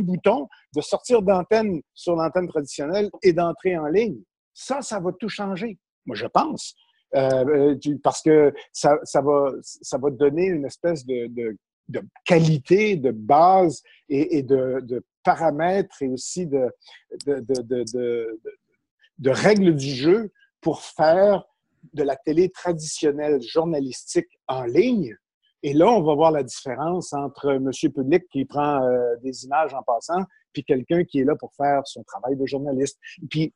bouton 0.00 0.48
de 0.74 0.80
sortir 0.80 1.22
d'antenne 1.22 1.80
sur 1.94 2.16
l'antenne 2.16 2.48
traditionnelle 2.48 3.10
et 3.22 3.32
d'entrer 3.32 3.78
en 3.78 3.86
ligne. 3.86 4.18
Ça, 4.52 4.82
ça 4.82 4.98
va 4.98 5.12
tout 5.12 5.28
changer. 5.28 5.78
Moi, 6.04 6.16
je 6.16 6.26
pense. 6.26 6.74
Euh, 7.14 7.76
euh, 7.76 7.98
parce 8.02 8.22
que 8.22 8.52
ça, 8.72 8.98
va, 9.14 9.52
ça 9.62 9.98
va 9.98 10.10
donner 10.10 10.46
une 10.46 10.64
espèce 10.64 11.06
de, 11.06 11.56
qualité, 12.24 12.96
de 12.96 13.12
base 13.12 13.82
et, 14.08 14.42
de, 14.42 15.04
paramètres 15.22 16.02
et 16.02 16.08
aussi 16.08 16.46
de, 16.46 16.68
de, 17.26 19.30
règles 19.30 19.74
du 19.74 19.90
jeu 19.90 20.32
pour 20.60 20.82
faire 20.82 21.44
de 21.94 22.02
la 22.02 22.16
télé 22.16 22.50
traditionnelle 22.50 23.40
journalistique 23.40 24.28
en 24.48 24.64
ligne 24.64 25.16
et 25.62 25.72
là, 25.72 25.88
on 25.88 26.00
va 26.00 26.14
voir 26.14 26.30
la 26.30 26.44
différence 26.44 27.12
entre 27.12 27.54
Monsieur 27.54 27.90
Public 27.90 28.22
qui 28.30 28.44
prend 28.44 28.84
euh, 28.84 29.16
des 29.24 29.46
images 29.46 29.74
en 29.74 29.82
passant, 29.82 30.22
puis 30.52 30.62
quelqu'un 30.62 31.02
qui 31.02 31.18
est 31.18 31.24
là 31.24 31.34
pour 31.34 31.52
faire 31.54 31.82
son 31.86 32.04
travail 32.04 32.36
de 32.36 32.46
journaliste. 32.46 33.00
Puis 33.28 33.52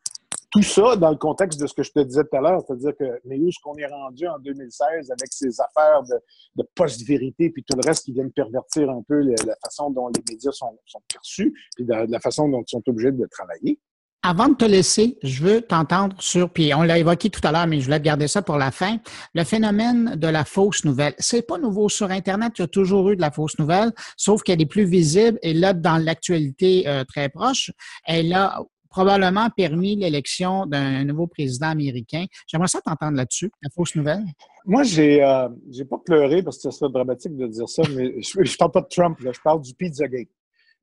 tout 0.51 0.63
ça 0.63 0.97
dans 0.97 1.11
le 1.11 1.17
contexte 1.17 1.61
de 1.61 1.67
ce 1.67 1.75
que 1.75 1.83
je 1.83 1.93
te 1.93 2.01
disais 2.01 2.23
tout 2.25 2.37
à 2.37 2.41
l'heure, 2.41 2.61
c'est-à-dire 2.67 2.93
que 2.99 3.21
mais 3.25 3.39
où 3.39 3.49
est-ce 3.49 3.59
qu'on 3.63 3.77
est 3.77 3.87
rendu 3.87 4.27
en 4.27 4.39
2016 4.39 5.11
avec 5.11 5.33
ces 5.33 5.61
affaires 5.61 6.03
de, 6.03 6.17
de 6.57 6.69
post-vérité 6.75 7.51
puis 7.51 7.65
tout 7.65 7.77
le 7.77 7.87
reste 7.87 8.05
qui 8.05 8.13
viennent 8.13 8.33
pervertir 8.33 8.91
un 8.91 9.03
peu 9.07 9.21
la, 9.21 9.55
façon 9.63 9.91
dont 9.91 10.09
les 10.09 10.23
médias 10.29 10.53
sont, 10.53 10.79
sont 10.87 11.03
perçus 11.09 11.55
puis 11.77 11.85
de, 11.85 11.93
la 11.93 12.21
façon 12.21 12.49
dont 12.49 12.63
ils 12.63 12.71
sont 12.71 12.83
obligés 12.89 13.13
de 13.13 13.27
travailler? 13.31 13.79
Avant 14.23 14.49
de 14.49 14.55
te 14.55 14.67
laisser, 14.67 15.17
je 15.23 15.43
veux 15.43 15.63
t'entendre 15.63 16.15
sur, 16.21 16.51
puis 16.51 16.75
on 16.75 16.83
l'a 16.83 16.99
évoqué 16.99 17.31
tout 17.31 17.41
à 17.43 17.53
l'heure, 17.53 17.67
mais 17.67 17.81
je 17.81 17.87
voulais 17.87 18.01
garder 18.01 18.29
ça 18.29 18.43
pour 18.43 18.59
la 18.59 18.71
fin, 18.71 18.99
le 19.33 19.45
phénomène 19.45 20.15
de 20.17 20.29
la 20.29 20.45
fausse 20.45 20.85
nouvelle. 20.85 21.15
C'est 21.19 21.41
pas 21.41 21.57
nouveau 21.57 21.89
sur 21.89 22.11
Internet, 22.11 22.53
il 22.59 22.61
y 22.61 22.65
a 22.65 22.69
toujours 22.69 23.09
eu 23.09 23.17
de 23.17 23.23
la 23.23 23.31
fausse 23.31 23.59
nouvelle, 23.59 23.93
sauf 24.19 24.43
qu'elle 24.43 24.61
est 24.61 24.67
plus 24.67 24.85
visible 24.85 25.39
et 25.43 25.55
là, 25.55 25.73
dans 25.73 25.97
l'actualité 25.97 26.87
euh, 26.87 27.05
très 27.05 27.31
proche, 27.31 27.71
elle 28.05 28.35
a 28.35 28.61
probablement 28.91 29.49
permis 29.51 29.97
l'élection 29.97 30.67
d'un 30.67 31.05
nouveau 31.05 31.27
président 31.27 31.69
américain. 31.69 32.27
J'aimerais 32.47 32.69
ça 32.69 32.81
t'entendre 32.81 33.17
là-dessus, 33.17 33.51
la 33.63 33.71
fausse 33.71 33.95
nouvelle. 33.95 34.25
Moi, 34.67 34.83
j'ai 34.83 35.23
euh, 35.23 35.49
pas 35.89 35.99
pleuré 35.99 36.43
parce 36.43 36.57
que 36.59 36.63
ce 36.63 36.71
serait 36.71 36.91
dramatique 36.91 37.37
de 37.37 37.47
dire 37.47 37.69
ça, 37.69 37.83
mais 37.95 38.21
je, 38.21 38.45
je 38.45 38.57
parle 38.57 38.73
pas 38.73 38.83
de 38.83 38.89
Trump, 38.89 39.19
là, 39.21 39.33
je 39.33 39.41
parle 39.41 39.63
du 39.63 39.75
Pizzagate. 39.75 40.29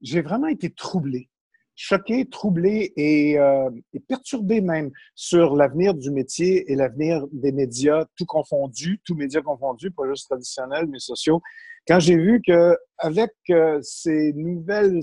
J'ai 0.02 0.22
vraiment 0.22 0.48
été 0.48 0.70
troublé 0.70 1.30
choqué, 1.78 2.26
troublé 2.26 2.92
euh, 2.98 3.70
et, 3.94 4.00
perturbé 4.00 4.60
même 4.60 4.92
sur 5.16 5.56
l'avenir 5.56 5.94
du 5.94 6.12
métier 6.12 6.70
et 6.70 6.76
l'avenir 6.76 7.26
des 7.32 7.52
médias, 7.52 8.06
tout 8.18 8.26
confondu, 8.26 9.00
tous 9.06 9.16
médias 9.16 9.42
confondus, 9.42 9.92
pas 9.92 10.08
juste 10.10 10.28
traditionnels, 10.28 10.88
mais 10.88 11.00
sociaux. 11.00 11.42
Quand 11.88 12.00
j'ai 12.00 12.18
vu 12.18 12.42
que 12.46 12.76
avec 12.98 13.32
euh, 13.52 13.80
ces 13.82 14.34
nouvelles 14.34 15.00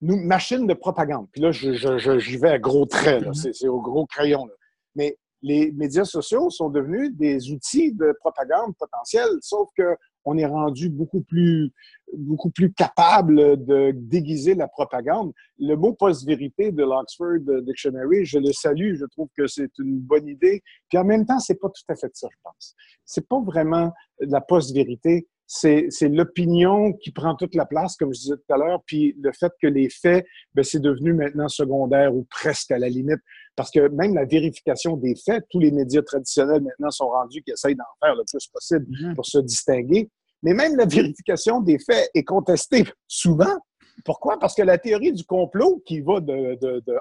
machines 0.00 0.66
de 0.66 0.74
propagande, 0.74 1.26
puis 1.32 1.40
là, 1.40 1.52
j'y 1.52 1.74
je, 1.74 2.38
vais 2.38 2.50
à 2.50 2.58
gros 2.58 2.86
traits, 2.86 3.24
mm-hmm. 3.24 3.52
c'est 3.52 3.68
au 3.68 3.80
gros 3.80 4.06
crayon, 4.06 4.48
mais 4.94 5.18
les 5.42 5.72
médias 5.72 6.04
sociaux 6.04 6.50
sont 6.50 6.68
devenus 6.68 7.12
des 7.16 7.50
outils 7.50 7.92
de 7.92 8.14
propagande 8.20 8.74
potentielle, 8.76 9.38
sauf 9.40 9.68
que 9.76 9.96
on 10.24 10.36
est 10.36 10.46
rendu 10.46 10.90
beaucoup 10.90 11.22
plus, 11.22 11.72
beaucoup 12.14 12.50
plus 12.50 12.72
capable 12.72 13.64
de 13.64 13.92
déguiser 13.94 14.54
la 14.54 14.68
propagande. 14.68 15.32
Le 15.58 15.76
mot 15.76 15.94
post-vérité 15.94 16.72
de 16.72 16.82
l'Oxford 16.82 17.62
Dictionary, 17.62 18.24
je 18.24 18.38
le 18.38 18.52
salue, 18.52 18.96
je 18.96 19.06
trouve 19.06 19.28
que 19.36 19.46
c'est 19.46 19.70
une 19.78 19.98
bonne 19.98 20.28
idée. 20.28 20.62
Puis 20.88 20.98
en 20.98 21.04
même 21.04 21.24
temps, 21.24 21.38
c'est 21.38 21.58
pas 21.58 21.68
tout 21.68 21.82
à 21.88 21.96
fait 21.96 22.10
ça, 22.14 22.28
je 22.30 22.36
pense. 22.42 22.74
C'est 23.04 23.26
pas 23.26 23.40
vraiment 23.40 23.92
la 24.20 24.40
post-vérité, 24.40 25.26
c'est 25.52 26.08
l'opinion 26.08 26.92
qui 26.92 27.10
prend 27.10 27.34
toute 27.34 27.56
la 27.56 27.66
place, 27.66 27.96
comme 27.96 28.14
je 28.14 28.20
disais 28.20 28.36
tout 28.36 28.54
à 28.54 28.56
l'heure, 28.56 28.82
puis 28.86 29.16
le 29.20 29.32
fait 29.32 29.50
que 29.60 29.66
les 29.66 29.90
faits, 29.90 30.24
ben, 30.54 30.62
c'est 30.62 30.78
devenu 30.78 31.12
maintenant 31.12 31.48
secondaire 31.48 32.14
ou 32.14 32.24
presque 32.30 32.70
à 32.70 32.78
la 32.78 32.88
limite. 32.88 33.18
Parce 33.56 33.72
que 33.72 33.88
même 33.88 34.14
la 34.14 34.24
vérification 34.24 34.96
des 34.96 35.16
faits, 35.16 35.44
tous 35.50 35.58
les 35.58 35.72
médias 35.72 36.02
traditionnels 36.02 36.62
maintenant 36.62 36.92
sont 36.92 37.08
rendus 37.08 37.42
qui 37.42 37.50
essayent 37.50 37.74
d'en 37.74 37.82
faire 38.00 38.14
le 38.14 38.22
plus 38.30 38.46
possible 38.46 38.86
mm-hmm. 38.86 39.14
pour 39.16 39.26
se 39.26 39.38
distinguer. 39.38 40.08
Mais 40.44 40.54
même 40.54 40.76
la 40.76 40.86
vérification 40.86 41.60
des 41.60 41.80
faits 41.80 42.08
est 42.14 42.24
contestée 42.24 42.84
souvent. 43.08 43.58
Pourquoi? 44.04 44.38
Parce 44.38 44.54
que 44.54 44.62
la 44.62 44.78
théorie 44.78 45.12
du 45.12 45.24
complot 45.24 45.82
qui 45.84 46.00
va 46.00 46.20
de, 46.20 46.54
de, 46.60 46.80
de, 46.86 46.94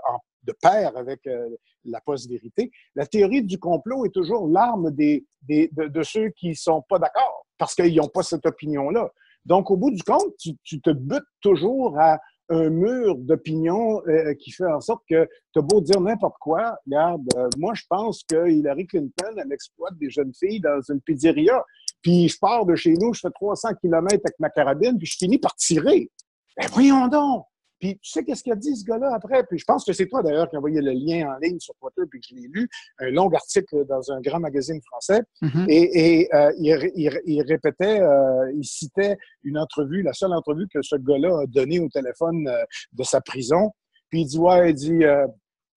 de 0.44 0.54
pair 0.60 0.98
avec 0.98 1.26
euh, 1.28 1.50
la 1.86 2.02
post-vérité, 2.02 2.72
la 2.96 3.06
théorie 3.06 3.44
du 3.44 3.60
complot 3.60 4.08
est 4.08 4.14
toujours 4.14 4.48
l'arme 4.48 4.90
des, 4.90 5.24
des, 5.44 5.70
de, 5.72 5.88
de, 5.88 6.04
ceux 6.04 6.30
qui 6.30 6.56
sont 6.56 6.84
pas 6.90 6.98
d'accord 6.98 7.46
parce 7.60 7.76
qu'ils 7.76 7.96
n'ont 7.96 8.08
pas 8.08 8.24
cette 8.24 8.48
opinion-là. 8.48 9.12
Donc, 9.46 9.70
au 9.70 9.78
bout 9.78 9.92
du 9.92 10.02
compte, 10.02 10.34
tu, 10.38 10.82
te 10.82 10.90
butes 10.90 11.22
toujours 11.42 12.00
à 12.00 12.20
un 12.50 12.70
mur 12.70 13.16
d'opinion 13.16 14.02
euh, 14.08 14.34
qui 14.34 14.52
fait 14.52 14.66
en 14.66 14.82
sorte 14.82 15.04
que 15.08 15.28
tu 15.54 15.60
as 15.60 15.62
beau 15.62 15.82
dire 15.82 16.02
n'importe 16.02 16.38
quoi, 16.40 16.76
regarde, 16.88 17.22
euh, 17.36 17.48
moi 17.60 17.76
je 17.76 17.84
pense 17.88 18.24
que 18.24 18.50
Hillary 18.50 18.88
Clinton, 18.88 19.36
elle 19.38 19.54
exploite 19.54 19.96
des 20.00 20.10
jeunes 20.10 20.34
filles 20.34 20.60
dans 20.60 20.82
une 20.90 21.00
pizzeria, 21.00 21.64
puis 22.02 22.28
je 22.28 22.40
pars 22.40 22.66
de 22.66 22.76
chez 22.76 22.94
nous, 22.94 23.14
je 23.14 23.20
fais 23.20 23.30
300 23.30 23.76
km 23.80 24.08
avec 24.08 24.40
ma 24.40 24.50
carabine, 24.50 24.98
puis 24.98 25.06
je 25.06 25.18
finis 25.18 25.38
par 25.38 25.56
tirer. 25.56 26.10
Ben 26.58 26.68
voyons 26.72 27.08
donc! 27.08 27.46
Puis 27.80 27.98
tu 28.02 28.12
sais 28.12 28.24
qu'est-ce 28.24 28.44
qu'il 28.44 28.52
a 28.52 28.56
dit 28.56 28.76
ce 28.76 28.84
gars-là 28.84 29.14
après? 29.14 29.44
Puis 29.46 29.58
je 29.58 29.66
pense 29.66 29.86
que 29.86 29.94
c'est 29.94 30.08
toi 30.08 30.22
d'ailleurs 30.22 30.50
qui 30.50 30.56
as 30.56 30.60
envoyé 30.60 30.82
le 30.82 30.92
lien 30.92 31.34
en 31.34 31.38
ligne 31.40 31.60
sur 31.60 31.74
Twitter 31.76 32.02
puis 32.10 32.20
que 32.20 32.28
je 32.30 32.36
l'ai 32.36 32.48
lu, 32.48 32.70
un 33.00 33.10
long 33.10 33.30
article 33.30 33.86
dans 33.86 34.12
un 34.12 34.22
grand 34.22 34.40
magazine 34.40 34.82
français. 34.82 35.22
Mm-hmm. 35.42 35.66
Et, 35.70 36.20
et 36.20 36.36
euh, 36.36 36.52
il, 36.58 37.22
il, 37.26 37.42
répétait, 37.42 38.02
euh, 38.02 38.52
il 38.54 38.66
citait 38.66 39.18
une 39.44 39.58
entrevue, 39.58 40.02
la 40.02 40.14
seule 40.14 40.34
entrevue 40.34 40.68
que 40.68 40.82
ce 40.82 40.96
gars-là 40.98 41.42
a 41.42 41.46
donnée 41.48 41.80
au 41.80 41.90
téléphone 41.90 42.48
euh, 42.48 42.64
de 42.94 43.04
sa 43.04 43.22
prison. 43.22 43.72
Puis 44.10 44.22
il 44.22 44.26
dit, 44.26 44.40
ouais, 44.40 44.72
il 44.72 44.76
dit, 44.76 45.04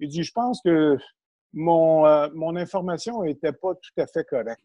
il 0.00 0.08
dit, 0.08 0.22
je 0.22 0.32
pense 0.32 0.60
que 0.64 0.96
mon, 1.52 2.06
euh, 2.06 2.28
mon 2.34 2.56
information 2.56 3.22
n'était 3.22 3.52
pas 3.52 3.74
tout 3.74 4.00
à 4.00 4.06
fait 4.06 4.24
correcte. 4.24 4.62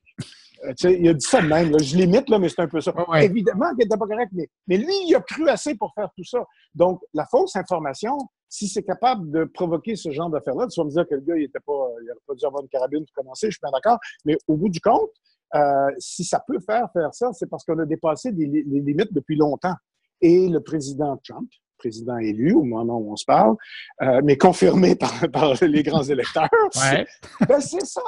Euh, 0.65 0.73
il 0.89 1.07
a 1.09 1.13
dit 1.13 1.25
ça 1.25 1.41
de 1.41 1.47
même. 1.47 1.71
Là. 1.71 1.77
Je 1.79 1.95
l'imite, 1.95 2.29
là, 2.29 2.39
mais 2.39 2.49
c'est 2.49 2.61
un 2.61 2.67
peu 2.67 2.81
ça. 2.81 2.93
Évidemment 3.21 3.69
qu'il 3.69 3.79
n'était 3.79 3.97
pas 3.97 4.07
correct, 4.07 4.31
mais, 4.33 4.49
mais 4.67 4.77
lui, 4.77 4.93
il 5.07 5.15
a 5.15 5.21
cru 5.21 5.47
assez 5.49 5.75
pour 5.75 5.93
faire 5.93 6.09
tout 6.15 6.23
ça. 6.23 6.43
Donc, 6.73 7.01
la 7.13 7.25
fausse 7.25 7.55
information, 7.55 8.17
si 8.49 8.67
c'est 8.67 8.83
capable 8.83 9.29
de 9.29 9.43
provoquer 9.43 9.95
ce 9.95 10.09
genre 10.11 10.29
d'affaires-là, 10.29 10.67
tu 10.67 10.79
vas 10.79 10.85
me 10.85 10.91
dire 10.91 11.07
que 11.07 11.15
le 11.15 11.21
gars, 11.21 11.35
il 11.35 11.49
n'aurait 11.65 11.65
pas, 11.65 12.11
pas 12.27 12.35
dû 12.35 12.45
avoir 12.45 12.63
une 12.63 12.69
carabine 12.69 13.05
pour 13.05 13.23
commencer, 13.23 13.47
je 13.47 13.51
suis 13.51 13.61
bien 13.61 13.71
d'accord. 13.71 13.99
Mais 14.25 14.37
au 14.47 14.55
bout 14.55 14.69
du 14.69 14.79
compte, 14.79 15.11
euh, 15.55 15.91
si 15.97 16.23
ça 16.23 16.43
peut 16.45 16.59
faire 16.59 16.91
faire 16.91 17.13
ça, 17.13 17.31
c'est 17.33 17.49
parce 17.49 17.63
qu'on 17.63 17.79
a 17.79 17.85
dépassé 17.85 18.31
des, 18.31 18.45
les 18.45 18.81
limites 18.81 19.13
depuis 19.13 19.35
longtemps. 19.35 19.75
Et 20.19 20.49
le 20.49 20.61
président 20.61 21.17
Trump, 21.23 21.49
président 21.77 22.17
élu 22.17 22.53
au 22.53 22.63
moment 22.63 22.97
où 22.97 23.11
on 23.11 23.15
se 23.15 23.25
parle, 23.25 23.55
euh, 24.01 24.21
mais 24.23 24.37
confirmé 24.37 24.95
par, 24.99 25.13
par, 25.31 25.53
les 25.61 25.83
grands 25.83 26.03
électeurs, 26.03 26.49
ouais. 26.75 27.05
ben 27.47 27.59
c'est 27.59 27.85
ça. 27.85 28.01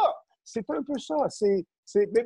C'est 0.43 0.67
un 0.69 0.81
peu 0.81 0.97
ça. 0.97 1.15
C'est, 1.29 1.65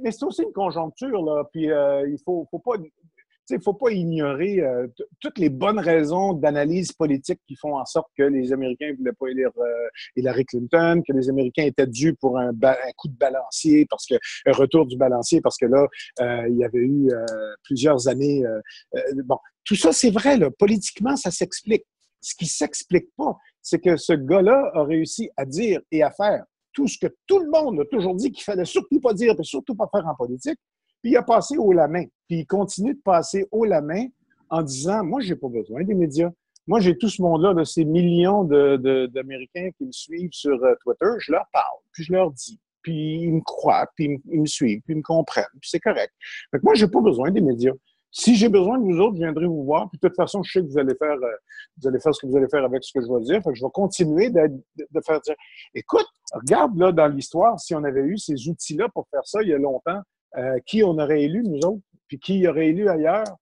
mais, 0.02 0.12
c'est 0.12 0.24
aussi 0.24 0.44
une 0.44 0.54
conjoncture, 0.54 1.22
là. 1.24 1.44
Puis 1.52 1.70
euh, 1.70 2.08
il 2.08 2.18
faut, 2.24 2.48
faut 2.50 2.60
pas 2.60 2.78
il 3.50 3.58
ne 3.58 3.62
faut 3.62 3.74
pas 3.74 3.92
ignorer 3.92 4.62
euh, 4.62 4.88
toutes 5.20 5.38
les 5.38 5.50
bonnes 5.50 5.80
raisons 5.80 6.34
d'analyse 6.34 6.92
politique 6.94 7.40
qui 7.48 7.56
font 7.56 7.78
en 7.78 7.86
sorte 7.86 8.08
que 8.18 8.24
les 8.24 8.54
Américains 8.54 8.92
ne 8.92 8.96
voulaient 8.96 9.12
pas 9.12 9.28
élire 9.28 9.52
euh, 9.58 9.90
Hillary 10.16 10.46
Clinton, 10.46 11.02
que 11.06 11.14
les 11.14 11.30
Américains 11.30 11.64
étaient 11.64 11.88
dus 11.88 12.16
pour 12.16 12.38
un, 12.38 12.52
coup 12.98 13.08
de 13.08 13.18
balancier, 13.18 13.86
parce 13.90 14.06
que 14.06 14.16
un 14.46 14.54
retour 14.54 14.86
du 14.86 14.98
balancier, 14.98 15.42
parce 15.42 15.58
que 15.58 15.66
là, 15.66 15.88
euh, 16.22 16.48
il 16.50 16.58
y 16.58 16.64
avait 16.64 16.80
eu 16.80 17.10
plusieurs 17.64 18.08
années. 18.08 18.44
bon, 19.26 19.38
tout 19.66 19.76
ça, 19.76 19.92
c'est 19.92 20.12
vrai, 20.12 20.38
là, 20.38 20.50
politiquement, 20.52 21.16
ça 21.16 21.32
s'explique. 21.32 21.86
Ce 22.22 22.36
qui 22.36 22.46
s'explique 22.46 23.08
pas, 23.18 23.38
c'est 23.62 23.80
que 23.80 23.98
ce 23.98 24.14
gars-là 24.14 24.72
a 24.74 24.84
réussi 24.84 25.30
à 25.36 25.46
dire 25.46 25.82
et 25.92 26.04
à 26.04 26.12
faire 26.12 26.46
tout 26.74 26.88
ce 26.88 26.98
que 26.98 27.08
tout 27.28 27.40
le 27.40 27.50
monde 27.50 27.80
a 27.80 27.86
toujours 27.86 28.16
dit 28.16 28.32
qu'il 28.32 28.44
fallait 28.44 28.66
surtout 28.66 29.00
pas 29.00 29.14
dire 29.14 29.36
et 29.40 29.44
surtout 29.44 29.76
pas 29.76 29.88
faire 29.92 30.06
en 30.08 30.16
politique, 30.16 30.58
puis 31.04 31.12
il 31.12 31.18
a 31.18 31.22
passé 31.22 31.58
haut 31.58 31.74
la 31.74 31.88
main. 31.88 32.06
Puis 32.28 32.40
il 32.40 32.48
continue 32.48 32.94
de 32.94 33.02
passer 33.04 33.46
haut 33.52 33.66
la 33.66 33.82
main 33.82 34.08
en 34.50 34.64
disant 34.64 35.04
Moi, 35.04 35.22
j'ai 35.22 35.36
pas 35.36 35.50
besoin 35.50 35.84
des 35.84 35.94
médias. 35.94 36.32
Moi, 36.66 36.80
j'ai 36.80 36.98
tout 36.98 37.10
ce 37.10 37.22
monde-là, 37.22 37.54
de 37.54 37.66
ces 37.66 37.84
millions 37.84 38.46
d'Américains 38.46 39.70
qui 39.78 39.86
me 39.86 39.92
suivent 39.92 40.32
sur 40.32 40.64
euh, 40.64 40.76
Twitter, 40.82 41.10
je 41.20 41.34
leur 41.34 41.46
parle, 41.52 41.78
puis 41.92 42.06
je 42.06 42.14
leur 42.14 42.32
dis. 42.32 42.58
Puis 42.82 43.24
ils 43.24 43.34
me 43.34 43.42
croient, 43.42 43.86
puis 43.96 44.22
ils 44.32 44.42
me 44.42 44.46
suivent, 44.46 44.82
puis 44.86 44.94
ils 44.94 44.98
me 44.98 45.04
comprennent, 45.04 45.46
puis 45.60 45.70
c'est 45.70 45.82
correct. 45.82 46.14
Fait 46.52 46.60
que 46.60 46.64
moi, 46.64 46.74
j'ai 46.74 46.88
pas 46.88 47.02
besoin 47.02 47.32
des 47.32 47.42
médias. 47.42 47.74
Si 48.12 48.36
j'ai 48.36 48.48
besoin 48.48 48.78
de 48.78 48.84
vous 48.84 49.00
autres, 49.00 49.16
je 49.16 49.24
viendrai 49.24 49.46
vous 49.46 49.64
voir. 49.64 49.90
Puis 49.90 50.00
de 50.02 50.08
toute 50.08 50.16
façon, 50.16 50.42
je 50.44 50.52
sais 50.52 50.62
que 50.62 50.72
vous 50.72 50.78
allez 50.78 50.96
faire, 50.96 51.16
euh, 51.16 51.36
vous 51.82 51.88
allez 51.88 52.00
faire 52.00 52.16
ce 52.16 52.22
que 52.22 52.28
vous 52.28 52.38
allez 52.38 52.48
faire 52.48 52.64
avec 52.64 52.84
ce 52.84 52.94
que 52.94 53.06
je 53.06 53.12
vais 53.12 53.22
dire. 53.22 53.42
Fait 53.44 53.50
que 53.50 53.56
je 53.56 53.66
vais 53.66 53.72
continuer 53.74 54.30
de, 54.30 54.48
de 54.78 55.02
faire 55.06 55.20
dire, 55.22 55.36
écoute, 55.74 56.06
regarde 56.32 56.78
là 56.78 56.92
dans 56.92 57.08
l'histoire, 57.08 57.60
si 57.60 57.76
on 57.76 57.84
avait 57.84 58.04
eu 58.04 58.18
ces 58.18 58.48
outils-là 58.48 58.88
pour 58.94 59.08
faire 59.10 59.26
ça 59.26 59.42
il 59.42 59.50
y 59.50 59.54
a 59.54 59.58
longtemps, 59.58 60.02
euh, 60.38 60.58
qui 60.66 60.84
on 60.84 60.98
aurait 60.98 61.24
élu, 61.24 61.44
nous 61.44 61.60
autres, 61.60 61.84
puis 62.08 62.18
qui 62.18 62.48
aurait 62.48 62.70
élu 62.70 62.90
ailleurs. 62.90 63.38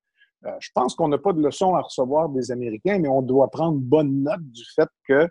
Euh, 0.46 0.52
je 0.60 0.70
pense 0.74 0.94
qu'on 0.94 1.08
n'a 1.08 1.18
pas 1.18 1.32
de 1.32 1.42
leçon 1.42 1.74
à 1.76 1.82
recevoir 1.82 2.28
des 2.28 2.52
Américains, 2.52 3.00
mais 3.00 3.08
on 3.08 3.22
doit 3.22 3.50
prendre 3.50 3.78
bonne 3.80 4.24
note 4.24 4.42
du 4.42 4.64
fait 4.76 4.90
que 5.08 5.30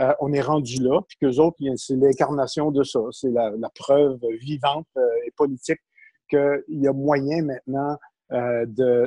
euh, 0.00 0.12
on 0.20 0.32
est 0.34 0.42
rendu 0.42 0.82
là, 0.82 1.00
puis 1.08 1.16
qu'eux 1.18 1.38
autres, 1.38 1.56
c'est 1.76 1.96
l'incarnation 1.96 2.70
de 2.70 2.82
ça. 2.82 3.00
C'est 3.10 3.30
la, 3.30 3.50
preuve 3.74 4.18
vivante 4.40 4.86
et 5.26 5.30
politique 5.34 5.80
qu'il 6.28 6.62
y 6.68 6.86
a 6.86 6.92
moyen 6.92 7.42
maintenant 7.42 7.96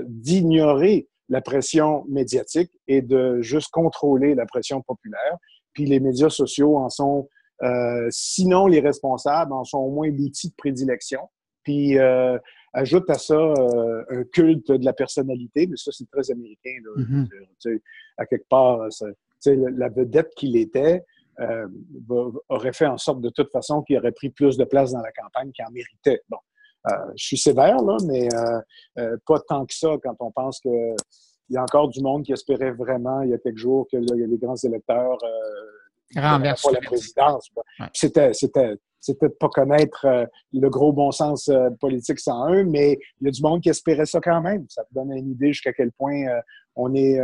d'ignorer 0.07 1.07
la 1.29 1.41
pression 1.41 2.03
médiatique 2.09 2.71
et 2.87 3.01
de 3.01 3.41
juste 3.41 3.69
contrôler 3.69 4.33
la 4.33 4.47
pression 4.47 4.81
populaire. 4.81 5.37
Puis 5.73 5.85
les 5.85 5.99
médias 5.99 6.29
sociaux 6.29 6.77
en 6.77 6.89
sont, 6.89 7.29
sinon 8.09 8.67
les 8.67 8.81
responsables, 8.81 9.53
en 9.53 9.63
sont 9.63 9.77
au 9.77 9.91
moins 9.91 10.09
l'outil 10.09 10.49
de 10.49 10.55
prédilection. 10.57 11.21
Puis 11.63 11.97
euh, 11.97 12.37
ajoute 12.73 13.09
à 13.09 13.15
ça 13.15 13.35
euh, 13.35 14.03
un 14.09 14.23
culte 14.23 14.71
de 14.71 14.85
la 14.85 14.93
personnalité, 14.93 15.67
mais 15.67 15.77
ça, 15.77 15.91
c'est 15.91 16.09
très 16.09 16.31
américain. 16.31 16.75
Là. 16.83 17.03
Mm-hmm. 17.03 17.79
À 18.17 18.25
quelque 18.25 18.47
part, 18.47 18.87
la 19.45 19.89
vedette 19.89 20.33
qu'il 20.35 20.55
était 20.57 21.03
euh, 21.39 21.67
aurait 22.49 22.73
fait 22.73 22.85
en 22.85 22.97
sorte 22.97 23.21
de 23.21 23.29
toute 23.29 23.51
façon 23.51 23.81
qu'il 23.81 23.97
aurait 23.97 24.11
pris 24.11 24.29
plus 24.29 24.57
de 24.57 24.63
place 24.63 24.91
dans 24.91 25.01
la 25.01 25.11
campagne 25.11 25.51
qu'il 25.51 25.65
en 25.65 25.71
méritait. 25.71 26.21
Bon, 26.29 26.37
je 27.15 27.23
suis 27.23 27.37
sévère, 27.37 27.81
là, 27.81 27.97
mais 28.05 28.27
pas 29.25 29.39
tant 29.47 29.65
que 29.65 29.73
ça 29.73 29.95
quand 30.03 30.15
on 30.19 30.31
pense 30.31 30.59
qu'il 30.59 30.95
y 31.49 31.57
a 31.57 31.61
encore 31.61 31.89
du 31.89 32.01
monde 32.01 32.23
qui 32.23 32.33
espérait 32.33 32.71
vraiment, 32.71 33.21
il 33.21 33.29
y 33.29 33.33
a 33.33 33.37
quelques 33.37 33.57
jours, 33.57 33.87
que 33.91 33.97
les 33.97 34.37
grands 34.37 34.55
électeurs 34.55 35.17
renversent 36.15 36.71
la 36.71 36.79
présidence. 36.81 37.49
C'était, 37.93 38.33
c'était, 38.33 38.75
c'était 39.01 39.29
de 39.29 39.33
pas 39.33 39.49
connaître 39.49 40.05
euh, 40.05 40.25
le 40.53 40.69
gros 40.69 40.93
bon 40.93 41.11
sens 41.11 41.49
euh, 41.49 41.69
politique 41.79 42.19
101, 42.19 42.65
mais 42.65 42.99
il 43.19 43.25
y 43.25 43.27
a 43.27 43.31
du 43.31 43.41
monde 43.41 43.61
qui 43.61 43.69
espérait 43.69 44.05
ça 44.05 44.21
quand 44.21 44.41
même. 44.41 44.65
Ça 44.69 44.83
te 44.83 44.93
donne 44.93 45.11
une 45.11 45.31
idée 45.31 45.47
jusqu'à 45.47 45.73
quel 45.73 45.91
point 45.91 46.27
euh, 46.27 46.39
on 46.75 46.93
est. 46.93 47.19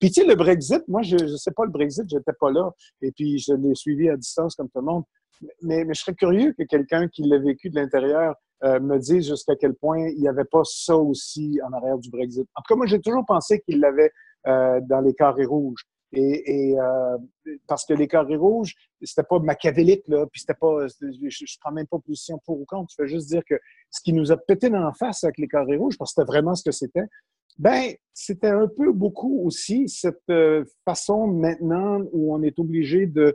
Puis 0.00 0.10
tu 0.10 0.22
sais, 0.22 0.26
le 0.26 0.36
Brexit, 0.36 0.82
moi, 0.88 1.02
je 1.02 1.16
ne 1.16 1.36
sais 1.36 1.50
pas 1.50 1.64
le 1.64 1.70
Brexit, 1.70 2.08
j'étais 2.08 2.32
pas 2.40 2.50
là, 2.50 2.70
et 3.02 3.12
puis 3.12 3.38
je 3.38 3.52
l'ai 3.52 3.74
suivi 3.74 4.08
à 4.08 4.16
distance 4.16 4.54
comme 4.54 4.70
tout 4.70 4.78
le 4.78 4.86
monde. 4.86 5.02
Mais, 5.60 5.84
mais 5.84 5.92
je 5.92 6.00
serais 6.00 6.14
curieux 6.14 6.54
que 6.58 6.62
quelqu'un 6.62 7.06
qui 7.08 7.22
l'a 7.24 7.38
vécu 7.38 7.68
de 7.68 7.78
l'intérieur 7.78 8.36
me 8.62 8.96
dise 8.96 9.28
jusqu'à 9.28 9.54
quel 9.54 9.74
point 9.74 10.08
il 10.08 10.18
n'y 10.18 10.28
avait 10.28 10.46
pas 10.50 10.62
ça 10.64 10.96
aussi 10.96 11.60
en 11.62 11.76
arrière 11.76 11.98
du 11.98 12.08
Brexit. 12.08 12.48
En 12.54 12.62
tout 12.62 12.72
cas, 12.72 12.76
moi, 12.76 12.86
j'ai 12.86 13.00
toujours 13.00 13.26
pensé 13.26 13.60
qu'il 13.60 13.80
l'avait 13.80 14.10
dans 14.46 15.02
les 15.04 15.12
carrés 15.12 15.44
rouges. 15.44 15.84
Et, 16.16 16.74
euh, 16.78 17.18
parce 17.66 17.84
que 17.84 17.92
les 17.92 18.08
carrés 18.08 18.36
rouges, 18.36 18.74
c'était 19.02 19.22
pas 19.22 19.38
machiavélique, 19.38 20.08
là, 20.08 20.26
puis 20.26 20.40
c'était 20.40 20.54
pas, 20.58 20.86
je, 20.88 21.28
je, 21.28 21.56
prends 21.60 21.72
même 21.72 21.86
pas 21.86 21.98
position 21.98 22.40
pour 22.44 22.58
ou 22.58 22.64
contre, 22.64 22.92
je 22.96 23.02
veux 23.02 23.08
juste 23.08 23.28
dire 23.28 23.42
que 23.44 23.56
ce 23.90 24.00
qui 24.02 24.14
nous 24.14 24.32
a 24.32 24.36
pété 24.38 24.70
dans 24.70 24.80
la 24.80 24.94
face 24.94 25.24
avec 25.24 25.36
les 25.36 25.46
carrés 25.46 25.76
rouges, 25.76 25.98
parce 25.98 26.14
que 26.14 26.22
c'était 26.22 26.32
vraiment 26.32 26.54
ce 26.54 26.64
que 26.64 26.70
c'était, 26.70 27.04
ben, 27.58 27.92
c'était 28.14 28.48
un 28.48 28.66
peu 28.66 28.92
beaucoup 28.92 29.42
aussi 29.44 29.88
cette 29.88 30.28
euh, 30.30 30.64
façon 30.86 31.26
maintenant 31.26 32.00
où 32.12 32.34
on 32.34 32.42
est 32.42 32.58
obligé 32.58 33.06
de, 33.06 33.34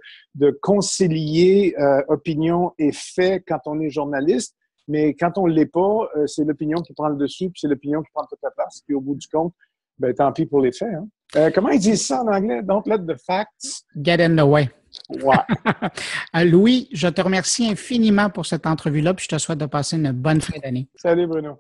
concilier 0.61 1.75
euh, 1.77 2.01
opinion 2.07 2.73
et 2.79 2.91
fait 2.91 3.43
quand 3.47 3.59
on 3.65 3.79
est 3.79 3.89
journaliste, 3.91 4.55
mais 4.87 5.13
quand 5.13 5.37
on 5.37 5.45
l'est 5.45 5.67
pas, 5.67 6.09
c'est 6.25 6.43
l'opinion 6.43 6.81
qui 6.81 6.93
prend 6.93 7.07
le 7.09 7.15
dessus, 7.15 7.51
puis 7.51 7.59
c'est 7.61 7.67
l'opinion 7.67 8.01
qui 8.01 8.11
prend 8.11 8.25
toute 8.25 8.41
la 8.41 8.51
place, 8.51 8.81
puis 8.85 8.95
au 8.95 9.01
bout 9.01 9.15
du 9.15 9.27
compte, 9.27 9.53
ben, 10.01 10.13
tant 10.13 10.31
pis 10.31 10.45
pour 10.45 10.61
les 10.61 10.71
faits. 10.71 10.93
Hein. 10.93 11.07
Euh, 11.35 11.51
comment 11.53 11.69
ils 11.69 11.79
disent 11.79 12.07
ça 12.07 12.23
en 12.23 12.27
anglais? 12.27 12.61
Don't 12.63 12.83
let 12.85 12.99
the 12.99 13.17
facts 13.17 13.83
get 13.95 14.19
in 14.19 14.35
the 14.35 14.47
way. 14.47 14.69
Ouais. 15.09 15.35
Euh, 16.35 16.45
Louis, 16.45 16.87
je 16.93 17.09
te 17.09 17.21
remercie 17.21 17.69
infiniment 17.69 18.29
pour 18.29 18.45
cette 18.45 18.65
entrevue-là, 18.65 19.13
puis 19.13 19.25
je 19.29 19.35
te 19.35 19.37
souhaite 19.37 19.59
de 19.59 19.65
passer 19.65 19.97
une 19.97 20.13
bonne 20.13 20.39
fin 20.39 20.57
d'année. 20.63 20.87
Salut 20.95 21.27
Bruno. 21.27 21.59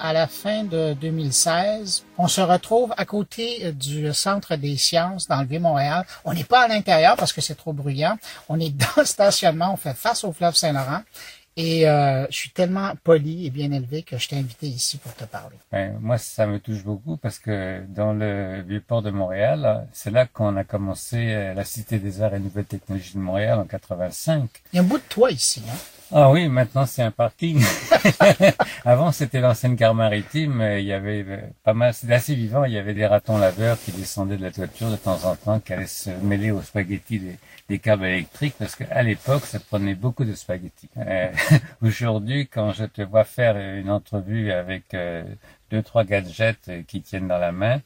À 0.00 0.12
la 0.12 0.26
fin 0.26 0.64
de 0.64 0.94
2016. 0.94 2.04
On 2.18 2.28
se 2.28 2.40
retrouve 2.40 2.92
à 2.96 3.04
côté 3.04 3.72
du 3.72 4.12
Centre 4.12 4.56
des 4.56 4.76
sciences 4.76 5.28
dans 5.28 5.40
le 5.40 5.46
Vieux-Montréal. 5.46 6.04
On 6.24 6.32
n'est 6.32 6.44
pas 6.44 6.62
à 6.62 6.68
l'intérieur 6.68 7.16
parce 7.16 7.32
que 7.32 7.40
c'est 7.40 7.54
trop 7.54 7.72
bruyant. 7.72 8.18
On 8.48 8.58
est 8.60 8.70
dans 8.76 8.86
le 8.96 9.04
stationnement, 9.04 9.72
on 9.72 9.76
fait 9.76 9.94
face 9.94 10.24
au 10.24 10.32
fleuve 10.32 10.54
Saint-Laurent. 10.54 11.02
Et 11.60 11.88
euh, 11.88 12.24
je 12.30 12.36
suis 12.36 12.50
tellement 12.50 12.92
poli 13.02 13.46
et 13.46 13.50
bien 13.50 13.72
élevé 13.72 14.04
que 14.04 14.16
je 14.16 14.28
t'ai 14.28 14.36
invité 14.36 14.68
ici 14.68 14.96
pour 14.96 15.12
te 15.14 15.24
parler. 15.24 15.56
Ben, 15.72 15.98
moi, 16.00 16.16
ça 16.16 16.46
me 16.46 16.60
touche 16.60 16.84
beaucoup 16.84 17.16
parce 17.16 17.40
que 17.40 17.82
dans 17.88 18.12
le 18.12 18.62
vieux 18.62 18.80
port 18.80 19.02
de 19.02 19.10
Montréal, 19.10 19.88
c'est 19.92 20.12
là 20.12 20.24
qu'on 20.26 20.56
a 20.56 20.62
commencé 20.62 21.16
euh, 21.16 21.54
la 21.54 21.64
Cité 21.64 21.98
des 21.98 22.22
Arts 22.22 22.34
et 22.34 22.38
Nouvelles 22.38 22.64
Technologies 22.64 23.14
de 23.14 23.18
Montréal 23.18 23.58
en 23.58 23.64
85. 23.64 24.48
Il 24.72 24.76
y 24.76 24.78
a 24.78 24.82
un 24.82 24.86
bout 24.86 24.98
de 24.98 25.02
toi 25.08 25.32
ici, 25.32 25.60
hein? 25.68 25.76
Ah 26.10 26.30
oui, 26.30 26.48
maintenant 26.48 26.86
c'est 26.86 27.02
un 27.02 27.10
parking. 27.10 27.62
Avant 28.86 29.12
c'était 29.12 29.40
l'ancienne 29.40 29.74
gare 29.74 29.94
maritime, 29.94 30.66
il 30.78 30.84
y 30.86 30.92
avait 30.94 31.22
euh, 31.28 31.40
pas 31.64 31.74
mal, 31.74 31.92
c'était 31.92 32.14
assez 32.14 32.34
vivant, 32.34 32.64
il 32.64 32.72
y 32.72 32.78
avait 32.78 32.94
des 32.94 33.04
ratons 33.04 33.36
laveurs 33.36 33.78
qui 33.78 33.92
descendaient 33.92 34.38
de 34.38 34.42
la 34.42 34.50
toiture 34.50 34.90
de 34.90 34.96
temps 34.96 35.22
en 35.24 35.36
temps, 35.36 35.60
qui 35.60 35.74
allaient 35.74 35.86
se 35.86 36.08
mêler 36.08 36.50
aux 36.50 36.62
spaghettis 36.62 37.18
des, 37.18 37.36
des 37.68 37.78
câbles 37.78 38.06
électriques, 38.06 38.54
parce 38.58 38.74
qu'à 38.74 39.02
l'époque 39.02 39.44
ça 39.44 39.60
prenait 39.60 39.94
beaucoup 39.94 40.24
de 40.24 40.32
spaghettis. 40.32 40.88
Euh, 40.96 41.30
Aujourd'hui, 41.82 42.46
quand 42.46 42.72
je 42.72 42.84
te 42.84 43.02
vois 43.02 43.24
faire 43.24 43.58
une 43.58 43.90
entrevue 43.90 44.50
avec 44.50 44.94
euh, 44.94 45.24
deux, 45.70 45.82
trois 45.82 46.04
gadgets 46.04 46.70
qui 46.86 47.02
tiennent 47.02 47.28
dans 47.28 47.38
la 47.38 47.52
main, 47.52 47.82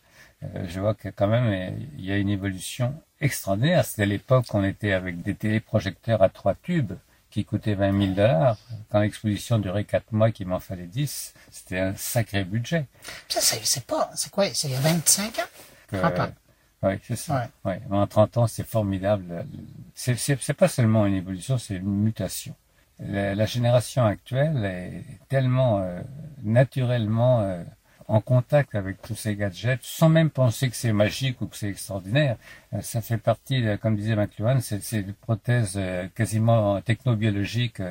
je 0.69 0.79
vois 0.81 0.95
que 0.95 1.09
quand 1.09 1.27
même 1.29 1.77
il 1.99 2.05
y 2.05 2.13
a 2.13 2.19
une 2.19 2.29
évolution 2.29 2.95
extraordinaire. 3.21 3.85
C'était 3.85 4.03
à 4.03 4.07
l'époque 4.07 4.47
on 4.55 4.63
était 4.63 4.93
avec 4.93 5.23
des 5.23 5.35
téléprojecteurs 5.35 6.23
à 6.23 6.29
trois 6.29 6.55
tubes 6.55 6.93
qui 7.33 7.45
coûtait 7.45 7.75
20 7.75 7.99
000 7.99 8.15
dollars. 8.15 8.57
Quand 8.91 9.01
l'exposition 9.01 9.59
durait 9.59 9.85
4 9.85 10.13
mois, 10.13 10.31
qu'il 10.31 10.47
m'en 10.47 10.61
fallait 10.61 10.87
10, 10.87 11.35
c'était 11.51 11.81
un 11.81 11.95
sacré 11.97 12.45
budget. 12.45 12.87
Ça, 13.29 13.41
c'est 13.41 13.85
pas, 13.87 14.11
c'est 14.15 14.31
quoi, 14.31 14.53
c'est 14.53 14.69
il 14.69 14.75
y 14.75 14.77
a 14.77 14.81
25 14.81 15.39
ans? 15.39 15.43
Que, 15.89 15.97
oui, 16.85 16.95
c'est 17.07 17.17
ça. 17.17 17.49
Ouais. 17.65 17.81
En 17.91 18.07
30 18.07 18.37
ans, 18.39 18.47
c'est 18.47 18.67
formidable. 18.67 19.47
C'est 19.95 20.55
pas 20.55 20.69
seulement 20.69 21.07
une 21.07 21.15
évolution, 21.15 21.59
c'est 21.59 21.77
une 21.77 22.03
mutation. 22.03 22.55
La, 22.99 23.35
la, 23.35 23.47
génération 23.47 24.05
actuelle 24.05 24.65
est 24.65 25.05
tellement 25.29 25.81
euh, 25.81 26.01
naturellement 26.43 27.41
euh, 27.41 27.65
en 28.09 28.21
contact 28.21 28.75
avec 28.75 29.01
tous 29.03 29.15
ces 29.15 29.37
gadgets, 29.37 29.81
sans 29.83 30.09
même 30.09 30.31
penser 30.31 30.69
que 30.71 30.77
c'est 30.77 30.93
magique 30.93 31.41
ou 31.41 31.47
que 31.47 31.57
c'est 31.57 31.69
extraordinaire. 31.69 32.37
Euh, 32.73 32.81
ça 32.83 33.01
fait 33.01 33.19
partie, 33.19 33.65
comme 33.81 33.97
disait 33.97 34.17
McLuhan, 34.17 34.61
c'est 34.61 35.03
des 35.03 35.13
prothèses 35.13 35.81
quasiment 36.15 36.81
technobiologiques 36.81 37.83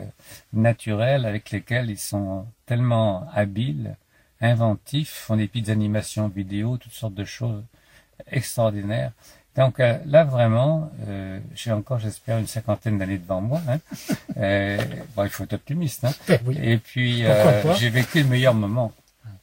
naturelles 0.53 1.25
avec 1.25 1.51
lesquelles 1.51 1.89
ils 1.89 1.97
sont 1.97 2.45
tellement 2.65 3.27
habiles, 3.33 3.95
inventifs, 4.41 5.11
font 5.11 5.37
des 5.37 5.47
petites 5.47 5.69
animations 5.69 6.27
vidéo, 6.27 6.77
toutes 6.77 6.93
sortes 6.93 7.13
de 7.13 7.25
choses 7.25 7.63
extraordinaire. 8.29 9.11
Donc 9.55 9.79
euh, 9.79 9.97
là 10.05 10.23
vraiment, 10.23 10.91
euh, 11.07 11.39
j'ai 11.55 11.71
encore, 11.71 11.99
j'espère, 11.99 12.37
une 12.37 12.47
cinquantaine 12.47 12.97
d'années 12.97 13.17
devant 13.17 13.41
moi. 13.41 13.61
Hein. 13.67 13.79
Euh, 14.37 14.77
bon, 15.15 15.25
il 15.25 15.29
faut 15.29 15.43
être 15.43 15.53
optimiste. 15.53 16.05
Hein. 16.05 16.13
Ben 16.27 16.39
oui. 16.45 16.57
Et 16.61 16.77
puis 16.77 17.25
euh, 17.25 17.73
j'ai 17.75 17.89
vécu 17.89 18.23
le 18.23 18.29
meilleur 18.29 18.53
moment 18.53 18.93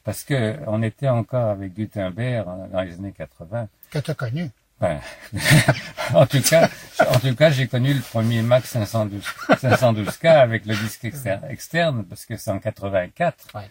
parce 0.05 0.25
que 0.25 0.57
on 0.67 0.83
était 0.83 1.09
encore 1.09 1.51
avec 1.51 1.75
Gutenberg 1.75 2.47
dans 2.73 2.83
les 2.83 2.95
années 2.95 3.13
80. 3.13 3.69
Que 3.91 3.99
tu 3.99 4.11
as 4.11 4.15
connu. 4.15 4.51
Ben, 4.81 5.01
en 6.15 6.25
tout 6.27 6.41
cas, 6.41 6.71
en 7.01 7.19
tout 7.19 7.35
cas, 7.35 7.51
j'ai 7.51 7.67
connu 7.67 7.93
le 7.95 8.01
premier 8.01 8.43
Mac 8.43 8.65
512, 8.65 9.23
512K 9.49 10.29
avec 10.29 10.67
le 10.67 10.77
disque 10.77 11.05
externe, 11.05 11.43
externe 11.49 12.05
parce 12.05 12.25
que 12.27 12.37
c'est 12.37 12.51
en 12.53 12.61
84. 12.61 13.49
Ouais. 13.55 13.63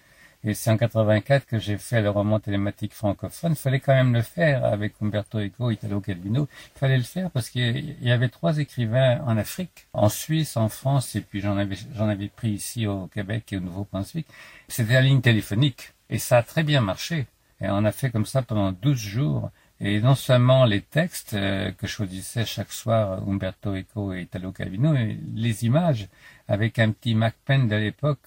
Et 0.44 0.54
c'est 0.54 0.70
en 0.70 0.78
84 0.78 1.46
que 1.46 1.60
j'ai 1.60 1.78
fait 1.78 2.02
le 2.02 2.10
roman 2.10 2.40
télématique 2.40 2.94
francophone. 2.94 3.54
Il 3.54 3.58
fallait 3.58 3.80
quand 3.80 3.94
même 3.94 4.14
le 4.14 4.22
faire 4.22 4.64
avec 4.66 4.94
Umberto 5.02 5.40
Eco, 5.40 5.72
Italo 5.72 6.00
Calvino. 6.00 6.48
Il 6.76 6.80
fallait 6.80 6.98
le 6.98 7.04
faire 7.04 7.32
parce 7.32 7.50
qu'il 7.50 8.02
y 8.02 8.12
avait 8.12 8.30
trois 8.30 8.58
écrivains 8.60 9.20
en 9.26 9.38
Afrique, 9.38 9.88
en 9.94 10.10
Suisse, 10.10 10.56
en 10.56 10.70
France, 10.70 11.16
et 11.16 11.22
puis 11.22 11.42
j'en 11.42 11.58
avais, 11.58 11.76
j'en 11.96 12.08
avais 12.08 12.28
pris 12.28 12.52
ici 12.52 12.86
au 12.86 13.08
Québec 13.08 13.52
et 13.52 13.58
au 13.58 13.62
Nouveau-Brunswick. 13.62 14.28
C'était 14.68 14.94
la 14.94 15.02
ligne 15.02 15.22
téléphonique. 15.22 15.94
Et 16.10 16.20
ça 16.20 16.38
a 16.38 16.44
très 16.44 16.64
bien 16.64 16.82
marché. 16.82 17.28
Et 17.62 17.70
on 17.70 17.84
a 17.86 17.92
fait 17.92 18.12
comme 18.12 18.26
ça 18.26 18.42
pendant 18.42 18.72
12 18.72 18.98
jours. 18.98 19.52
Et 19.80 20.02
non 20.02 20.16
seulement 20.16 20.66
les 20.66 20.82
textes 20.82 21.36
euh, 21.36 21.72
que 21.72 21.86
choisissait 21.86 22.46
chaque 22.46 22.72
soir 22.72 23.22
Umberto 23.28 23.76
Eco 23.76 24.12
et 24.12 24.22
Italo 24.22 24.52
Calvino, 24.52 24.92
mais 24.92 25.18
les 25.36 25.66
images 25.66 26.08
avec 26.48 26.80
un 26.80 26.92
petit 26.92 27.14
Mac 27.14 27.36
Pen 27.46 27.68
de 27.68 27.76
l'époque. 27.76 28.20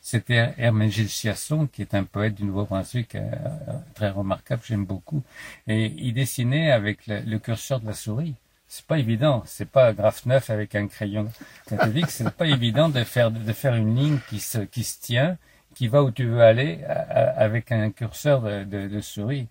C'était 0.00 0.54
Hermène 0.56 0.90
Gilles 0.90 1.08
Chiasson, 1.08 1.66
qui 1.66 1.82
est 1.82 1.94
un 1.94 2.04
poète 2.04 2.36
du 2.36 2.44
Nouveau-Brunswick 2.44 3.16
euh, 3.16 3.28
très 3.94 4.10
remarquable, 4.10 4.62
j'aime 4.64 4.84
beaucoup. 4.84 5.24
Et 5.66 5.86
il 5.98 6.14
dessinait 6.14 6.70
avec 6.70 7.08
le, 7.08 7.20
le 7.22 7.38
curseur 7.40 7.80
de 7.80 7.86
la 7.86 7.94
souris. 7.94 8.34
C'est 8.68 8.84
pas 8.84 8.98
évident, 8.98 9.42
c'est 9.46 9.68
pas 9.68 9.92
graphe 9.94 10.26
neuf 10.26 10.50
avec 10.50 10.74
un 10.74 10.86
crayon 10.88 11.28
catholique, 11.66 12.10
c'est 12.10 12.30
pas 12.30 12.46
évident 12.46 12.90
de 12.90 13.02
faire 13.02 13.30
de 13.30 13.52
faire 13.54 13.74
une 13.74 13.96
ligne 13.96 14.18
qui 14.28 14.40
se 14.40 14.58
qui 14.58 14.84
se 14.84 15.00
tient, 15.00 15.38
qui 15.78 15.86
va 15.86 16.02
où 16.02 16.10
tu 16.10 16.24
veux 16.24 16.42
aller 16.42 16.80
avec 17.36 17.70
un 17.70 17.90
curseur 17.92 18.42
de, 18.42 18.64
de, 18.64 18.88
de 18.88 19.00
souris. 19.00 19.46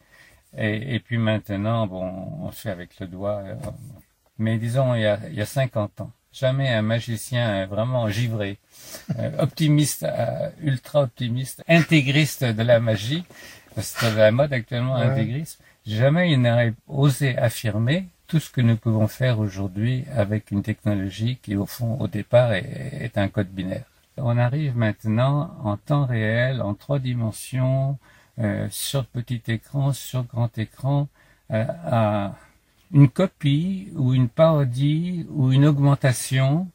Et, 0.58 0.96
et, 0.96 1.00
puis 1.00 1.18
maintenant, 1.18 1.88
bon, 1.88 2.04
on 2.42 2.52
fait 2.52 2.70
avec 2.70 3.00
le 3.00 3.08
doigt. 3.08 3.44
Euh, 3.46 3.56
mais 4.38 4.58
disons, 4.58 4.94
il 4.94 5.04
y 5.04 5.06
a, 5.06 5.20
il 5.30 5.36
y 5.36 5.42
a 5.42 5.46
50 5.46 6.02
ans, 6.02 6.12
jamais 6.34 6.68
un 6.68 6.82
magicien 6.82 7.66
vraiment 7.68 8.10
givré, 8.10 8.58
euh, 9.18 9.32
optimiste, 9.40 10.04
euh, 10.04 10.50
ultra 10.62 11.04
optimiste, 11.04 11.64
intégriste 11.70 12.44
de 12.44 12.64
la 12.64 12.82
magie, 12.82 13.24
c'est 13.78 14.14
la 14.14 14.32
mode 14.32 14.52
actuellement, 14.52 14.96
ouais. 14.96 15.06
intégrisme, 15.06 15.64
jamais 15.86 16.34
il 16.34 16.42
n'aurait 16.42 16.74
osé 16.90 17.38
affirmer 17.38 18.08
tout 18.28 18.42
ce 18.42 18.50
que 18.50 18.60
nous 18.60 18.76
pouvons 18.76 19.08
faire 19.08 19.40
aujourd'hui 19.40 20.04
avec 20.14 20.52
une 20.52 20.62
technologie 20.62 21.38
qui, 21.42 21.56
au 21.56 21.66
fond, 21.66 21.98
au 22.02 22.10
départ, 22.10 22.52
est, 22.52 22.98
est 23.00 23.18
un 23.18 23.30
code 23.30 23.48
binaire. 23.48 23.86
On 24.18 24.38
arrive 24.38 24.76
maintenant 24.76 25.56
en 25.64 25.78
temps 25.78 26.06
réel, 26.06 26.62
en 26.62 26.74
trois 26.74 27.00
dimensions, 27.00 27.98
euh, 28.40 28.68
sur 28.72 29.06
petit 29.06 29.42
écran, 29.48 29.94
sur 29.94 30.24
grand 30.24 30.56
écran, 30.58 31.08
euh, 31.52 31.66
à 31.86 32.36
une 32.92 33.10
copie 33.10 33.90
ou 33.96 34.14
une 34.14 34.30
parodie 34.30 35.26
ou 35.30 35.52
une 35.52 35.66
augmentation 35.66 36.70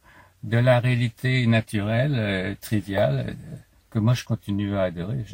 de 0.45 0.59
la 0.59 0.81
réalité 0.81 1.47
naturelle, 1.47 2.15
euh, 2.17 2.55
triviale, 2.61 3.37
que 3.91 3.99
moi 3.99 4.15
je 4.15 4.25
continue 4.25 4.77
à 4.77 4.85
adorer. 4.85 5.25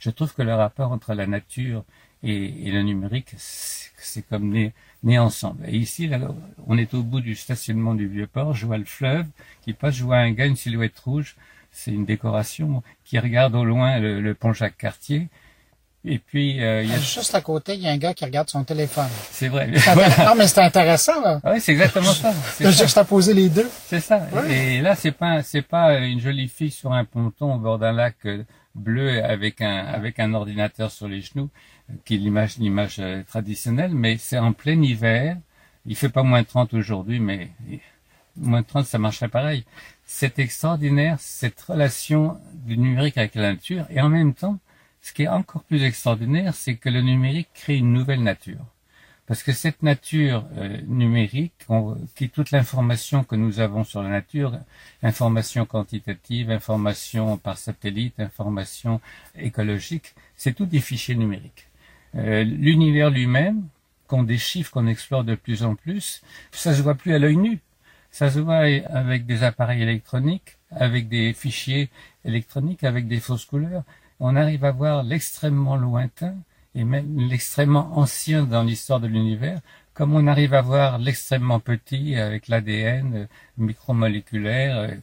Je, 0.00 0.10
trouve 0.10 0.34
que 0.34 0.42
le 0.42 0.54
rapport 0.54 0.92
entre 0.92 1.14
la 1.14 1.26
nature 1.26 1.84
et, 2.22 2.68
et 2.68 2.70
le 2.70 2.82
numérique, 2.82 3.34
c'est 3.36 4.22
comme 4.28 4.50
né, 4.50 4.72
né, 5.02 5.18
ensemble. 5.18 5.64
Et 5.66 5.76
ici, 5.76 6.06
là, 6.06 6.18
on 6.66 6.76
est 6.78 6.94
au 6.94 7.02
bout 7.02 7.20
du 7.20 7.34
stationnement 7.34 7.94
du 7.94 8.06
Vieux-Port, 8.06 8.54
je 8.54 8.66
vois 8.66 8.78
le 8.78 8.84
fleuve 8.84 9.26
qui 9.62 9.72
passe, 9.72 9.94
je 9.94 10.04
vois 10.04 10.18
un 10.18 10.32
gars, 10.32 10.46
une 10.46 10.56
silhouette 10.56 10.98
rouge, 10.98 11.36
c'est 11.72 11.92
une 11.92 12.04
décoration, 12.04 12.82
qui 13.04 13.18
regarde 13.18 13.54
au 13.54 13.64
loin 13.64 13.98
le, 13.98 14.20
le 14.20 14.34
pont 14.34 14.52
Jacques-Cartier, 14.52 15.28
et 16.02 16.18
puis, 16.18 16.62
euh, 16.62 16.82
il 16.82 16.88
y 16.88 16.94
a... 16.94 16.98
juste 16.98 17.34
à 17.34 17.42
côté, 17.42 17.74
il 17.74 17.80
y 17.80 17.86
a 17.86 17.90
un 17.90 17.98
gars 17.98 18.14
qui 18.14 18.24
regarde 18.24 18.48
son 18.48 18.64
téléphone. 18.64 19.08
C'est 19.30 19.48
vrai. 19.48 19.66
non, 20.24 20.34
mais 20.34 20.46
c'est 20.48 20.62
intéressant, 20.62 21.20
là. 21.20 21.40
Oui, 21.44 21.60
c'est 21.60 21.72
exactement 21.72 22.12
ça. 22.14 22.32
De 22.60 22.70
juxtaposer 22.70 23.34
les 23.34 23.50
deux. 23.50 23.68
C'est 23.86 24.00
ça. 24.00 24.26
Ouais. 24.32 24.76
Et 24.76 24.80
là, 24.80 24.94
c'est 24.94 25.12
pas, 25.12 25.42
c'est 25.42 25.62
pas 25.62 25.98
une 25.98 26.18
jolie 26.18 26.48
fille 26.48 26.70
sur 26.70 26.92
un 26.92 27.04
ponton 27.04 27.54
au 27.54 27.58
bord 27.58 27.78
d'un 27.78 27.92
lac 27.92 28.16
euh, 28.24 28.42
bleu 28.74 29.22
avec 29.24 29.60
un, 29.60 29.78
avec 29.78 30.18
un 30.20 30.34
ordinateur 30.34 30.90
sur 30.90 31.08
les 31.08 31.20
genoux, 31.20 31.50
qui 32.04 32.14
est 32.14 32.18
l'image, 32.18 32.58
l'image 32.58 32.98
euh, 33.00 33.22
traditionnelle, 33.24 33.94
mais 33.94 34.16
c'est 34.18 34.38
en 34.38 34.52
plein 34.52 34.80
hiver. 34.80 35.36
Il 35.86 35.96
fait 35.96 36.08
pas 36.08 36.22
moins 36.22 36.42
de 36.42 36.46
30 36.46 36.74
aujourd'hui, 36.74 37.20
mais 37.20 37.50
moins 38.36 38.62
de 38.62 38.66
30, 38.66 38.86
ça 38.86 38.98
marcherait 38.98 39.28
pareil. 39.28 39.64
C'est 40.04 40.38
extraordinaire, 40.38 41.18
cette 41.20 41.60
relation 41.60 42.38
du 42.54 42.76
numérique 42.78 43.18
avec 43.18 43.34
la 43.34 43.52
nature, 43.52 43.86
et 43.90 44.00
en 44.00 44.08
même 44.08 44.34
temps, 44.34 44.58
ce 45.02 45.12
qui 45.12 45.22
est 45.22 45.28
encore 45.28 45.64
plus 45.64 45.82
extraordinaire, 45.82 46.54
c'est 46.54 46.76
que 46.76 46.88
le 46.88 47.00
numérique 47.00 47.48
crée 47.54 47.76
une 47.76 47.92
nouvelle 47.92 48.22
nature. 48.22 48.64
Parce 49.30 49.44
que 49.44 49.52
cette 49.52 49.84
nature 49.84 50.44
euh, 50.58 50.78
numérique, 50.88 51.54
qui 52.16 52.30
toute 52.30 52.50
l'information 52.50 53.22
que 53.22 53.36
nous 53.36 53.60
avons 53.60 53.84
sur 53.84 54.02
la 54.02 54.08
nature, 54.08 54.58
information 55.04 55.66
quantitative, 55.66 56.50
information 56.50 57.38
par 57.38 57.56
satellite, 57.56 58.18
information 58.18 59.00
écologique, 59.38 60.16
c'est 60.34 60.52
tout 60.52 60.66
des 60.66 60.80
fichiers 60.80 61.14
numériques. 61.14 61.68
Euh, 62.16 62.42
L'univers 62.42 63.10
lui-même, 63.10 63.68
qu'on 64.08 64.24
des 64.24 64.36
chiffres 64.36 64.72
qu'on 64.72 64.88
explore 64.88 65.22
de 65.22 65.36
plus 65.36 65.62
en 65.62 65.76
plus, 65.76 66.22
ça 66.50 66.74
se 66.74 66.82
voit 66.82 66.96
plus 66.96 67.14
à 67.14 67.20
l'œil 67.20 67.36
nu. 67.36 67.60
Ça 68.10 68.32
se 68.32 68.40
voit 68.40 68.64
avec 68.92 69.26
des 69.26 69.44
appareils 69.44 69.82
électroniques, 69.82 70.56
avec 70.72 71.08
des 71.08 71.34
fichiers 71.34 71.88
électroniques, 72.24 72.82
avec 72.82 73.06
des 73.06 73.20
fausses 73.20 73.44
couleurs 73.44 73.84
on 74.20 74.36
arrive 74.36 74.64
à 74.64 74.70
voir 74.70 75.02
l'extrêmement 75.02 75.76
lointain 75.76 76.34
et 76.74 76.84
même 76.84 77.18
l'extrêmement 77.18 77.98
ancien 77.98 78.44
dans 78.44 78.62
l'histoire 78.62 79.00
de 79.00 79.06
l'univers, 79.06 79.60
comme 79.94 80.14
on 80.14 80.26
arrive 80.26 80.54
à 80.54 80.62
voir 80.62 80.98
l'extrêmement 80.98 81.60
petit 81.60 82.16
avec 82.16 82.48
l'ADN 82.48 83.14
euh, 83.14 83.26
micromoléculaire, 83.58 84.76
euh, 84.76 84.94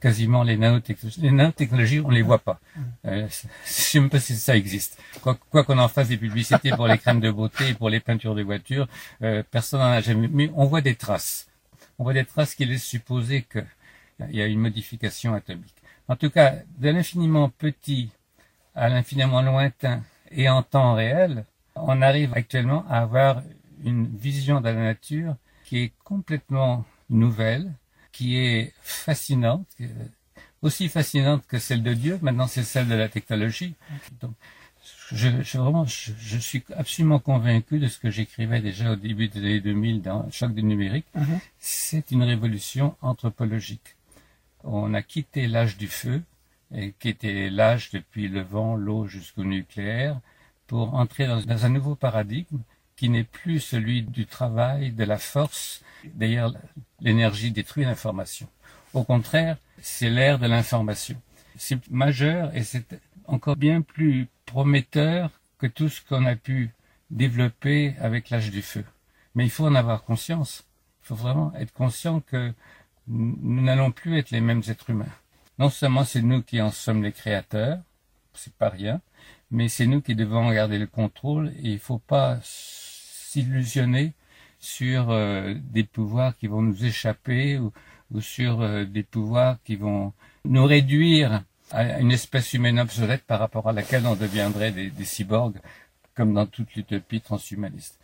quasiment 0.00 0.42
les 0.42 0.56
nanotechnologies. 0.56 1.20
Les 1.20 1.30
nanotechnologies, 1.30 2.00
on 2.00 2.10
les 2.10 2.22
voit 2.22 2.38
pas. 2.38 2.60
Euh, 3.06 3.26
je 3.64 3.72
sais 3.72 4.00
pas 4.08 4.20
si 4.20 4.36
ça 4.36 4.56
existe. 4.56 5.00
Quoi, 5.22 5.36
quoi 5.50 5.64
qu'on 5.64 5.78
en 5.78 5.88
fasse 5.88 6.08
des 6.08 6.16
publicités 6.16 6.70
pour 6.70 6.86
les 6.86 6.98
crèmes 6.98 7.20
de 7.20 7.30
beauté 7.30 7.70
et 7.70 7.74
pour 7.74 7.90
les 7.90 8.00
peintures 8.00 8.34
de 8.34 8.42
voitures, 8.42 8.88
euh, 9.22 9.42
personne 9.50 9.80
n'en 9.80 9.86
a 9.86 10.00
jamais. 10.00 10.28
Mais 10.28 10.50
on 10.54 10.66
voit 10.66 10.80
des 10.80 10.94
traces. 10.94 11.48
On 11.98 12.04
voit 12.04 12.12
des 12.12 12.24
traces 12.24 12.54
qui 12.54 12.64
laissent 12.66 12.84
supposer 12.84 13.46
qu'il 13.50 13.66
y 14.30 14.42
a 14.42 14.46
une 14.46 14.60
modification 14.60 15.34
atomique. 15.34 15.74
En 16.08 16.16
tout 16.16 16.30
cas, 16.30 16.56
de 16.78 16.90
l'infiniment 16.90 17.48
petit 17.48 18.10
à 18.74 18.88
l'infiniment 18.88 19.40
lointain 19.40 20.02
et 20.30 20.48
en 20.48 20.62
temps 20.62 20.94
réel, 20.94 21.44
on 21.74 22.02
arrive 22.02 22.32
actuellement 22.34 22.84
à 22.88 23.00
avoir 23.00 23.42
une 23.84 24.06
vision 24.06 24.60
de 24.60 24.66
la 24.66 24.74
nature 24.74 25.36
qui 25.64 25.78
est 25.78 25.92
complètement 26.04 26.84
nouvelle, 27.10 27.72
qui 28.12 28.36
est 28.36 28.72
fascinante, 28.82 29.66
aussi 30.62 30.88
fascinante 30.88 31.44
que 31.46 31.58
celle 31.58 31.82
de 31.82 31.92
Dieu. 31.92 32.18
Maintenant, 32.22 32.46
c'est 32.46 32.62
celle 32.62 32.88
de 32.88 32.94
la 32.94 33.08
technologie. 33.08 33.74
Donc, 34.20 34.32
je, 35.12 35.28
je 35.42 35.58
vraiment, 35.58 35.84
je, 35.84 36.12
je, 36.18 36.38
suis 36.38 36.64
absolument 36.76 37.18
convaincu 37.18 37.78
de 37.78 37.88
ce 37.88 37.98
que 37.98 38.10
j'écrivais 38.10 38.60
déjà 38.60 38.92
au 38.92 38.96
début 38.96 39.28
des 39.28 39.40
années 39.40 39.60
2000 39.60 40.02
dans 40.02 40.30
Choc 40.30 40.54
du 40.54 40.62
numérique. 40.62 41.06
Mm 41.14 41.22
-hmm. 41.22 41.40
C'est 41.58 42.10
une 42.10 42.22
révolution 42.22 42.96
anthropologique. 43.02 43.96
On 44.64 44.94
a 44.94 45.02
quitté 45.02 45.46
l'âge 45.46 45.76
du 45.76 45.88
feu 45.88 46.22
qui 46.98 47.08
était 47.08 47.50
l'âge 47.50 47.90
depuis 47.90 48.28
le 48.28 48.42
vent, 48.42 48.76
l'eau 48.76 49.06
jusqu'au 49.06 49.44
nucléaire, 49.44 50.20
pour 50.66 50.94
entrer 50.94 51.26
dans, 51.26 51.40
dans, 51.40 51.64
un 51.64 51.68
nouveau 51.68 51.94
paradigme 51.94 52.58
qui 52.96 53.08
n'est 53.08 53.24
plus 53.24 53.60
celui 53.60 54.02
du 54.02 54.26
travail, 54.26 54.90
de 54.90 55.04
la 55.04 55.18
force. 55.18 55.82
D'ailleurs, 56.04 56.54
l'énergie 57.00 57.52
détruit 57.52 57.84
l'information. 57.84 58.48
Au 58.94 59.04
contraire, 59.04 59.58
c'est 59.80 60.10
l'ère 60.10 60.38
de 60.38 60.46
l'information. 60.46 61.20
C'est 61.56 61.88
majeur 61.90 62.54
et 62.56 62.64
c'est 62.64 63.00
encore 63.26 63.56
bien 63.56 63.82
plus 63.82 64.28
prometteur 64.46 65.30
que 65.58 65.66
tout 65.66 65.88
ce 65.88 66.00
qu'on 66.02 66.24
a 66.24 66.36
pu 66.36 66.70
développer 67.10 67.94
avec 68.00 68.30
l'âge 68.30 68.50
du 68.50 68.62
feu. 68.62 68.84
Mais 69.34 69.44
il 69.44 69.50
faut 69.50 69.66
en 69.66 69.74
avoir 69.74 70.04
conscience. 70.04 70.64
Il 71.02 71.08
faut 71.08 71.14
vraiment 71.14 71.52
être 71.56 71.72
conscient 71.72 72.20
que 72.20 72.52
nous 73.06 73.62
n'allons 73.62 73.92
plus 73.92 74.18
être 74.18 74.30
les 74.30 74.40
mêmes 74.40 74.62
êtres 74.68 74.90
humains. 74.90 75.06
Non 75.58 75.70
seulement 75.70 76.04
c'est 76.04 76.22
nous 76.22 76.42
qui 76.42 76.60
en 76.60 76.70
sommes 76.70 77.02
les 77.02 77.12
créateurs, 77.12 77.78
c'est 78.34 78.52
pas 78.54 78.68
rien, 78.68 79.00
mais 79.50 79.68
c'est 79.68 79.86
nous 79.86 80.02
qui 80.02 80.14
devons 80.14 80.50
garder 80.52 80.78
le 80.78 80.86
contrôle 80.86 81.52
et 81.58 81.72
il 81.72 81.78
faut 81.78 81.98
pas 81.98 82.38
s'illusionner 82.42 84.12
sur 84.58 85.10
euh, 85.10 85.54
des 85.54 85.84
pouvoirs 85.84 86.36
qui 86.36 86.46
vont 86.46 86.62
nous 86.62 86.84
échapper 86.84 87.58
ou, 87.58 87.72
sur 88.20 88.60
euh, 88.60 88.84
des 88.84 89.02
pouvoirs 89.02 89.58
qui 89.64 89.76
vont 89.76 90.12
nous 90.44 90.64
réduire 90.64 91.42
à 91.70 91.98
une 92.00 92.12
espèce 92.12 92.52
humaine 92.52 92.78
obsolète 92.78 93.24
par 93.24 93.40
rapport 93.40 93.68
à 93.68 93.72
laquelle 93.72 94.06
on 94.06 94.14
deviendrait 94.14 94.72
des, 94.72 94.90
des 94.90 95.04
cyborgs, 95.04 95.60
comme 96.14 96.34
dans 96.34 96.46
toute 96.46 96.74
l'utopie 96.74 97.20
transhumaniste. 97.20 97.98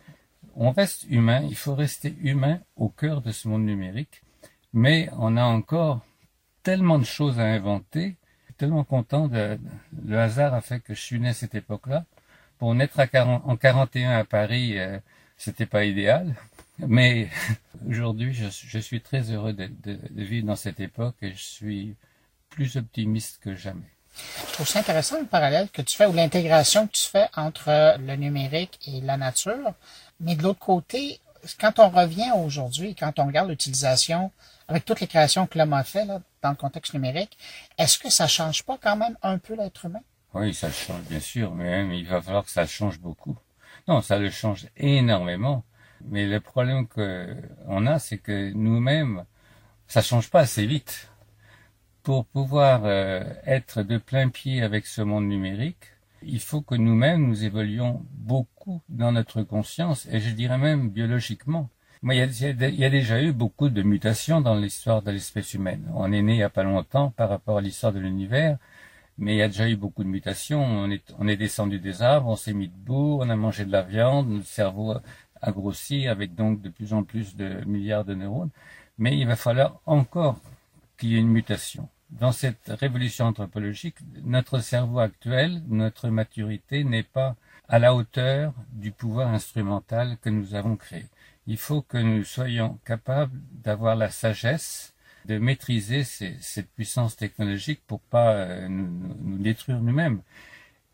On 0.55 0.71
reste 0.71 1.05
humain, 1.09 1.41
il 1.43 1.55
faut 1.55 1.73
rester 1.73 2.15
humain 2.21 2.59
au 2.75 2.89
cœur 2.89 3.21
de 3.21 3.31
ce 3.31 3.47
monde 3.47 3.65
numérique, 3.65 4.21
mais 4.73 5.09
on 5.17 5.37
a 5.37 5.43
encore 5.43 6.01
tellement 6.63 6.97
de 6.97 7.05
choses 7.05 7.39
à 7.39 7.43
inventer, 7.43 8.15
tellement 8.57 8.83
content 8.83 9.27
de, 9.27 9.59
le 10.05 10.19
hasard 10.19 10.53
a 10.53 10.61
fait 10.61 10.79
que 10.79 10.93
je 10.93 11.01
suis 11.01 11.19
né 11.19 11.29
à 11.29 11.33
cette 11.33 11.55
époque-là. 11.55 12.05
Pour 12.59 12.73
naître 12.75 12.99
à 12.99 13.07
40, 13.07 13.43
en 13.45 13.57
41 13.57 14.11
à 14.11 14.23
Paris, 14.23 14.79
euh, 14.79 14.97
c'était 15.37 15.65
pas 15.65 15.83
idéal, 15.83 16.33
mais 16.79 17.29
aujourd'hui, 17.89 18.33
je, 18.33 18.79
suis 18.79 19.01
très 19.01 19.31
heureux 19.31 19.53
de, 19.53 19.69
vivre 20.15 20.47
dans 20.47 20.55
cette 20.55 20.79
époque 20.79 21.15
et 21.21 21.31
je 21.31 21.43
suis 21.43 21.95
plus 22.49 22.77
optimiste 22.77 23.39
que 23.41 23.55
jamais. 23.55 23.81
Je 24.47 24.53
trouve 24.53 24.67
ça 24.67 24.79
intéressant 24.79 25.19
le 25.19 25.25
parallèle 25.25 25.69
que 25.71 25.81
tu 25.81 25.97
fais 25.97 26.05
ou 26.05 26.13
l'intégration 26.13 26.87
que 26.87 26.93
tu 26.93 27.03
fais 27.03 27.27
entre 27.35 27.97
le 27.99 28.15
numérique 28.15 28.79
et 28.87 29.01
la 29.01 29.17
nature. 29.17 29.73
Mais 30.19 30.35
de 30.35 30.43
l'autre 30.43 30.59
côté, 30.59 31.19
quand 31.59 31.79
on 31.79 31.89
revient 31.89 32.31
aujourd'hui, 32.35 32.93
quand 32.93 33.17
on 33.17 33.25
regarde 33.25 33.49
l'utilisation 33.49 34.31
avec 34.67 34.85
toutes 34.85 35.01
les 35.01 35.07
créations 35.07 35.47
que 35.47 35.57
l'homme 35.57 35.73
a 35.73 35.83
fait 35.83 36.05
là, 36.05 36.21
dans 36.43 36.51
le 36.51 36.55
contexte 36.55 36.93
numérique, 36.93 37.37
est-ce 37.77 37.97
que 37.97 38.09
ça 38.09 38.27
change 38.27 38.63
pas 38.63 38.77
quand 38.77 38.97
même 38.97 39.17
un 39.23 39.37
peu 39.37 39.55
l'être 39.55 39.85
humain? 39.85 40.01
Oui, 40.33 40.53
ça 40.53 40.71
change 40.71 41.01
bien 41.03 41.19
sûr, 41.19 41.53
mais 41.55 41.97
il 41.97 42.07
va 42.07 42.21
falloir 42.21 42.43
que 42.43 42.51
ça 42.51 42.65
change 42.65 42.99
beaucoup. 42.99 43.37
Non, 43.87 44.01
ça 44.01 44.19
le 44.19 44.29
change 44.29 44.67
énormément. 44.77 45.63
Mais 46.05 46.25
le 46.27 46.39
problème 46.39 46.87
que 46.87 47.35
on 47.67 47.87
a, 47.87 47.97
c'est 47.97 48.17
que 48.17 48.51
nous-mêmes, 48.51 49.25
ça 49.87 50.01
change 50.01 50.29
pas 50.29 50.41
assez 50.41 50.65
vite 50.65 51.09
pour 52.03 52.25
pouvoir 52.25 52.81
euh, 52.83 53.23
être 53.45 53.81
de 53.81 53.97
plein 53.97 54.27
pied 54.29 54.61
avec 54.61 54.85
ce 54.85 55.01
monde 55.01 55.25
numérique, 55.25 55.85
il 56.21 56.41
faut 56.41 56.61
que 56.61 56.75
nous-mêmes 56.75 57.25
nous 57.25 57.45
évoluions 57.45 58.05
beaucoup 58.11 58.81
dans 58.89 59.13
notre 59.13 59.43
conscience 59.43 60.05
et 60.11 60.19
je 60.19 60.31
dirais 60.31 60.57
même 60.57 60.89
biologiquement. 60.89 61.69
Il 62.05 62.13
y, 62.15 62.85
a, 62.85 62.89
déjà 62.89 63.21
eu 63.21 63.31
beaucoup 63.31 63.69
de 63.69 63.81
mutations 63.81 64.41
dans 64.41 64.55
l'histoire 64.55 65.01
de 65.01 65.11
l'espèce 65.11 65.53
humaine. 65.53 65.89
On 65.95 66.11
est 66.11 66.21
né 66.21 66.33
il 66.33 66.37
n'y 66.37 66.43
a 66.43 66.49
pas 66.49 66.63
longtemps 66.63 67.11
par 67.11 67.29
rapport 67.29 67.59
à 67.59 67.61
l'histoire 67.61 67.93
de 67.93 67.99
l'univers, 67.99 68.57
mais 69.17 69.35
il 69.35 69.37
y 69.37 69.41
a 69.41 69.47
déjà 69.47 69.69
eu 69.69 69.77
beaucoup 69.77 70.03
de 70.03 70.09
mutations. 70.09 70.61
On 70.61 70.91
est, 70.91 71.13
on 71.17 71.27
est 71.29 71.37
descendu 71.37 71.79
des 71.79 72.01
arbres, 72.01 72.29
on 72.29 72.35
s'est 72.35 72.53
mis 72.53 72.67
debout, 72.67 73.19
on 73.21 73.29
a 73.29 73.35
mangé 73.37 73.63
de 73.65 73.71
la 73.71 73.83
viande, 73.83 74.29
notre 74.29 74.47
cerveau 74.47 74.95
a 75.41 75.51
grossi 75.51 76.07
avec 76.07 76.35
donc 76.35 76.61
de 76.61 76.69
plus 76.69 76.93
en 76.93 77.03
plus 77.03 77.37
de 77.37 77.63
milliards 77.65 78.05
de 78.05 78.15
neurones. 78.15 78.51
Mais 78.97 79.17
il 79.17 79.25
va 79.25 79.37
falloir 79.37 79.79
encore 79.85 80.37
qu'il 80.97 81.11
y 81.13 81.15
ait 81.15 81.19
une 81.19 81.29
mutation 81.29 81.87
dans 82.19 82.31
cette 82.31 82.67
révolution 82.79 83.25
anthropologique, 83.25 83.95
notre 84.23 84.59
cerveau 84.59 84.99
actuel, 84.99 85.63
notre 85.67 86.09
maturité 86.09 86.83
n'est 86.83 87.03
pas 87.03 87.35
à 87.67 87.79
la 87.79 87.95
hauteur 87.95 88.53
du 88.71 88.91
pouvoir 88.91 89.29
instrumental 89.29 90.17
que 90.21 90.29
nous 90.29 90.53
avons 90.53 90.75
créé. 90.75 91.05
Il 91.47 91.57
faut 91.57 91.81
que 91.81 91.97
nous 91.97 92.23
soyons 92.23 92.79
capables 92.85 93.37
d'avoir 93.51 93.95
la 93.95 94.09
sagesse 94.09 94.93
de 95.25 95.37
maîtriser 95.37 96.03
cette 96.03 96.69
puissance 96.71 97.15
technologique 97.15 97.81
pour 97.87 98.01
pas 98.01 98.33
euh, 98.33 98.67
nous, 98.67 99.37
détruire 99.37 99.79
nous-mêmes. 99.79 100.21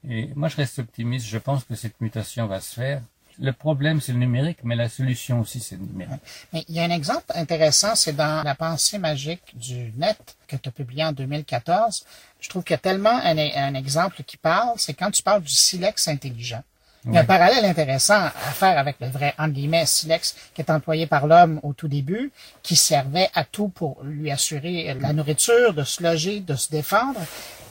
Et 0.08 0.30
moi, 0.36 0.50
je 0.50 0.58
reste 0.58 0.80
optimiste. 0.80 1.26
Je 1.26 1.40
pense 1.40 1.64
que 1.64 1.76
cette 1.76 2.00
mutation 2.00 2.46
va 2.46 2.62
se 2.62 2.76
faire 2.76 3.02
le 3.40 3.54
problème, 3.54 4.02
c'est 4.02 4.12
le 4.12 4.20
numérique, 4.20 4.60
mais 4.64 4.76
la 4.76 4.90
solution 4.90 5.40
aussi, 5.40 5.60
c'est 5.60 5.78
le 5.78 5.84
numérique. 5.84 6.22
Mais 6.52 6.66
il 6.68 6.76
y 6.76 6.80
a 6.80 6.84
un 6.84 6.92
exemple 6.92 7.32
intéressant, 7.34 7.96
c'est 7.96 8.14
dans 8.14 8.44
La 8.44 8.56
pensée 8.56 8.98
magique 8.98 9.58
du 9.58 9.94
net 9.96 10.36
que 10.48 10.58
tu 10.58 10.70
as 10.70 10.72
publié 10.72 11.06
en 11.06 11.14
2014. 11.14 12.06
Je 12.40 12.50
trouve 12.50 12.64
qu'il 12.64 12.74
y 12.74 12.76
a 12.76 12.80
tellement 12.80 13.18
un, 13.24 13.74
exemple 13.76 14.24
qui 14.24 14.38
parle, 14.38 14.74
c'est 14.78 14.94
quand 14.94 15.12
tu 15.12 15.24
parles 15.24 15.42
du 15.42 15.54
silex 15.54 16.08
intelligent. 16.08 16.64
Il 17.06 17.14
y 17.14 17.18
a 17.18 17.22
un 17.22 17.26
parallèle 17.26 17.64
intéressant 17.64 18.26
à 18.26 18.30
faire 18.30 18.78
avec 18.78 18.98
le 19.00 19.08
vrai, 19.08 19.34
entre 19.38 19.54
guillemets, 19.54 19.86
silex 19.86 20.36
qui 20.54 20.62
est 20.62 20.70
employé 20.70 21.08
par 21.08 21.28
l'homme 21.28 21.60
au 21.64 21.74
tout 21.74 21.88
début, 21.88 22.32
qui 22.62 22.76
servait 22.76 23.30
à 23.34 23.46
tout 23.46 23.70
pour 23.70 24.04
lui 24.04 24.30
assurer 24.32 24.94
la 25.00 25.14
nourriture, 25.14 25.74
de 25.74 25.84
se 25.84 26.04
loger, 26.04 26.42
de 26.42 26.56
se 26.56 26.70
défendre. 26.70 27.22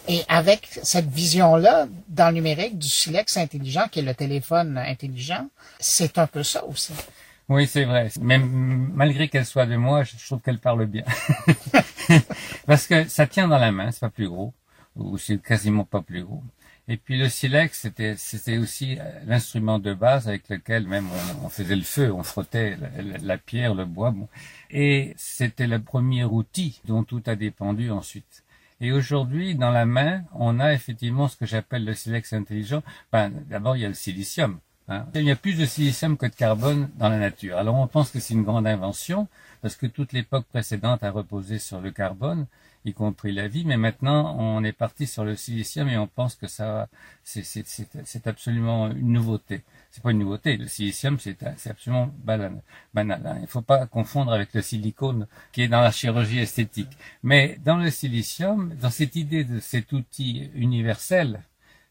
Et 0.08 0.22
avec 0.28 0.66
cette 0.82 1.10
vision-là, 1.10 1.86
dans 2.08 2.28
le 2.28 2.34
numérique, 2.34 2.78
du 2.78 2.88
silex 2.88 3.36
intelligent, 3.36 3.88
qui 3.92 3.98
est 3.98 4.02
le 4.02 4.14
téléphone 4.14 4.78
intelligent, 4.78 5.46
c'est 5.78 6.16
un 6.16 6.26
peu 6.26 6.42
ça 6.42 6.64
aussi. 6.64 6.94
Oui, 7.50 7.66
c'est 7.66 7.84
vrai. 7.84 8.10
Même 8.20 8.90
malgré 8.94 9.28
qu'elle 9.28 9.44
soit 9.44 9.66
de 9.66 9.76
moi, 9.76 10.04
je 10.04 10.16
trouve 10.24 10.40
qu'elle 10.40 10.58
parle 10.58 10.86
bien. 10.86 11.04
Parce 12.66 12.86
que 12.86 13.06
ça 13.08 13.26
tient 13.26 13.48
dans 13.48 13.58
la 13.58 13.72
main, 13.72 13.90
c'est 13.90 14.00
pas 14.00 14.10
plus 14.10 14.28
gros, 14.28 14.54
ou 14.96 15.18
c'est 15.18 15.40
quasiment 15.42 15.84
pas 15.84 16.00
plus 16.00 16.24
gros. 16.24 16.42
Et 16.90 16.96
puis 16.96 17.18
le 17.18 17.28
silex, 17.28 17.80
c'était 17.80 18.14
c'était 18.16 18.56
aussi 18.56 18.96
euh, 18.98 19.02
l'instrument 19.26 19.78
de 19.78 19.92
base 19.92 20.26
avec 20.26 20.48
lequel 20.48 20.86
même 20.86 21.06
on, 21.44 21.50
faisait 21.50 21.76
le 21.76 21.82
feu, 21.82 22.10
on 22.10 22.22
frottait 22.22 22.78
la, 23.22 23.36
pierre, 23.36 23.74
le 23.74 23.84
bois. 23.84 24.14
Et 24.70 25.12
c'était 25.18 25.66
le 25.66 25.80
premier 25.80 26.24
outil 26.24 26.80
dont 26.86 27.04
tout 27.04 27.22
a 27.26 27.36
dépendu 27.36 27.90
ensuite. 27.90 28.42
Et 28.80 28.92
aujourd'hui, 28.92 29.54
dans 29.54 29.70
la 29.70 29.84
main, 29.84 30.22
on 30.32 30.60
a 30.60 30.72
effectivement 30.72 31.28
ce 31.28 31.36
que 31.36 31.44
j'appelle 31.44 31.84
le 31.84 31.94
silex 31.94 32.32
intelligent. 32.32 32.82
Ben, 33.12 33.30
D'abord, 33.50 33.76
il 33.76 33.82
y 33.82 33.84
a 33.84 33.88
le 33.88 33.94
silicium. 33.94 34.58
Hein. 34.88 35.04
Il 35.14 35.24
y 35.24 35.30
a 35.30 35.36
plus 35.36 35.58
de 35.58 35.66
silicium 35.66 36.16
que 36.16 36.26
de 36.26 36.34
carbone 36.34 36.88
dans 36.96 37.10
la 37.10 37.18
nature. 37.18 37.58
Alors 37.58 37.74
on 37.74 37.86
pense 37.86 38.10
que 38.10 38.18
c'est 38.18 38.32
une 38.32 38.44
grande 38.44 38.66
invention, 38.66 39.28
parce 39.60 39.76
que 39.76 39.86
toute 39.86 40.14
l'époque 40.14 40.46
précédente 40.46 41.04
a 41.04 41.10
reposé 41.10 41.58
sur 41.58 41.82
le 41.82 41.90
carbone 41.90 42.46
y 42.88 42.94
compris 42.94 43.32
la 43.32 43.48
vie. 43.48 43.64
Mais 43.64 43.76
maintenant, 43.76 44.36
on 44.38 44.64
est 44.64 44.72
parti 44.72 45.06
sur 45.06 45.24
le 45.24 45.36
silicium 45.36 45.88
et 45.88 45.98
on 45.98 46.06
pense 46.06 46.34
que 46.34 46.46
ça, 46.46 46.88
c'est 47.24 48.26
absolument 48.26 48.90
une 48.90 49.12
nouveauté. 49.12 49.62
C'est 49.90 50.02
pas 50.02 50.10
une 50.10 50.18
nouveauté. 50.18 50.56
Le 50.56 50.66
silicium, 50.68 51.18
c'est 51.18 51.42
absolument 51.66 52.10
banal. 52.24 52.60
hein. 52.96 53.34
Il 53.36 53.42
ne 53.42 53.46
faut 53.46 53.62
pas 53.62 53.86
confondre 53.86 54.32
avec 54.32 54.52
le 54.54 54.62
silicone 54.62 55.26
qui 55.52 55.62
est 55.62 55.68
dans 55.68 55.80
la 55.80 55.90
chirurgie 55.92 56.40
esthétique. 56.40 56.96
Mais 57.22 57.58
dans 57.64 57.76
le 57.76 57.90
silicium, 57.90 58.74
dans 58.80 58.90
cette 58.90 59.16
idée 59.16 59.44
de 59.44 59.60
cet 59.60 59.92
outil 59.92 60.50
universel, 60.54 61.40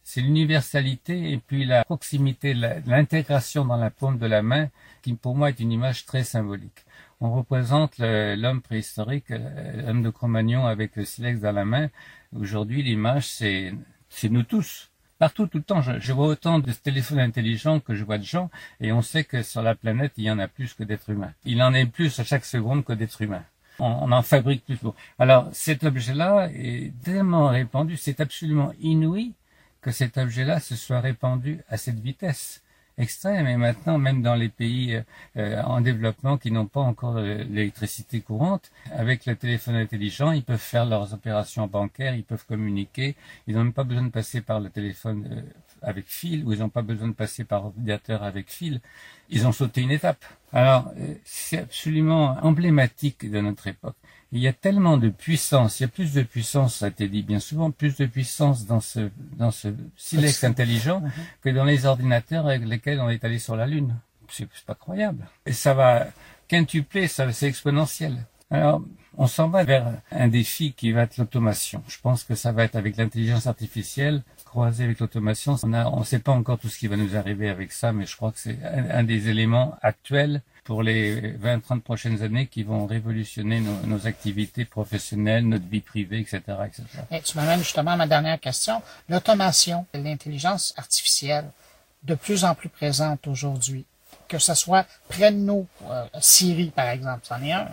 c'est 0.03 0.21
l'universalité 0.21 1.33
et 1.33 1.37
puis 1.37 1.65
la 1.65 1.83
proximité, 1.83 2.53
l'intégration 2.53 3.65
dans 3.65 3.75
la 3.75 3.89
paume 3.91 4.17
de 4.17 4.25
la 4.25 4.41
main 4.41 4.69
qui 5.01 5.13
pour 5.13 5.35
moi 5.35 5.49
est 5.49 5.59
une 5.59 5.71
image 5.71 6.05
très 6.05 6.23
symbolique 6.23 6.85
on 7.20 7.34
représente 7.34 7.97
l'homme 7.99 8.61
préhistorique, 8.61 9.32
euh, 9.32 9.82
l'homme 9.82 10.03
de 10.03 10.09
Cro-Magnon 10.09 10.65
avec 10.65 10.95
le 10.95 11.05
silex 11.05 11.41
dans 11.41 11.51
la 11.51 11.65
main. 11.65 11.89
Aujourd'hui, 12.36 12.84
l'image, 12.84 13.28
c'est 13.28 13.74
nous 14.30 14.43
tous. 14.43 14.91
Partout, 15.18 15.47
tout 15.47 15.57
le 15.57 15.63
temps, 15.63 15.82
je, 15.82 16.13
vois 16.13 16.28
autant 16.28 16.59
de 16.59 16.72
téléphones 16.72 17.20
intelligents 17.20 17.80
que 17.80 17.95
je 17.95 18.03
vois 18.03 18.20
de 18.20 18.24
gens, 18.24 18.51
et 18.80 18.91
on 18.91 19.01
sait 19.01 19.24
que 19.24 19.41
sur 19.41 19.63
la 19.63 19.74
planète, 19.74 20.13
il 20.18 20.26
y 20.26 20.32
en 20.32 20.38
a 20.38 20.47
plus 20.47 20.76
que 20.76 20.84
d'êtres 20.84 21.09
humains. 21.09 21.34
Il 21.43 21.63
en 21.63 21.74
est 21.74 21.88
plus 21.88 22.20
à 22.20 22.24
chaque 22.24 22.45
seconde 22.45 22.86
que 22.86 22.93
d'êtres 22.93 23.24
humains. 23.24 23.43
On, 23.80 23.86
on, 23.88 24.11
en 24.11 24.22
fabrique 24.22 24.63
plus. 24.65 24.78
Alors, 25.18 25.49
cet 25.53 25.84
objet-là 25.84 26.49
est 26.53 26.93
tellement 27.03 27.47
répandu, 27.47 27.97
c'est 27.97 28.20
absolument 28.20 28.74
inouï 28.80 29.34
que 29.82 29.89
cet 29.91 30.20
objet-là 30.20 30.59
se 30.59 30.76
soit 30.76 30.99
répandu 30.99 31.61
à 31.68 31.78
cette 31.78 31.99
vitesse 31.99 32.61
extrême. 32.97 33.47
Et 33.47 33.57
maintenant, 33.57 33.97
même 33.97 34.21
dans 34.21 34.35
les 34.35 34.49
pays 34.49 35.01
euh, 35.37 35.61
en 35.63 35.81
développement 35.81 36.37
qui 36.37 36.51
n'ont 36.51 36.65
pas 36.65 36.81
encore 36.81 37.19
l'électricité 37.19 38.21
courante, 38.21 38.71
avec 38.91 39.25
le 39.25 39.35
téléphone 39.35 39.75
intelligent, 39.75 40.31
ils 40.31 40.43
peuvent 40.43 40.57
faire 40.57 40.85
leurs 40.85 41.13
opérations 41.13 41.67
bancaires, 41.67 42.15
ils 42.15 42.23
peuvent 42.23 42.45
communiquer. 42.45 43.15
Ils 43.47 43.55
n'ont 43.55 43.63
même 43.63 43.73
pas 43.73 43.83
besoin 43.83 44.03
de 44.03 44.11
passer 44.11 44.41
par 44.41 44.59
le 44.59 44.69
téléphone 44.69 45.27
euh, 45.31 45.41
avec 45.81 46.07
fil, 46.07 46.45
ou 46.45 46.53
ils 46.53 46.59
n'ont 46.59 46.69
pas 46.69 46.81
besoin 46.81 47.07
de 47.07 47.13
passer 47.13 47.43
par 47.43 47.65
ordinateur 47.65 48.23
avec 48.23 48.49
fil. 48.49 48.81
Ils 49.29 49.45
ont 49.47 49.51
sauté 49.51 49.81
une 49.81 49.91
étape. 49.91 50.25
Alors, 50.53 50.91
euh, 50.97 51.13
c'est 51.25 51.59
absolument 51.59 52.37
emblématique 52.41 53.29
de 53.29 53.39
notre 53.41 53.67
époque 53.67 53.95
il 54.31 54.39
y 54.39 54.47
a 54.47 54.53
tellement 54.53 54.97
de 54.97 55.09
puissance, 55.09 55.79
il 55.79 55.83
y 55.83 55.85
a 55.85 55.89
plus 55.89 56.13
de 56.13 56.21
puissance, 56.21 56.77
ça 56.77 56.85
a 56.85 56.89
été 56.89 57.07
dit 57.07 57.23
bien 57.23 57.39
souvent, 57.39 57.71
plus 57.71 57.95
de 57.95 58.05
puissance 58.05 58.65
dans 58.65 58.81
ce, 58.81 59.09
dans 59.37 59.51
ce 59.51 59.69
silex 59.95 60.43
intelligent 60.43 60.99
mhm. 60.99 61.11
que 61.41 61.49
dans 61.49 61.63
les 61.63 61.85
ordinateurs 61.85 62.47
avec 62.47 62.65
lesquels 62.65 62.99
on 62.99 63.09
est 63.09 63.23
allé 63.23 63.39
sur 63.39 63.55
la 63.55 63.67
Lune. 63.67 63.95
C'est 64.29 64.47
pas 64.65 64.75
croyable. 64.75 65.25
Et 65.45 65.53
ça 65.53 65.73
va 65.73 66.07
quintupler, 66.49 67.07
ça 67.07 67.31
c'est 67.31 67.47
exponentiel. 67.47 68.25
Alors, 68.51 68.81
On 69.17 69.27
s'en 69.27 69.47
va 69.49 69.63
vers 69.63 69.93
un 70.11 70.27
défi 70.27 70.73
qui 70.73 70.91
va 70.91 71.03
être 71.03 71.17
l'automation. 71.17 71.81
Je 71.87 71.97
pense 71.99 72.23
que 72.23 72.35
ça 72.35 72.51
va 72.51 72.65
être 72.65 72.75
avec 72.75 72.97
l'intelligence 72.97 73.47
artificielle 73.47 74.21
croisée 74.47 74.85
avec 74.85 74.99
l'automation. 74.99 75.55
On 75.63 75.99
ne 75.99 76.03
sait 76.03 76.19
pas 76.19 76.31
encore 76.31 76.57
tout 76.57 76.69
ce 76.69 76.77
qui 76.77 76.87
va 76.87 76.95
nous 76.95 77.15
arriver 77.15 77.49
avec 77.49 77.71
ça, 77.71 77.91
mais 77.91 78.05
je 78.05 78.15
crois 78.15 78.31
que 78.31 78.39
c'est 78.39 78.57
un, 78.63 79.03
des 79.03 79.29
éléments 79.29 79.75
actuels 79.81 80.41
pour 80.63 80.83
les 80.83 81.33
20-30 81.37 81.81
prochaines 81.81 82.21
années 82.23 82.47
qui 82.47 82.63
vont 82.63 82.85
révolutionner 82.85 83.61
nos, 83.85 84.07
activités 84.07 84.65
professionnelles, 84.65 85.47
notre 85.47 85.67
vie 85.67 85.81
privée, 85.81 86.19
etc. 86.19 86.41
etc. 86.65 86.83
Et 87.11 87.21
tu 87.21 87.37
m'amènes 87.37 87.59
justement 87.59 87.91
à 87.91 87.95
ma 87.95 88.07
dernière 88.07 88.39
question. 88.39 88.81
L'automation, 89.09 89.85
l'intelligence 89.93 90.73
artificielle, 90.77 91.49
de 92.03 92.15
plus 92.15 92.43
en 92.43 92.55
plus 92.55 92.69
présente 92.69 93.27
aujourd'hui 93.27 93.85
que 94.27 94.39
ce 94.39 94.53
soit 94.53 94.85
près 95.07 95.31
de 95.31 95.37
nous, 95.37 95.67
euh, 95.89 96.05
Siri 96.19 96.69
par 96.69 96.89
exemple, 96.89 97.21
c'en 97.23 97.41
est 97.41 97.53
un 97.53 97.67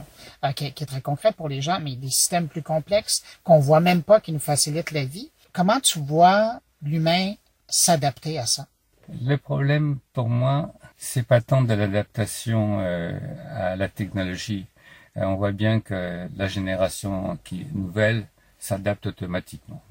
euh, 0.45 0.53
qui, 0.53 0.67
est 0.67 0.87
très 0.87 1.01
concret 1.01 1.33
pour 1.33 1.49
les 1.49 1.61
gens, 1.61 1.81
mais 1.81 1.97
des 1.97 2.11
systèmes 2.11 2.47
plus 2.47 2.63
complexes 2.63 3.25
qu'on 3.43 3.59
voit 3.59 3.81
même 3.81 4.03
pas, 4.03 4.21
qui 4.21 4.31
nous 4.31 4.39
facilitent 4.39 4.93
la 4.93 5.05
vie. 5.05 5.31
Comment 5.53 5.81
tu 5.81 5.99
vois 5.99 6.61
l'humain 6.85 7.35
s'adapter 7.69 8.39
à 8.39 8.47
ça 8.47 8.69
Le 9.09 9.37
problème 9.37 9.99
pour 10.13 10.29
moi, 10.29 10.73
c'est 10.97 11.27
pas 11.27 11.41
tant 11.41 11.63
de 11.63 11.75
l'adaptation 11.75 12.81
euh, 12.81 13.19
à 13.51 13.77
la 13.77 13.89
technologie. 13.89 14.67
on 15.17 15.35
voit 15.37 15.53
bien 15.53 15.81
que 15.81 16.29
la 16.37 16.47
génération 16.47 17.39
qui 17.45 17.67
nouvelle 17.73 18.27
s'adapte 18.59 19.07
automatiquement. 19.07 19.83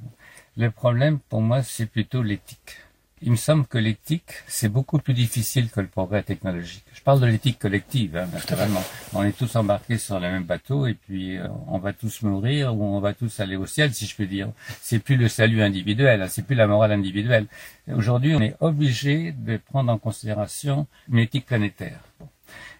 Le 0.57 0.69
problème 0.71 1.19
pour 1.19 1.41
moi, 1.41 1.63
c'est 1.63 1.85
plutôt 1.85 2.23
l'éthique 2.23 2.77
il 3.25 3.31
me 3.31 3.37
semble 3.37 3.65
que 3.65 3.77
l'éthique, 3.77 4.31
c'est 4.47 4.67
beaucoup 4.67 4.99
plus 4.99 5.13
difficile 5.13 5.69
que 5.69 5.79
le 5.79 5.87
progrès 5.87 6.23
technologique. 6.23 6.83
Je 6.93 7.01
parle 7.01 7.21
de 7.21 7.25
l'éthique 7.25 7.57
collective, 7.57 8.17
hein, 8.17 8.27
naturellement. 8.33 8.83
On 9.13 9.23
est 9.23 9.37
tous 9.37 9.55
embarqués 9.55 9.97
sur 9.97 10.19
le 10.19 10.29
même 10.29 10.43
bateau 10.43 10.87
et 10.87 10.93
puis 10.93 11.37
euh, 11.37 11.47
on 11.67 11.77
va 11.77 11.93
tous 11.93 12.21
mourir 12.23 12.75
ou 12.75 12.83
on 12.83 12.99
va 12.99 13.13
tous 13.13 13.39
aller 13.39 13.55
au 13.55 13.65
ciel, 13.65 13.93
si 13.93 14.05
je 14.05 14.15
peux 14.15 14.25
dire. 14.25 14.49
C'est 14.81 14.99
plus 14.99 15.15
le 15.15 15.29
salut 15.29 15.63
individuel, 15.63 16.21
hein, 16.21 16.27
c'est 16.27 16.45
plus 16.45 16.55
la 16.55 16.67
morale 16.67 16.91
individuelle. 16.91 17.47
Aujourd'hui, 17.87 18.35
on 18.35 18.41
est 18.41 18.55
obligé 18.59 19.31
de 19.31 19.57
prendre 19.57 19.91
en 19.91 19.97
considération 19.97 20.85
une 21.09 21.19
éthique 21.19 21.45
planétaire. 21.45 21.99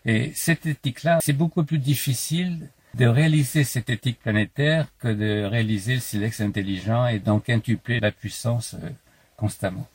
Et 0.05 0.33
cette 0.35 0.65
éthique-là, 0.65 1.19
c'est 1.21 1.33
beaucoup 1.33 1.63
plus 1.63 1.79
difficile 1.79 2.67
de 2.95 3.05
réaliser 3.05 3.63
cette 3.63 3.89
éthique 3.89 4.19
planétaire 4.19 4.87
que 4.99 5.07
de 5.07 5.45
réaliser 5.45 5.95
le 5.95 6.01
silex 6.01 6.41
intelligent 6.41 7.07
et 7.07 7.19
donc 7.19 7.49
intupler 7.49 8.01
la 8.01 8.11
puissance 8.11 8.75
euh, 8.75 8.89
constamment 9.37 9.87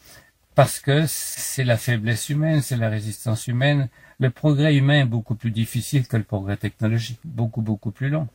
parce 0.59 0.81
que 0.81 1.05
c'est 1.07 1.63
la 1.63 1.77
faiblesse 1.77 2.31
humaine, 2.31 2.63
c'est 2.63 2.77
la 2.77 2.89
résistance 2.89 3.47
humaine. 3.47 3.89
Le 4.19 4.29
progrès 4.31 4.75
humain 4.75 5.03
est 5.03 5.05
beaucoup 5.05 5.37
plus 5.37 5.53
difficile 5.53 6.09
que 6.09 6.17
le 6.17 6.25
progrès 6.25 6.57
technologique, 6.57 7.21
beaucoup 7.23 7.63
beaucoup 7.63 7.93
plus 7.93 8.09
long. 8.09 8.27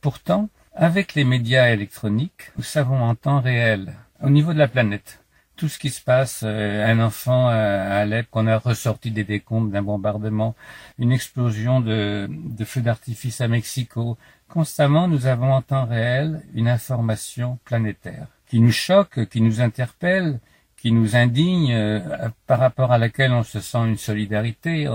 Pourtant, 0.00 0.48
avec 0.76 1.14
les 1.14 1.24
médias 1.24 1.72
électroniques, 1.72 2.52
nous 2.56 2.62
savons 2.62 3.02
en 3.02 3.16
temps 3.16 3.40
réel, 3.40 3.94
au 4.22 4.30
niveau 4.30 4.52
de 4.52 4.60
la 4.60 4.68
planète, 4.68 5.24
tout 5.56 5.68
ce 5.68 5.80
qui 5.80 5.90
se 5.90 6.00
passe, 6.00 6.42
euh, 6.44 6.86
un 6.86 7.00
enfant 7.00 7.48
à 7.48 7.56
Alep 7.96 8.30
qu'on 8.30 8.46
a 8.46 8.56
ressorti 8.56 9.10
des 9.10 9.24
décombres 9.24 9.72
d'un 9.72 9.82
bombardement, 9.82 10.54
une 11.00 11.10
explosion 11.10 11.80
de, 11.80 12.28
de 12.30 12.64
feux 12.64 12.80
d'artifice 12.80 13.40
à 13.40 13.48
Mexico. 13.48 14.16
Constamment, 14.48 15.08
nous 15.08 15.26
avons 15.26 15.52
en 15.52 15.62
temps 15.62 15.86
réel 15.86 16.42
une 16.54 16.68
information 16.68 17.58
planétaire 17.64 18.28
qui 18.46 18.60
nous 18.60 18.70
choque, 18.70 19.26
qui 19.26 19.40
nous 19.40 19.60
interpelle, 19.60 20.38
qui 20.80 20.92
nous 20.92 21.14
indigne, 21.14 21.72
euh, 21.72 22.00
par 22.46 22.58
rapport 22.58 22.90
à 22.90 22.96
laquelle 22.96 23.32
on 23.32 23.42
se 23.42 23.60
sent 23.60 23.86
une 23.86 23.98
solidarité, 23.98 24.88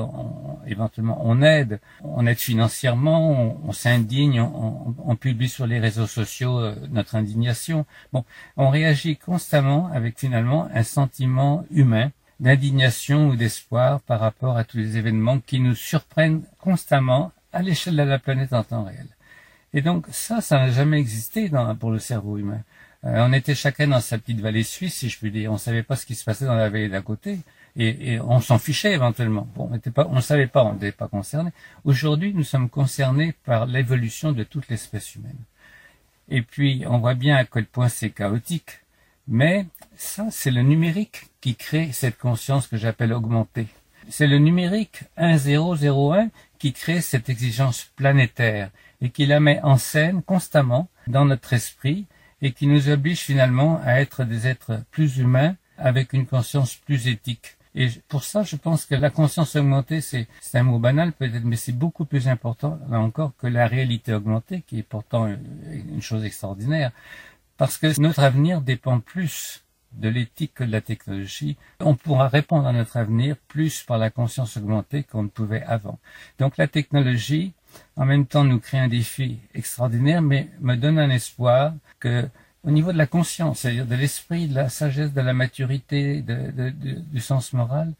éventuellement 0.65 1.21
on 1.23 1.43
aide, 1.43 1.79
on 2.03 2.25
aide 2.25 2.37
financièrement, 2.37 3.55
on, 3.63 3.71
s'indigne, 3.71 4.41
on, 4.41 5.15
publie 5.15 5.47
sur 5.47 5.67
les 5.67 5.79
réseaux 5.79 6.07
sociaux 6.07 6.59
euh, 6.59 6.75
notre 6.89 7.15
indignation. 7.15 7.85
Bon, 8.13 8.25
on 8.57 8.69
réagit 8.69 9.15
constamment 9.15 9.89
avec 9.93 10.17
finalement 10.19 10.67
un 10.73 10.83
sentiment 10.83 11.65
humain 11.69 12.11
d'indignation 12.39 13.29
ou 13.29 13.35
d'espoir 13.35 14.01
par 14.01 14.19
rapport 14.19 14.57
à 14.57 14.63
tous 14.63 14.77
les 14.77 14.97
événements 14.97 15.39
qui 15.39 15.59
nous 15.59 15.75
surprennent 15.75 16.41
constamment 16.59 17.31
à 17.53 17.61
l'échelle 17.61 17.95
de 17.95 18.01
la 18.01 18.19
planète 18.19 18.53
en 18.53 18.63
temps 18.63 18.83
réel. 18.83 19.07
Et 19.73 19.81
donc 19.81 20.07
ça, 20.09 20.41
ça 20.41 20.57
n'a 20.57 20.71
jamais 20.71 20.99
existé 20.99 21.51
pour 21.79 21.91
le 21.91 21.99
cerveau 21.99 22.37
humain. 22.37 22.61
Euh, 23.05 23.23
on 23.27 23.33
était 23.33 23.53
chacun 23.53 23.87
dans 23.87 24.01
sa 24.01 24.17
petite 24.17 24.39
vallée 24.39 24.63
suisse, 24.63 24.95
si 24.95 25.09
je 25.09 25.17
puis 25.19 25.31
dire. 25.31 25.51
On 25.51 25.57
savait 25.57 25.83
pas 25.83 25.95
ce 25.95 26.05
qui 26.05 26.15
se 26.15 26.23
passait 26.23 26.45
dans 26.45 26.55
la 26.55 26.69
vallée 26.69 26.89
d'à 26.89 27.01
côté. 27.01 27.39
Et, 27.77 28.19
on 28.21 28.39
s'en 28.39 28.57
fichait 28.57 28.93
éventuellement. 28.93 29.47
On 29.57 29.69
on 29.97 30.21
savait 30.21 30.47
pas, 30.47 30.63
on 30.63 30.73
n'était 30.73 30.93
pas 30.93 31.07
concerné. 31.07 31.51
Aujourd'hui, 31.83 32.33
nous 32.33 32.43
sommes 32.43 32.69
concernés 32.69 33.33
par 33.43 33.65
l'évolution 33.65 34.31
de 34.31 34.43
toute 34.43 34.69
l'espèce 34.69 35.15
humaine. 35.15 35.37
Et 36.29 36.41
puis, 36.41 36.83
on 36.87 36.99
voit 36.99 37.13
bien 37.13 37.35
à 37.35 37.45
quel 37.45 37.65
point 37.65 37.89
c'est 37.89 38.09
chaotique. 38.09 38.79
Mais 39.27 39.67
ça, 39.97 40.27
c'est 40.31 40.51
le 40.51 40.61
numérique 40.61 41.27
qui 41.41 41.55
crée 41.55 41.91
cette 41.91 42.17
conscience 42.17 42.67
que 42.67 42.77
j'appelle 42.77 43.13
augmentée. 43.13 43.67
C'est 44.09 44.27
le 44.27 44.37
numérique 44.37 45.03
1001 45.17 46.29
qui 46.59 46.73
crée 46.73 47.01
cette 47.01 47.29
exigence 47.29 47.91
planétaire 47.95 48.69
et 49.01 49.09
qui 49.09 49.25
la 49.25 49.39
met 49.39 49.59
en 49.63 49.77
scène 49.77 50.21
constamment 50.21 50.87
dans 51.07 51.25
notre 51.25 51.53
esprit 51.53 52.05
et 52.41 52.51
qui 52.51 52.67
nous 52.67 52.89
oblige 52.89 53.19
finalement 53.19 53.81
à 53.83 54.01
être 54.01 54.23
des 54.23 54.47
êtres 54.47 54.81
plus 54.91 55.17
humains 55.17 55.55
avec 55.77 56.13
une 56.13 56.25
conscience 56.25 56.75
plus 56.75 57.07
éthique. 57.07 57.57
Et 57.77 57.89
pour 58.07 58.23
ça, 58.23 58.43
je 58.43 58.55
pense 58.55 58.85
que 58.85 58.95
la 58.95 59.09
conscience 59.09 59.57
augmentée, 59.57 59.99
c'est 59.99 60.27
un 60.53 60.63
mot 60.63 60.79
banal 60.79 61.11
peut-être, 61.11 61.43
mais 61.43 61.57
c'est 61.57 61.73
beaucoup 61.73 62.05
plus 62.05 62.29
important, 62.29 62.79
là 62.89 62.99
encore, 62.99 63.33
que 63.37 63.47
la 63.47 63.67
réalité 63.67 64.13
augmentée, 64.13 64.63
qui 64.65 64.79
est 64.79 64.83
pourtant 64.83 65.27
une 65.27 66.01
chose 66.01 66.23
extraordinaire. 66.23 66.91
Parce 67.57 67.77
que 67.77 67.99
notre 67.99 68.21
avenir 68.21 68.61
dépend 68.61 69.01
plus 69.01 69.65
de 69.91 70.09
l'éthique 70.09 70.53
que 70.55 70.63
de 70.63 70.71
la 70.71 70.81
technologie. 70.81 71.57
On 71.79 71.95
pourra 71.95 72.27
répondre 72.27 72.67
à 72.67 72.73
notre 72.73 72.97
avenir 72.97 73.35
plus 73.47 73.83
par 73.83 73.97
la 73.97 74.09
conscience 74.09 74.57
augmentée 74.57 75.03
qu'on 75.03 75.23
ne 75.23 75.29
pouvait 75.29 75.63
avant. 75.63 75.99
Donc 76.39 76.57
la 76.57 76.67
technologie, 76.67 77.53
en 77.95 78.05
même 78.05 78.25
temps 78.25 78.43
nous 78.43 78.59
crée 78.59 78.79
un 78.79 78.87
défi 78.87 79.39
extraordinaire, 79.53 80.21
mais 80.21 80.49
me 80.61 80.75
donne 80.75 80.99
un 80.99 81.09
espoir 81.09 81.73
que 81.99 82.27
au 82.65 82.71
niveau 82.71 82.91
de 82.91 82.97
la 82.97 83.05
conscience, 83.05 83.59
c'est-à-dire 83.59 83.85
de 83.85 83.95
l'esprit, 83.95 84.47
de 84.47 84.55
la 84.55 84.69
sagesse, 84.69 85.13
de 85.13 85.21
la 85.21 85.33
maturité, 85.33 86.23
du 86.23 87.19
sens 87.19 87.53
moral, 87.53 87.93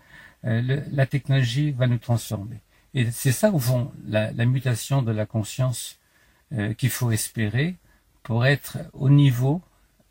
euh, 0.46 0.82
la 0.92 1.06
technologie 1.06 1.72
va 1.72 1.88
nous 1.88 1.98
transformer. 1.98 2.58
Et 2.94 3.12
c'est 3.12 3.32
ça, 3.32 3.52
au 3.52 3.60
fond, 3.60 3.92
la, 4.08 4.32
mutation 4.46 5.02
de 5.02 5.12
la 5.12 5.26
conscience 5.26 6.00
euh, 6.54 6.74
qu'il 6.74 6.90
faut 6.90 7.12
espérer 7.12 7.76
pour 8.24 8.46
être 8.46 8.78
au 8.94 9.10
niveau, 9.10 9.62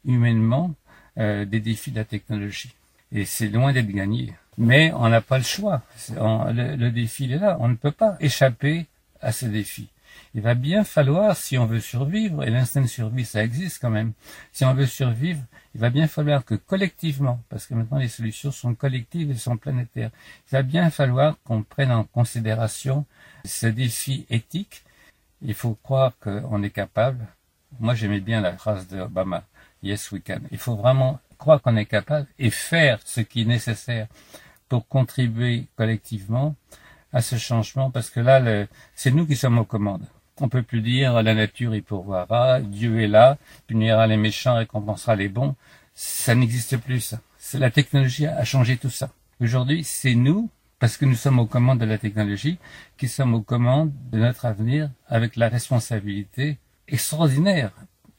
humainement, 0.04 0.74
euh, 1.18 1.44
des 1.44 1.60
défis 1.60 1.90
de 1.90 1.96
la 1.96 2.04
technologie. 2.04 2.74
Et 3.10 3.24
c'est 3.24 3.48
loin 3.48 3.72
d'être 3.72 3.90
gagné. 3.90 4.34
Mais 4.56 4.92
on 4.92 5.08
n'a 5.08 5.20
pas 5.20 5.38
le 5.38 5.44
choix. 5.44 5.82
le, 6.10 6.76
le, 6.76 6.90
défi 6.90 7.32
est 7.32 7.38
là. 7.38 7.56
On 7.60 7.68
ne 7.68 7.74
peut 7.74 7.90
pas 7.90 8.16
échapper 8.20 8.86
à 9.24 9.32
ce 9.32 9.46
défi. 9.46 9.88
Il 10.34 10.42
va 10.42 10.54
bien 10.54 10.84
falloir, 10.84 11.36
si 11.36 11.58
on 11.58 11.66
veut 11.66 11.80
survivre, 11.80 12.44
et 12.44 12.50
l'instinct 12.50 12.82
de 12.82 12.86
survie, 12.86 13.24
ça 13.24 13.42
existe 13.42 13.80
quand 13.80 13.90
même, 13.90 14.12
si 14.52 14.64
on 14.64 14.74
veut 14.74 14.86
survivre, 14.86 15.40
il 15.74 15.80
va 15.80 15.90
bien 15.90 16.06
falloir 16.06 16.44
que 16.44 16.54
collectivement, 16.54 17.40
parce 17.48 17.66
que 17.66 17.74
maintenant 17.74 17.98
les 17.98 18.08
solutions 18.08 18.52
sont 18.52 18.74
collectives 18.74 19.30
et 19.30 19.34
sont 19.34 19.56
planétaires, 19.56 20.10
il 20.48 20.52
va 20.52 20.62
bien 20.62 20.90
falloir 20.90 21.36
qu'on 21.44 21.62
prenne 21.62 21.90
en 21.90 22.04
considération 22.04 23.06
ce 23.44 23.66
défi 23.66 24.26
éthique. 24.30 24.84
Il 25.42 25.54
faut 25.54 25.74
croire 25.82 26.12
qu'on 26.18 26.62
est 26.62 26.70
capable. 26.70 27.26
Moi, 27.80 27.94
j'aimais 27.94 28.20
bien 28.20 28.40
la 28.40 28.56
phrase 28.56 28.86
d'Obama, 28.86 29.44
Yes, 29.82 30.10
we 30.12 30.22
can. 30.24 30.40
Il 30.50 30.58
faut 30.58 30.76
vraiment 30.76 31.20
croire 31.36 31.60
qu'on 31.60 31.76
est 31.76 31.84
capable 31.84 32.26
et 32.38 32.50
faire 32.50 33.00
ce 33.04 33.20
qui 33.20 33.42
est 33.42 33.44
nécessaire 33.44 34.06
pour 34.68 34.88
contribuer 34.88 35.66
collectivement 35.76 36.56
à 37.14 37.22
ce 37.22 37.36
changement 37.36 37.90
parce 37.90 38.10
que 38.10 38.20
là, 38.20 38.66
c'est 38.94 39.12
nous 39.12 39.26
qui 39.26 39.36
sommes 39.36 39.58
aux 39.58 39.64
commandes. 39.64 40.04
On 40.40 40.48
peut 40.48 40.62
plus 40.62 40.82
dire 40.82 41.22
la 41.22 41.34
nature 41.34 41.74
y 41.74 41.80
pourvoira, 41.80 42.60
Dieu 42.60 43.00
est 43.00 43.08
là, 43.08 43.38
punira 43.68 44.06
les 44.06 44.16
méchants, 44.16 44.56
récompensera 44.56 45.14
les 45.14 45.28
bons. 45.28 45.54
Ça 45.94 46.34
n'existe 46.34 46.76
plus, 46.76 47.00
ça. 47.00 47.20
La 47.54 47.70
technologie 47.70 48.26
a 48.26 48.44
changé 48.44 48.76
tout 48.76 48.90
ça. 48.90 49.10
Aujourd'hui, 49.40 49.84
c'est 49.84 50.14
nous, 50.14 50.50
parce 50.80 50.96
que 50.96 51.04
nous 51.04 51.14
sommes 51.14 51.38
aux 51.38 51.46
commandes 51.46 51.78
de 51.78 51.84
la 51.84 51.98
technologie, 51.98 52.58
qui 52.98 53.06
sommes 53.06 53.34
aux 53.34 53.42
commandes 53.42 53.92
de 54.10 54.18
notre 54.18 54.44
avenir 54.44 54.90
avec 55.06 55.36
la 55.36 55.48
responsabilité 55.48 56.58
extraordinaire, 56.88 57.70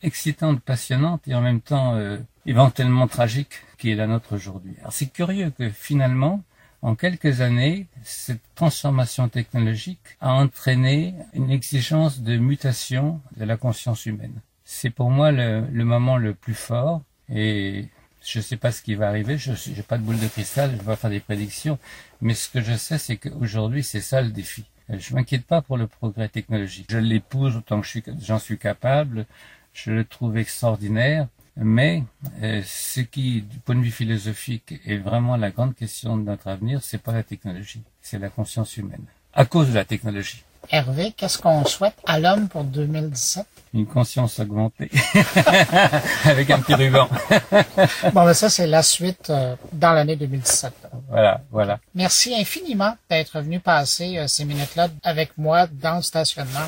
excitante, 0.02 0.62
passionnante 0.62 1.28
et 1.28 1.36
en 1.36 1.42
même 1.42 1.62
temps 1.62 1.96
euh, 1.96 2.18
éventuellement 2.46 3.08
tragique 3.08 3.62
qui 3.78 3.92
est 3.92 3.96
la 3.96 4.08
nôtre 4.08 4.34
aujourd'hui. 4.34 4.76
Alors 4.80 4.94
c'est 4.94 5.08
curieux 5.08 5.52
que 5.58 5.70
finalement, 5.70 6.44
en 6.86 6.94
quelques 6.94 7.42
années, 7.42 7.88
cette 8.04 8.44
transformation 8.54 9.28
technologique 9.28 10.18
a 10.22 10.34
entraîné 10.34 11.16
une 11.34 11.50
exigence 11.50 12.22
de 12.22 12.38
mutation 12.38 13.22
de 13.38 13.44
la 13.44 13.58
conscience 13.58 14.06
humaine. 14.06 14.40
C'est 14.66 14.92
pour 14.92 15.10
moi 15.10 15.32
le, 15.32 15.62
moment 15.84 16.18
le 16.18 16.36
plus 16.36 16.54
fort 16.54 17.02
et 17.28 17.88
je 18.24 18.38
ne 18.38 18.44
sais 18.44 18.58
pas 18.58 18.72
ce 18.72 18.84
qui 18.84 18.94
va 18.94 19.08
arriver, 19.08 19.36
je 19.40 19.52
n'ai 19.52 19.82
pas 19.82 19.98
de 19.98 20.04
boule 20.04 20.20
de 20.20 20.28
cristal, 20.28 20.74
je 20.74 20.78
vais 20.78 20.84
pas 20.84 20.96
faire 20.96 21.10
des 21.10 21.20
prédictions, 21.20 21.80
mais 22.22 22.36
ce 22.36 22.50
que 22.50 22.62
je 22.62 22.76
sais, 22.76 23.00
c'est 23.00 23.18
qu'aujourd'hui, 23.18 23.82
c'est 23.82 24.00
ça 24.00 24.22
le 24.22 24.30
défi. 24.30 24.66
Je 24.88 25.16
m'inquiète 25.16 25.48
pas 25.48 25.64
pour 25.64 25.78
le 25.78 25.88
progrès 25.88 26.30
technologique. 26.30 26.86
Je 26.92 27.00
l'épouse 27.00 27.56
autant 27.56 27.82
que 27.82 27.88
j'en 28.22 28.38
suis 28.38 28.60
capable. 28.60 29.26
Je 29.74 29.90
le 29.90 30.06
trouve 30.06 30.38
extraordinaire. 30.38 31.30
Mais 31.58 32.04
euh, 32.42 32.62
ce 32.66 33.00
qui, 33.00 33.42
du 33.42 33.60
point 33.60 33.76
de 33.76 33.82
vue 33.82 33.92
philosophique, 33.92 34.74
est 34.86 34.98
vraiment 34.98 35.38
la 35.38 35.52
grande 35.52 35.76
question 35.76 36.18
de 36.18 36.24
notre 36.24 36.48
avenir, 36.48 36.82
c'est 36.84 36.98
pas 36.98 37.14
la 37.14 37.24
technologie, 37.24 37.82
c'est 38.02 38.20
la 38.20 38.30
conscience 38.30 38.76
humaine, 38.78 39.06
à 39.34 39.46
cause 39.46 39.70
de 39.70 39.76
la 39.76 39.86
technologie. 39.86 40.44
Hervé, 40.72 41.14
qu'est-ce 41.16 41.38
qu'on 41.38 41.64
souhaite 41.66 41.96
à 42.06 42.20
l'homme 42.20 42.48
pour 42.50 42.64
2017 42.64 43.46
Une 43.74 43.86
conscience 43.86 44.40
augmentée, 44.40 44.90
avec 46.26 46.50
un 46.50 46.60
petit 46.60 46.74
ruban. 46.74 47.08
bon, 48.14 48.26
ben 48.26 48.34
ça 48.34 48.50
c'est 48.50 48.68
la 48.68 48.82
suite 48.82 49.30
euh, 49.30 49.56
dans 49.72 49.94
l'année 49.94 50.16
2017. 50.16 50.74
Voilà, 51.10 51.42
voilà. 51.52 51.80
Merci 51.94 52.34
infiniment 52.36 52.98
d'être 53.10 53.40
venu 53.40 53.60
passer 53.60 54.18
euh, 54.18 54.28
ces 54.28 54.44
minutes-là 54.44 54.88
avec 55.04 55.38
moi 55.38 55.68
dans 55.68 55.98
le 55.98 56.02
stationnement 56.02 56.68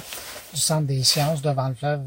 du 0.54 0.62
Centre 0.62 0.86
des 0.86 1.04
sciences 1.04 1.42
devant 1.42 1.68
le 1.68 1.76
fleuve. 1.76 2.04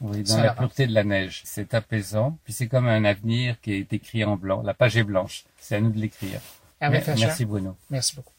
Oui, 0.00 0.22
dans 0.22 0.38
la 0.38 0.54
pureté 0.54 0.86
de 0.86 0.94
la 0.94 1.04
neige. 1.04 1.42
C'est 1.44 1.74
apaisant. 1.74 2.38
Puis 2.44 2.52
c'est 2.52 2.68
comme 2.68 2.88
un 2.88 3.04
avenir 3.04 3.60
qui 3.60 3.74
est 3.74 3.92
écrit 3.92 4.24
en 4.24 4.36
blanc. 4.36 4.62
La 4.62 4.74
page 4.74 4.96
est 4.96 5.04
blanche. 5.04 5.44
C'est 5.58 5.76
à 5.76 5.80
nous 5.80 5.90
de 5.90 5.98
l'écrire. 5.98 6.40
Merci 6.80 7.44
Bruno. 7.44 7.76
Merci 7.90 8.16
beaucoup. 8.16 8.32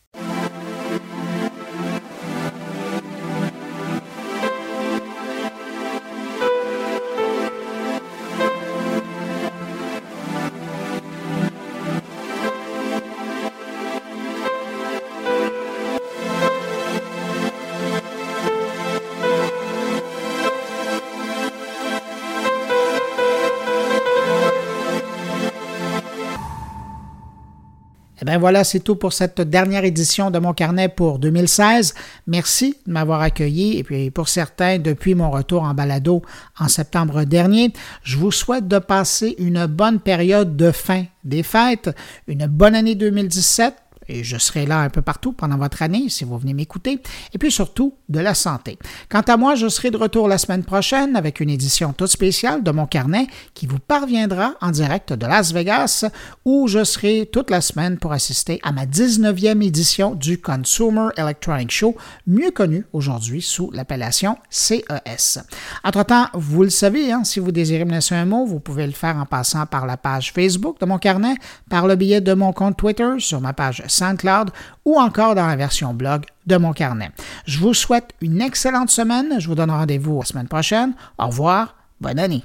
Ben 28.31 28.37
voilà, 28.37 28.63
c'est 28.63 28.79
tout 28.79 28.95
pour 28.95 29.11
cette 29.11 29.41
dernière 29.41 29.83
édition 29.83 30.31
de 30.31 30.39
mon 30.39 30.53
carnet 30.53 30.87
pour 30.87 31.19
2016. 31.19 31.93
Merci 32.27 32.77
de 32.87 32.93
m'avoir 32.93 33.19
accueilli 33.19 33.77
et 33.77 33.83
puis 33.83 34.09
pour 34.09 34.29
certains, 34.29 34.79
depuis 34.79 35.15
mon 35.15 35.29
retour 35.29 35.63
en 35.63 35.73
balado 35.73 36.21
en 36.57 36.69
septembre 36.69 37.25
dernier, 37.25 37.73
je 38.03 38.15
vous 38.15 38.31
souhaite 38.31 38.69
de 38.69 38.79
passer 38.79 39.35
une 39.37 39.65
bonne 39.65 39.99
période 39.99 40.55
de 40.55 40.71
fin 40.71 41.03
des 41.25 41.43
fêtes, 41.43 41.89
une 42.25 42.47
bonne 42.47 42.73
année 42.73 42.95
2017 42.95 43.73
et 44.07 44.23
je 44.23 44.37
serai 44.37 44.65
là 44.65 44.79
un 44.79 44.89
peu 44.89 45.01
partout 45.01 45.33
pendant 45.33 45.57
votre 45.57 45.81
année 45.81 46.09
si 46.09 46.23
vous 46.23 46.37
venez 46.37 46.53
m'écouter, 46.53 47.01
et 47.33 47.37
puis 47.37 47.51
surtout 47.51 47.95
de 48.09 48.19
la 48.19 48.33
santé. 48.33 48.77
Quant 49.09 49.21
à 49.21 49.37
moi, 49.37 49.55
je 49.55 49.67
serai 49.67 49.91
de 49.91 49.97
retour 49.97 50.27
la 50.27 50.37
semaine 50.37 50.63
prochaine 50.63 51.15
avec 51.15 51.39
une 51.39 51.49
édition 51.49 51.93
toute 51.93 52.09
spéciale 52.09 52.63
de 52.63 52.71
mon 52.71 52.85
carnet 52.85 53.27
qui 53.53 53.67
vous 53.67 53.79
parviendra 53.79 54.53
en 54.61 54.71
direct 54.71 55.13
de 55.13 55.25
Las 55.25 55.53
Vegas, 55.53 56.05
où 56.45 56.67
je 56.67 56.83
serai 56.83 57.29
toute 57.31 57.49
la 57.49 57.61
semaine 57.61 57.97
pour 57.97 58.13
assister 58.13 58.59
à 58.63 58.71
ma 58.71 58.85
19e 58.85 59.63
édition 59.63 60.15
du 60.15 60.39
Consumer 60.39 61.09
Electronic 61.17 61.71
Show, 61.71 61.95
mieux 62.27 62.51
connu 62.51 62.85
aujourd'hui 62.93 63.41
sous 63.41 63.71
l'appellation 63.71 64.37
CES. 64.49 65.39
Entre-temps, 65.83 66.27
vous 66.33 66.63
le 66.63 66.69
savez, 66.69 67.11
hein, 67.11 67.23
si 67.23 67.39
vous 67.39 67.51
désirez 67.51 67.85
me 67.85 67.91
laisser 67.91 68.15
un 68.15 68.25
mot, 68.25 68.45
vous 68.45 68.59
pouvez 68.59 68.85
le 68.85 68.93
faire 68.93 69.17
en 69.17 69.25
passant 69.25 69.65
par 69.65 69.85
la 69.85 69.97
page 69.97 70.31
Facebook 70.33 70.79
de 70.79 70.85
mon 70.85 70.97
carnet, 70.97 71.35
par 71.69 71.87
le 71.87 71.95
billet 71.95 72.21
de 72.21 72.33
mon 72.33 72.53
compte 72.53 72.77
Twitter 72.77 73.13
sur 73.19 73.41
ma 73.41 73.53
page 73.53 73.83
SoundCloud 73.91 74.51
ou 74.85 74.99
encore 74.99 75.35
dans 75.35 75.47
la 75.47 75.55
version 75.55 75.93
blog 75.93 76.25
de 76.47 76.57
mon 76.57 76.73
carnet. 76.73 77.11
Je 77.45 77.59
vous 77.59 77.73
souhaite 77.73 78.09
une 78.21 78.41
excellente 78.41 78.89
semaine. 78.89 79.39
Je 79.39 79.47
vous 79.47 79.55
donne 79.55 79.71
rendez-vous 79.71 80.19
la 80.19 80.25
semaine 80.25 80.47
prochaine. 80.47 80.93
Au 81.17 81.27
revoir. 81.27 81.75
Bonne 81.99 82.19
année. 82.19 82.43